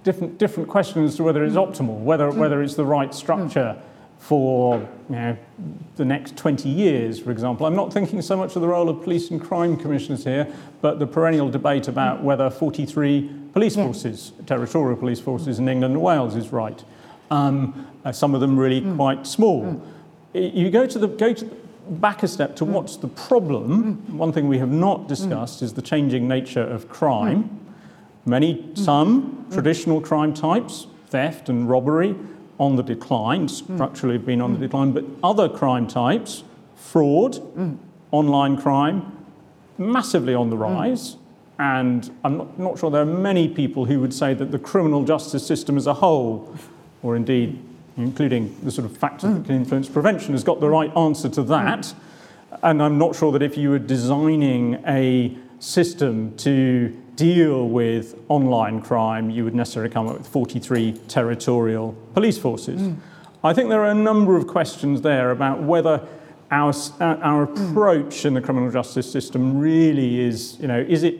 different 0.05 0.39
different 0.39 0.69
questions 0.69 1.17
to 1.17 1.23
whether 1.23 1.45
it's 1.45 1.55
hmm. 1.55 1.61
optimal, 1.61 1.99
whether 2.01 2.31
hmm. 2.31 2.39
whether 2.39 2.63
it's 2.63 2.75
the 2.75 2.85
right 2.85 3.15
structure. 3.15 3.77
Mm 4.21 4.29
for 4.29 4.79
you 5.09 5.17
know, 5.17 5.37
the 5.97 6.05
next 6.05 6.37
20 6.37 6.69
years, 6.69 7.19
for 7.19 7.31
example. 7.31 7.67
I'm 7.67 7.77
not 7.77 7.93
thinking 7.93 8.21
so 8.21 8.37
much 8.37 8.57
of 8.57 8.63
the 8.63 8.69
role 8.69 8.89
of 8.89 9.03
police 9.03 9.31
and 9.31 9.41
crime 9.41 9.77
commissioners 9.77 10.25
here, 10.25 10.53
but 10.83 10.99
the 10.99 11.07
perennial 11.07 11.49
debate 11.49 11.89
about 11.89 12.23
whether 12.23 12.51
43 12.51 13.31
police 13.53 13.77
yeah. 13.77 13.85
forces, 13.85 14.33
territorial 14.47 14.97
police 14.97 15.21
forces 15.21 15.59
in 15.59 15.69
England 15.69 15.95
and 15.95 16.03
Wales 16.03 16.37
is 16.37 16.53
right. 16.53 16.85
Um, 17.31 17.87
uh, 18.05 18.13
some 18.13 18.35
of 18.35 18.41
them 18.41 18.59
really 18.59 18.81
mm. 18.81 18.97
quite 18.97 19.27
small. 19.27 19.81
Mm. 20.35 20.55
You 20.55 20.71
go 20.71 20.87
to 20.87 20.99
the 20.99 21.09
go 21.09 21.33
to 21.33 21.45
back 21.89 22.23
a 22.23 22.29
step 22.29 22.55
to 22.57 22.67
mm. 22.67 22.69
what's 22.69 22.97
the 22.97 23.09
problem. 23.09 23.97
Mm. 23.97 24.15
One 24.15 24.33
thing 24.33 24.49
we 24.49 24.59
have 24.59 24.71
not 24.71 25.01
mm. 25.01 25.09
discussed 25.09 25.63
is 25.63 25.73
the 25.75 25.83
changing 25.83 26.29
nature 26.29 26.63
of 26.63 26.89
crime. 26.89 27.45
Mm. 27.45 28.27
Many, 28.27 28.71
some 28.75 29.47
traditional 29.51 30.03
crime 30.03 30.35
types, 30.35 30.87
theft 31.07 31.49
and 31.49 31.67
robbery, 31.67 32.15
on 32.59 32.77
the 32.77 32.83
decline, 32.83 33.49
structurally 33.49 34.17
have 34.17 34.27
been 34.27 34.41
on 34.41 34.53
the 34.53 34.59
decline, 34.59 34.93
but 34.93 35.05
other 35.23 35.49
crime 35.49 35.87
types, 35.87 36.43
fraud, 36.75 37.41
online 38.11 38.57
crime, 38.57 39.13
massively 39.79 40.35
on 40.35 40.51
the 40.51 40.57
rise. 40.57 41.17
And 41.61 42.11
I'm 42.25 42.37
not, 42.37 42.59
not, 42.59 42.79
sure 42.79 42.91
there 42.91 43.03
are 43.03 43.07
many 43.07 43.49
people 43.49 43.85
who 43.85 44.01
would 44.01 44.15
say 44.15 44.35
that 44.35 44.51
the 44.53 44.59
criminal 44.59 45.05
justice 45.05 45.47
system 45.47 45.77
as 45.77 45.87
a 45.87 45.95
whole, 45.95 46.57
or 47.03 47.17
indeed 47.17 47.59
including 47.97 48.57
the 48.63 48.71
sort 48.71 48.85
of 48.85 48.97
factors 48.97 49.35
that 49.35 49.45
can 49.45 49.57
influence 49.57 49.89
prevention, 49.89 50.33
has 50.33 50.45
got 50.45 50.61
the 50.61 50.69
right 50.69 50.97
answer 50.97 51.29
to 51.29 51.43
that. 51.43 51.93
And 52.63 52.81
I'm 52.83 52.97
not 52.97 53.17
sure 53.17 53.33
that 53.33 53.43
if 53.43 53.57
you 53.57 53.71
were 53.71 53.81
designing 53.81 54.83
a 54.87 55.37
system 55.59 56.37
to 56.39 56.97
deal 57.19 57.69
with 57.69 58.15
online 58.29 58.81
crime, 58.81 59.29
you 59.29 59.43
would 59.43 59.55
necessarily 59.55 59.93
come 59.93 60.07
up 60.07 60.17
with 60.17 60.27
43 60.27 60.93
territorial 61.09 61.93
police 62.15 62.39
forces. 62.39 62.81
Mm. 62.81 62.97
I 63.43 63.53
think 63.53 63.69
there 63.71 63.83
are 63.83 63.91
a 63.91 63.95
number 63.95 64.37
of 64.37 64.47
questions 64.47 65.03
there 65.03 65.33
about 65.33 65.61
whether 65.61 66.07
our, 66.53 66.73
our 67.01 67.47
mm. 67.47 67.71
approach 67.71 68.25
in 68.25 68.35
the 68.35 68.41
criminal 68.41 68.71
justice 68.71 69.11
system 69.11 69.59
really 69.59 70.21
is, 70.21 70.59
you 70.61 70.69
know, 70.69 70.79
is 70.79 71.03
it 71.03 71.19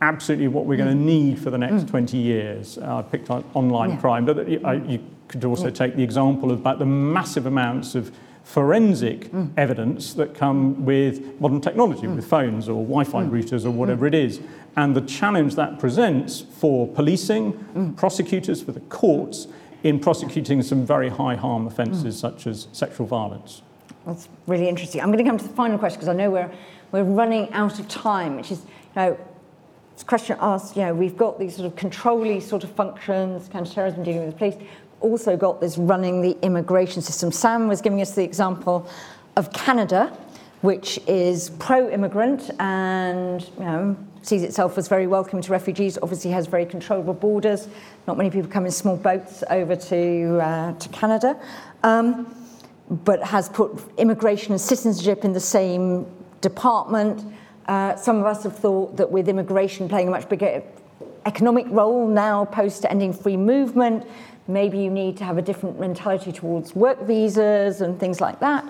absolutely 0.00 0.48
what 0.48 0.66
we're 0.66 0.76
going 0.76 0.90
to 0.90 1.02
mm. 1.02 1.06
need 1.06 1.38
for 1.38 1.50
the 1.50 1.58
next 1.58 1.84
mm. 1.84 1.90
20 1.90 2.16
years? 2.16 2.76
Uh, 2.78 2.96
I 2.98 3.02
picked 3.02 3.30
on 3.30 3.44
online 3.54 3.90
yeah. 3.90 3.96
crime, 3.98 4.24
but 4.26 4.48
you, 4.48 4.60
you 4.88 4.98
could 5.28 5.44
also 5.44 5.70
take 5.70 5.94
the 5.94 6.02
example 6.02 6.50
of 6.50 6.58
about 6.58 6.80
the 6.80 6.86
massive 6.86 7.46
amounts 7.46 7.94
of 7.94 8.10
forensic 8.46 9.32
mm. 9.32 9.50
evidence 9.56 10.14
that 10.14 10.32
come 10.32 10.84
with 10.84 11.40
modern 11.40 11.60
technology, 11.60 12.02
mm. 12.02 12.14
with 12.14 12.24
phones 12.24 12.68
or 12.68 12.82
Wi-Fi 12.84 13.24
mm. 13.24 13.30
routers 13.30 13.64
or 13.64 13.70
whatever 13.70 14.06
it 14.06 14.14
is. 14.14 14.40
And 14.76 14.94
the 14.94 15.00
challenge 15.00 15.54
that 15.56 15.78
presents 15.78 16.40
for 16.40 16.86
policing, 16.86 17.94
prosecutors, 17.96 18.62
for 18.62 18.72
the 18.72 18.80
courts, 18.80 19.48
in 19.82 20.00
prosecuting 20.00 20.62
some 20.62 20.84
very 20.84 21.08
high 21.08 21.36
harm 21.36 21.66
offences 21.66 22.16
mm. 22.16 22.20
such 22.20 22.46
as 22.46 22.66
sexual 22.72 23.06
violence. 23.06 23.62
That's 24.04 24.28
really 24.46 24.68
interesting. 24.68 25.00
I'm 25.00 25.12
going 25.12 25.24
to 25.24 25.28
come 25.28 25.38
to 25.38 25.46
the 25.46 25.54
final 25.54 25.78
question 25.78 25.98
because 25.98 26.08
I 26.08 26.14
know 26.14 26.30
we're, 26.30 26.50
we're 26.92 27.04
running 27.04 27.52
out 27.52 27.78
of 27.78 27.88
time, 27.88 28.36
which 28.36 28.50
is, 28.50 28.60
you 28.60 28.66
know, 28.96 29.18
this 29.94 30.04
question 30.04 30.36
asked, 30.40 30.76
you 30.76 30.82
know, 30.82 30.94
we've 30.94 31.16
got 31.16 31.38
these 31.38 31.56
sort 31.56 31.66
of 31.66 31.76
controlly 31.76 32.40
sort 32.40 32.64
of 32.64 32.70
functions, 32.72 33.48
counterterrorism 33.48 34.02
dealing 34.02 34.26
with 34.26 34.32
the 34.32 34.38
police, 34.38 34.56
also 35.00 35.36
got 35.36 35.60
this 35.60 35.78
running 35.78 36.20
the 36.20 36.36
immigration 36.42 37.00
system. 37.00 37.30
Sam 37.32 37.68
was 37.68 37.80
giving 37.80 38.00
us 38.00 38.14
the 38.14 38.22
example 38.22 38.88
of 39.36 39.52
Canada, 39.52 40.16
which 40.62 40.98
is 41.06 41.50
pro-immigrant 41.58 42.50
and 42.58 43.42
you 43.58 43.64
know, 43.64 43.96
sees 44.26 44.42
itself 44.42 44.76
as 44.76 44.88
very 44.88 45.06
welcoming 45.06 45.42
to 45.42 45.52
refugees. 45.52 45.98
Obviously, 46.02 46.30
has 46.32 46.46
very 46.46 46.66
controllable 46.66 47.14
borders. 47.14 47.68
Not 48.06 48.16
many 48.16 48.30
people 48.30 48.50
come 48.50 48.66
in 48.66 48.72
small 48.72 48.96
boats 48.96 49.44
over 49.50 49.76
to 49.76 50.38
uh, 50.38 50.72
to 50.72 50.88
Canada, 50.88 51.38
um, 51.82 52.34
but 52.90 53.22
has 53.22 53.48
put 53.48 53.80
immigration 53.98 54.52
and 54.52 54.60
citizenship 54.60 55.24
in 55.24 55.32
the 55.32 55.40
same 55.40 56.06
department. 56.40 57.24
Uh, 57.66 57.96
some 57.96 58.16
of 58.18 58.26
us 58.26 58.42
have 58.42 58.56
thought 58.56 58.96
that 58.96 59.10
with 59.10 59.28
immigration 59.28 59.88
playing 59.88 60.08
a 60.08 60.10
much 60.10 60.28
bigger 60.28 60.62
economic 61.24 61.66
role 61.70 62.06
now 62.06 62.44
post 62.44 62.84
ending 62.88 63.12
free 63.12 63.36
movement, 63.36 64.06
Maybe 64.48 64.78
you 64.78 64.90
need 64.90 65.16
to 65.16 65.24
have 65.24 65.38
a 65.38 65.42
different 65.42 65.80
mentality 65.80 66.30
towards 66.30 66.74
work 66.76 67.02
visas 67.02 67.80
and 67.80 67.98
things 67.98 68.20
like 68.20 68.38
that. 68.38 68.64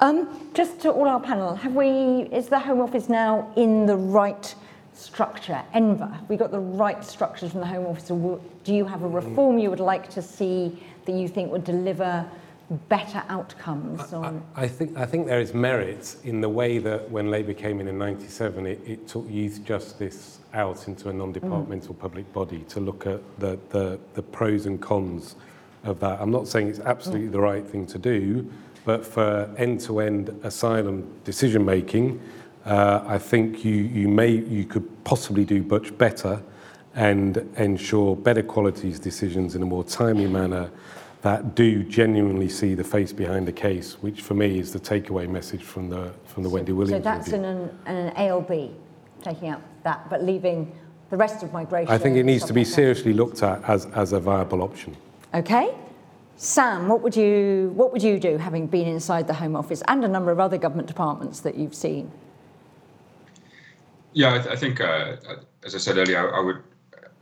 Um, 0.00 0.50
just 0.52 0.80
to 0.80 0.90
all 0.90 1.08
our 1.08 1.20
panel, 1.20 1.54
have 1.54 1.74
we, 1.74 2.28
is 2.30 2.48
the 2.48 2.58
Home 2.58 2.80
Office 2.80 3.08
now 3.08 3.50
in 3.56 3.86
the 3.86 3.96
right 3.96 4.54
structure? 5.02 5.60
Enver, 5.74 6.06
have 6.06 6.28
we 6.28 6.36
got 6.36 6.50
the 6.50 6.60
right 6.60 7.04
structures 7.04 7.52
from 7.52 7.60
the 7.60 7.66
Home 7.66 7.86
Office? 7.86 8.10
Or 8.10 8.40
do 8.64 8.74
you 8.74 8.84
have 8.84 9.02
a 9.02 9.08
reform 9.08 9.58
you 9.58 9.70
would 9.70 9.80
like 9.80 10.08
to 10.10 10.22
see 10.22 10.82
that 11.04 11.12
you 11.12 11.28
think 11.28 11.50
would 11.50 11.64
deliver 11.64 12.24
better 12.88 13.22
outcomes? 13.28 14.12
I, 14.12 14.32
I, 14.56 14.68
think, 14.68 14.96
I 14.96 15.04
think 15.04 15.26
there 15.26 15.40
is 15.40 15.52
merit 15.52 16.16
in 16.24 16.40
the 16.40 16.48
way 16.48 16.78
that 16.78 17.10
when 17.10 17.30
Labour 17.30 17.54
came 17.54 17.80
in 17.80 17.88
in 17.88 17.98
97, 17.98 18.66
it, 18.66 18.80
it 18.86 19.08
took 19.08 19.28
youth 19.28 19.64
justice 19.64 20.40
out 20.54 20.88
into 20.88 21.08
a 21.08 21.12
non-departmental 21.12 21.94
mm. 21.94 21.98
public 21.98 22.32
body 22.32 22.60
to 22.68 22.80
look 22.80 23.06
at 23.06 23.20
the, 23.38 23.58
the, 23.70 23.98
the 24.14 24.22
pros 24.22 24.66
and 24.66 24.80
cons 24.80 25.36
of 25.84 25.98
that. 26.00 26.20
I'm 26.20 26.30
not 26.30 26.46
saying 26.46 26.68
it's 26.68 26.80
absolutely 26.80 27.28
mm. 27.28 27.32
the 27.32 27.40
right 27.40 27.66
thing 27.66 27.86
to 27.86 27.98
do, 27.98 28.50
but 28.84 29.04
for 29.04 29.52
end-to-end 29.56 30.28
asylum 30.42 31.08
decision 31.24 31.64
making, 31.64 32.20
uh, 32.64 33.02
I 33.06 33.18
think 33.18 33.64
you, 33.64 33.74
you 33.74 34.08
may 34.08 34.30
you 34.30 34.64
could 34.64 35.04
possibly 35.04 35.44
do 35.44 35.62
much 35.64 35.96
better 35.98 36.42
and 36.94 37.38
ensure 37.56 38.14
better 38.14 38.42
qualities 38.42 38.98
decisions 38.98 39.54
in 39.54 39.62
a 39.62 39.66
more 39.66 39.82
timely 39.82 40.26
manner 40.26 40.70
that 41.22 41.54
do 41.54 41.84
genuinely 41.84 42.48
see 42.48 42.74
the 42.74 42.84
face 42.84 43.12
behind 43.12 43.46
the 43.46 43.52
case, 43.52 43.94
which 44.02 44.22
for 44.22 44.34
me 44.34 44.58
is 44.58 44.72
the 44.72 44.80
takeaway 44.80 45.28
message 45.28 45.62
from 45.62 45.88
the 45.88 46.12
from 46.26 46.42
the 46.42 46.48
so, 46.48 46.54
Wendy 46.54 46.72
Williams. 46.72 47.02
So 47.02 47.10
that's 47.10 47.28
review. 47.28 47.46
an, 47.46 47.78
an 47.86 48.12
ALB 48.16 48.72
taking 49.22 49.48
out 49.48 49.62
that, 49.84 50.08
but 50.10 50.22
leaving 50.22 50.72
the 51.10 51.16
rest 51.16 51.42
of 51.42 51.52
migration. 51.52 51.92
I 51.92 51.98
think 51.98 52.16
it 52.16 52.24
needs 52.24 52.44
to 52.46 52.52
be 52.52 52.64
seriously 52.64 53.12
looked 53.12 53.42
at 53.42 53.62
as, 53.68 53.86
as 53.86 54.12
a 54.12 54.20
viable 54.20 54.62
option. 54.62 54.96
Okay. 55.34 55.74
Sam, 56.36 56.88
what 56.88 57.02
would 57.02 57.14
you 57.14 57.70
what 57.76 57.92
would 57.92 58.02
you 58.02 58.18
do 58.18 58.36
having 58.36 58.66
been 58.66 58.88
inside 58.88 59.26
the 59.28 59.34
Home 59.34 59.54
Office 59.54 59.82
and 59.86 60.04
a 60.04 60.08
number 60.08 60.32
of 60.32 60.40
other 60.40 60.58
government 60.58 60.88
departments 60.88 61.40
that 61.40 61.54
you've 61.54 61.74
seen? 61.74 62.10
Yeah, 64.12 64.34
I, 64.34 64.38
th- 64.38 64.48
I 64.48 64.56
think, 64.56 64.80
uh, 64.80 65.16
as 65.64 65.74
I 65.74 65.78
said 65.78 65.96
earlier, 65.96 66.34
I, 66.34 66.38
I, 66.38 66.40
would 66.40 66.62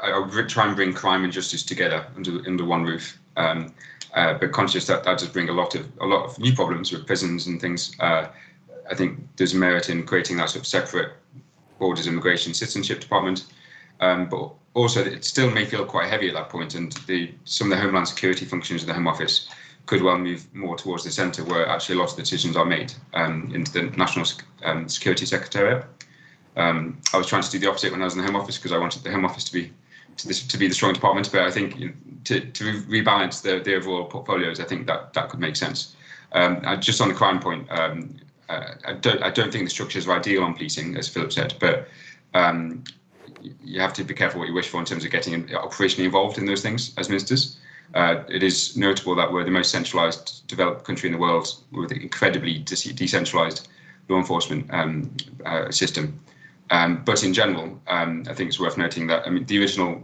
I 0.00 0.18
would 0.18 0.48
try 0.48 0.66
and 0.66 0.76
bring 0.76 0.92
crime 0.92 1.24
and 1.24 1.32
justice 1.32 1.62
together 1.62 2.06
under 2.16 2.40
under 2.46 2.64
one 2.64 2.84
roof. 2.84 3.18
Um, 3.36 3.74
uh, 4.14 4.34
but 4.34 4.50
conscious 4.50 4.86
that 4.86 5.04
that 5.04 5.18
does 5.18 5.28
bring 5.28 5.48
a 5.48 5.52
lot 5.52 5.74
of 5.76 5.86
a 6.00 6.06
lot 6.06 6.24
of 6.24 6.38
new 6.38 6.52
problems 6.52 6.90
with 6.92 7.06
prisons 7.06 7.46
and 7.46 7.60
things. 7.60 7.94
Uh, 8.00 8.26
I 8.90 8.94
think 8.94 9.20
there's 9.36 9.54
merit 9.54 9.88
in 9.88 10.04
creating 10.04 10.38
that 10.38 10.50
sort 10.50 10.62
of 10.62 10.66
separate 10.66 11.12
Borders, 11.80 12.06
Immigration, 12.06 12.54
Citizenship 12.54 13.00
Department. 13.00 13.46
Um, 14.00 14.28
but 14.28 14.52
also, 14.74 15.04
it 15.04 15.24
still 15.24 15.50
may 15.50 15.64
feel 15.64 15.84
quite 15.84 16.08
heavy 16.08 16.28
at 16.28 16.34
that 16.34 16.48
point, 16.48 16.74
and 16.74 16.92
the, 17.06 17.34
some 17.44 17.70
of 17.70 17.76
the 17.76 17.82
Homeland 17.82 18.06
Security 18.08 18.44
functions 18.44 18.82
of 18.82 18.86
the 18.86 18.94
Home 18.94 19.08
Office 19.08 19.48
could 19.86 20.02
well 20.02 20.18
move 20.18 20.46
more 20.54 20.76
towards 20.76 21.04
the 21.04 21.10
centre 21.10 21.42
where 21.44 21.66
actually 21.66 21.96
a 21.96 21.98
lot 21.98 22.10
of 22.10 22.16
decisions 22.16 22.56
are 22.56 22.64
made 22.64 22.92
um, 23.14 23.50
into 23.54 23.72
the 23.72 23.82
National 23.96 24.26
um, 24.62 24.88
Security 24.88 25.26
Secretariat. 25.26 25.84
Um, 26.60 27.00
I 27.14 27.16
was 27.16 27.26
trying 27.26 27.42
to 27.42 27.50
do 27.50 27.58
the 27.58 27.68
opposite 27.68 27.90
when 27.90 28.02
I 28.02 28.04
was 28.04 28.14
in 28.14 28.20
the 28.20 28.26
Home 28.26 28.36
Office 28.36 28.58
because 28.58 28.72
I 28.72 28.78
wanted 28.78 29.02
the 29.02 29.10
Home 29.10 29.24
Office 29.24 29.44
to 29.44 29.52
be 29.52 29.72
to, 30.18 30.28
this, 30.28 30.46
to 30.46 30.58
be 30.58 30.68
the 30.68 30.74
strong 30.74 30.92
department. 30.92 31.30
But 31.32 31.42
I 31.42 31.50
think 31.50 31.78
you 31.78 31.88
know, 31.88 31.94
to, 32.24 32.40
to 32.40 32.64
rebalance 32.82 33.42
the, 33.42 33.60
the 33.60 33.76
overall 33.76 34.04
portfolios, 34.04 34.60
I 34.60 34.64
think 34.64 34.86
that 34.86 35.14
that 35.14 35.30
could 35.30 35.40
make 35.40 35.56
sense. 35.56 35.96
Um, 36.32 36.62
just 36.80 37.00
on 37.00 37.08
the 37.08 37.14
crime 37.14 37.40
point, 37.40 37.66
um, 37.70 38.16
uh, 38.48 38.74
I 38.84 38.92
don't 38.92 39.22
I 39.22 39.30
don't 39.30 39.50
think 39.50 39.64
the 39.64 39.70
structures 39.70 40.06
are 40.06 40.18
ideal 40.18 40.42
on 40.44 40.54
policing, 40.54 40.96
as 40.96 41.08
Philip 41.08 41.32
said, 41.32 41.54
but 41.58 41.88
um, 42.34 42.84
you 43.64 43.80
have 43.80 43.94
to 43.94 44.04
be 44.04 44.12
careful 44.12 44.40
what 44.40 44.48
you 44.48 44.54
wish 44.54 44.68
for 44.68 44.78
in 44.78 44.84
terms 44.84 45.04
of 45.04 45.10
getting 45.10 45.44
operationally 45.48 46.04
involved 46.04 46.36
in 46.36 46.44
those 46.44 46.62
things 46.62 46.92
as 46.98 47.08
ministers. 47.08 47.58
Uh, 47.94 48.22
it 48.28 48.42
is 48.42 48.76
notable 48.76 49.16
that 49.16 49.32
we're 49.32 49.44
the 49.44 49.50
most 49.50 49.70
centralised 49.70 50.46
developed 50.46 50.84
country 50.84 51.08
in 51.08 51.12
the 51.12 51.18
world 51.18 51.48
with 51.72 51.90
an 51.90 52.00
incredibly 52.00 52.58
de- 52.58 52.74
decentralised 52.74 53.66
law 54.08 54.18
enforcement 54.18 54.66
um, 54.72 55.10
uh, 55.44 55.70
system. 55.70 56.20
Um, 56.70 57.02
but 57.04 57.24
in 57.24 57.34
general, 57.34 57.80
um, 57.88 58.24
I 58.28 58.34
think 58.34 58.48
it's 58.48 58.60
worth 58.60 58.78
noting 58.78 59.06
that 59.08 59.26
I 59.26 59.30
mean 59.30 59.44
the 59.46 59.58
original 59.58 60.02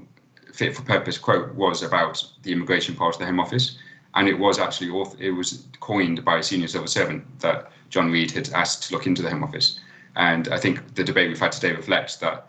fit 0.53 0.75
for 0.75 0.83
purpose 0.83 1.19
quote 1.19 1.55
was 1.55 1.83
about 1.83 2.25
the 2.43 2.53
immigration 2.53 2.95
part 2.95 3.15
of 3.15 3.21
the 3.21 3.27
Home 3.27 3.41
Office, 3.41 3.79
and 4.15 4.29
it 4.29 4.39
was 4.39 4.59
actually 4.59 4.89
it 5.19 5.31
was 5.31 5.67
coined 5.81 6.25
by 6.25 6.39
a 6.39 6.43
senior 6.43 6.69
civil 6.69 6.89
servant 6.89 7.25
that 7.41 7.71
John 7.91 8.11
Reid 8.11 8.31
had 8.33 8.51
asked 8.51 8.85
to 8.85 8.95
look 8.95 9.07
into 9.07 9.23
the 9.23 9.31
Home 9.31 9.45
Office. 9.45 9.79
And 10.17 10.49
I 10.49 10.59
think 10.59 10.95
the 10.95 11.05
debate 11.05 11.29
we've 11.29 11.39
had 11.39 11.53
today 11.53 11.73
reflects 11.73 12.17
that 12.17 12.49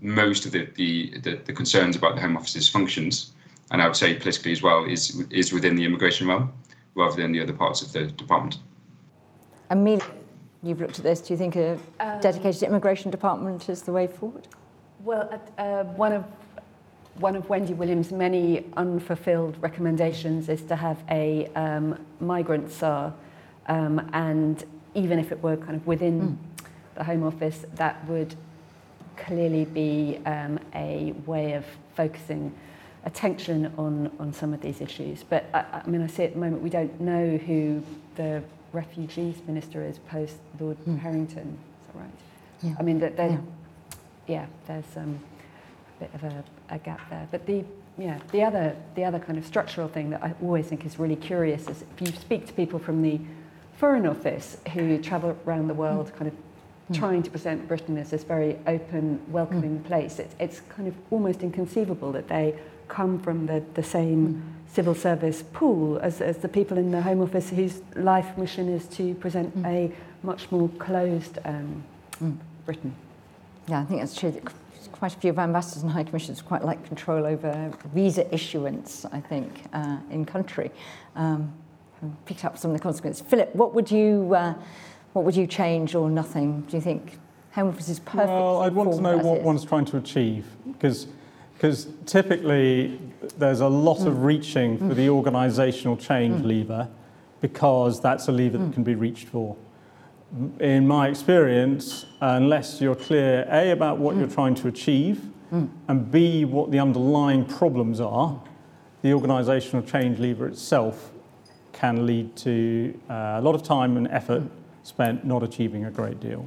most 0.00 0.44
of 0.44 0.52
the, 0.52 0.68
the, 0.74 1.18
the, 1.20 1.36
the 1.36 1.52
concerns 1.52 1.94
about 1.96 2.16
the 2.16 2.20
Home 2.20 2.36
Office's 2.36 2.68
functions 2.68 3.32
and 3.70 3.82
I 3.82 3.86
would 3.86 3.96
say 3.96 4.14
politically 4.14 4.52
as 4.52 4.62
well, 4.62 4.84
is 4.84 5.22
is 5.30 5.52
within 5.52 5.76
the 5.76 5.84
immigration 5.84 6.28
realm 6.28 6.52
rather 6.94 7.20
than 7.20 7.32
the 7.32 7.40
other 7.40 7.52
parts 7.52 7.82
of 7.82 7.92
the 7.92 8.06
department. 8.06 8.58
Amelia, 9.70 10.04
you've 10.66 10.80
looked 10.80 10.98
at 10.98 11.04
this. 11.04 11.20
Do 11.20 11.32
you 11.32 11.38
think 11.38 11.56
a 11.56 11.78
um, 12.00 12.20
dedicated 12.20 12.62
immigration 12.62 13.10
department 13.10 13.68
is 13.68 13.82
the 13.82 13.92
way 13.92 14.06
forward? 14.06 14.48
Well, 15.04 15.40
uh, 15.58 15.84
one 15.84 16.12
of 16.12 16.24
one 17.18 17.34
of 17.34 17.48
Wendy 17.48 17.72
Williams' 17.72 18.12
many 18.12 18.66
unfulfilled 18.76 19.56
recommendations 19.62 20.50
is 20.50 20.60
to 20.62 20.76
have 20.76 21.02
a 21.10 21.46
um, 21.54 21.98
migrant 22.20 22.70
SAR, 22.70 23.14
um, 23.68 24.10
and 24.12 24.62
even 24.94 25.18
if 25.18 25.32
it 25.32 25.42
were 25.42 25.56
kind 25.56 25.76
of 25.76 25.86
within 25.86 26.20
mm. 26.20 26.66
the 26.94 27.04
Home 27.04 27.22
Office, 27.22 27.64
that 27.76 28.06
would 28.06 28.34
clearly 29.16 29.64
be 29.64 30.20
um, 30.26 30.58
a 30.74 31.12
way 31.24 31.54
of 31.54 31.64
focusing 31.94 32.54
attention 33.06 33.72
on, 33.78 34.10
on 34.18 34.32
some 34.32 34.52
of 34.52 34.60
these 34.60 34.80
issues. 34.80 35.22
But 35.22 35.46
I, 35.54 35.82
I 35.84 35.86
mean, 35.86 36.02
I 36.02 36.06
see 36.08 36.24
at 36.24 36.34
the 36.34 36.38
moment 36.38 36.62
we 36.62 36.70
don't 36.70 37.00
know 37.00 37.38
who 37.38 37.82
the 38.16 38.42
refugees 38.76 39.36
minister 39.46 39.82
is 39.82 39.98
post 39.98 40.36
Lord 40.60 40.76
mm. 40.84 40.98
Harrington. 40.98 41.58
Is 41.80 41.86
that 41.86 41.98
right? 41.98 42.10
Yeah. 42.62 42.74
I 42.78 42.82
mean, 42.82 43.00
that 43.00 43.14
yeah. 43.16 43.38
yeah, 44.26 44.46
there's 44.66 44.96
um, 44.96 45.18
a 45.96 46.04
bit 46.04 46.10
of 46.14 46.24
a, 46.24 46.44
a 46.68 46.78
gap 46.78 47.00
there. 47.08 47.26
But 47.30 47.46
the 47.46 47.64
yeah, 47.98 48.18
the 48.30 48.42
other 48.42 48.76
the 48.94 49.04
other 49.04 49.18
kind 49.18 49.38
of 49.38 49.46
structural 49.46 49.88
thing 49.88 50.10
that 50.10 50.22
I 50.22 50.34
always 50.42 50.66
think 50.66 50.84
is 50.84 50.98
really 50.98 51.16
curious 51.16 51.62
is 51.68 51.82
if 51.82 52.00
you 52.00 52.12
speak 52.20 52.46
to 52.46 52.52
people 52.52 52.78
from 52.78 53.02
the 53.02 53.18
Foreign 53.78 54.06
Office 54.06 54.58
who 54.74 54.98
travel 55.02 55.36
around 55.46 55.68
the 55.68 55.74
world, 55.74 56.06
mm. 56.08 56.16
kind 56.16 56.28
of 56.28 56.34
mm. 56.90 56.98
trying 56.98 57.22
to 57.22 57.30
present 57.30 57.66
Britain 57.68 57.96
as 57.98 58.10
this 58.10 58.24
very 58.24 58.58
open, 58.66 59.20
welcoming 59.28 59.78
mm. 59.78 59.84
place. 59.84 60.18
It's, 60.18 60.34
it's 60.38 60.60
kind 60.68 60.88
of 60.88 60.94
almost 61.10 61.42
inconceivable 61.42 62.12
that 62.12 62.28
they 62.28 62.54
come 62.88 63.20
from 63.20 63.46
the, 63.46 63.62
the 63.74 63.82
same 63.82 64.34
mm. 64.34 64.55
Civil 64.72 64.94
service 64.94 65.42
pool 65.52 65.98
as, 65.98 66.20
as 66.20 66.38
the 66.38 66.48
people 66.48 66.76
in 66.76 66.90
the 66.90 67.00
Home 67.02 67.22
Office 67.22 67.50
whose 67.50 67.82
life 67.94 68.36
mission 68.36 68.68
is 68.68 68.86
to 68.88 69.14
present 69.14 69.56
mm. 69.56 69.66
a 69.66 69.92
much 70.22 70.50
more 70.50 70.68
closed 70.78 71.38
um, 71.44 71.82
mm. 72.22 72.36
Britain. 72.64 72.94
Yeah, 73.68 73.80
I 73.80 73.84
think 73.84 74.00
that's 74.00 74.18
true. 74.18 74.40
Quite 74.92 75.14
a 75.14 75.18
few 75.18 75.30
of 75.30 75.38
ambassadors 75.38 75.82
and 75.82 75.92
high 75.92 76.04
commissioners 76.04 76.40
quite 76.40 76.64
like 76.64 76.84
control 76.86 77.26
over 77.26 77.72
visa 77.94 78.32
issuance, 78.34 79.04
I 79.12 79.20
think, 79.20 79.64
uh, 79.72 79.98
in 80.10 80.24
country. 80.24 80.70
Um, 81.16 81.52
picked 82.26 82.44
up 82.44 82.58
some 82.58 82.70
of 82.70 82.76
the 82.76 82.82
consequences. 82.82 83.26
Philip, 83.26 83.54
what 83.54 83.74
would 83.74 83.90
you, 83.90 84.34
uh, 84.34 84.54
what 85.12 85.24
would 85.24 85.36
you 85.36 85.46
change 85.46 85.94
or 85.94 86.10
nothing? 86.10 86.62
Do 86.62 86.76
you 86.76 86.82
think 86.82 87.18
Home 87.52 87.68
Office 87.68 87.88
is 87.88 88.00
perfect? 88.00 88.28
Well, 88.28 88.62
I'd 88.62 88.74
want 88.74 88.92
to 88.92 89.00
know 89.00 89.16
what 89.16 89.42
one's 89.42 89.64
trying 89.64 89.86
to 89.86 89.96
achieve 89.96 90.46
because 90.66 91.06
because 91.66 91.88
typically 92.06 92.96
there's 93.38 93.58
a 93.58 93.66
lot 93.66 93.98
mm. 93.98 94.06
of 94.06 94.22
reaching 94.22 94.78
for 94.78 94.94
the 94.94 95.08
organisational 95.08 95.98
change 96.00 96.40
mm. 96.40 96.46
lever 96.46 96.88
because 97.40 98.00
that's 98.00 98.28
a 98.28 98.32
lever 98.32 98.56
that 98.56 98.70
mm. 98.70 98.72
can 98.72 98.84
be 98.84 98.94
reached 98.94 99.26
for. 99.28 99.56
In 100.60 100.86
my 100.86 101.08
experience, 101.08 102.06
unless 102.20 102.80
you're 102.80 102.94
clear 102.94 103.48
A 103.50 103.72
about 103.72 103.98
what 103.98 104.14
you're 104.16 104.28
mm. 104.28 104.34
trying 104.34 104.54
to 104.56 104.68
achieve 104.68 105.20
mm. 105.52 105.68
and 105.88 106.08
B 106.08 106.44
what 106.44 106.70
the 106.70 106.78
underlying 106.78 107.44
problems 107.44 108.00
are, 108.00 108.40
the 109.02 109.08
organisational 109.08 109.84
change 109.84 110.20
lever 110.20 110.46
itself 110.46 111.10
can 111.72 112.06
lead 112.06 112.36
to 112.36 112.98
uh, 113.10 113.38
a 113.38 113.40
lot 113.40 113.56
of 113.56 113.64
time 113.64 113.96
and 113.96 114.06
effort 114.08 114.42
mm. 114.42 114.50
spent 114.84 115.24
not 115.24 115.42
achieving 115.42 115.86
a 115.86 115.90
great 115.90 116.20
deal. 116.20 116.46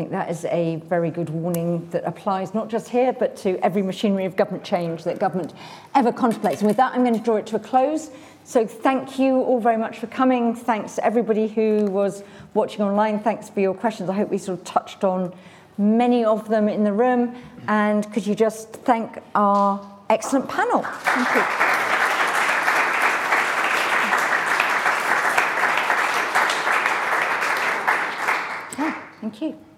Think 0.00 0.12
that 0.12 0.30
is 0.30 0.46
a 0.46 0.76
very 0.88 1.10
good 1.10 1.28
warning 1.28 1.86
that 1.90 2.04
applies 2.06 2.54
not 2.54 2.70
just 2.70 2.88
here, 2.88 3.12
but 3.12 3.36
to 3.36 3.58
every 3.62 3.82
machinery 3.82 4.24
of 4.24 4.34
government 4.34 4.64
change 4.64 5.04
that 5.04 5.18
government 5.18 5.52
ever 5.94 6.10
contemplates. 6.10 6.62
And 6.62 6.68
with 6.68 6.78
that, 6.78 6.94
I'm 6.94 7.02
going 7.02 7.12
to 7.12 7.20
draw 7.20 7.36
it 7.36 7.46
to 7.48 7.56
a 7.56 7.58
close. 7.58 8.10
So 8.44 8.66
thank 8.66 9.18
you 9.18 9.42
all 9.42 9.60
very 9.60 9.76
much 9.76 9.98
for 9.98 10.06
coming. 10.06 10.54
Thanks 10.54 10.94
to 10.94 11.04
everybody 11.04 11.48
who 11.48 11.84
was 11.90 12.24
watching 12.54 12.80
online. 12.80 13.20
Thanks 13.20 13.50
for 13.50 13.60
your 13.60 13.74
questions. 13.74 14.08
I 14.08 14.14
hope 14.14 14.30
we 14.30 14.38
sort 14.38 14.58
of 14.58 14.64
touched 14.64 15.04
on 15.04 15.34
many 15.76 16.24
of 16.24 16.48
them 16.48 16.70
in 16.70 16.82
the 16.82 16.94
room. 16.94 17.36
And 17.68 18.10
could 18.10 18.26
you 18.26 18.34
just 18.34 18.72
thank 18.72 19.18
our 19.34 19.86
excellent 20.08 20.48
panel? 20.48 20.80
Thank 20.80 21.34
you. 21.34 21.42
Thank 29.20 29.42
you. 29.42 29.69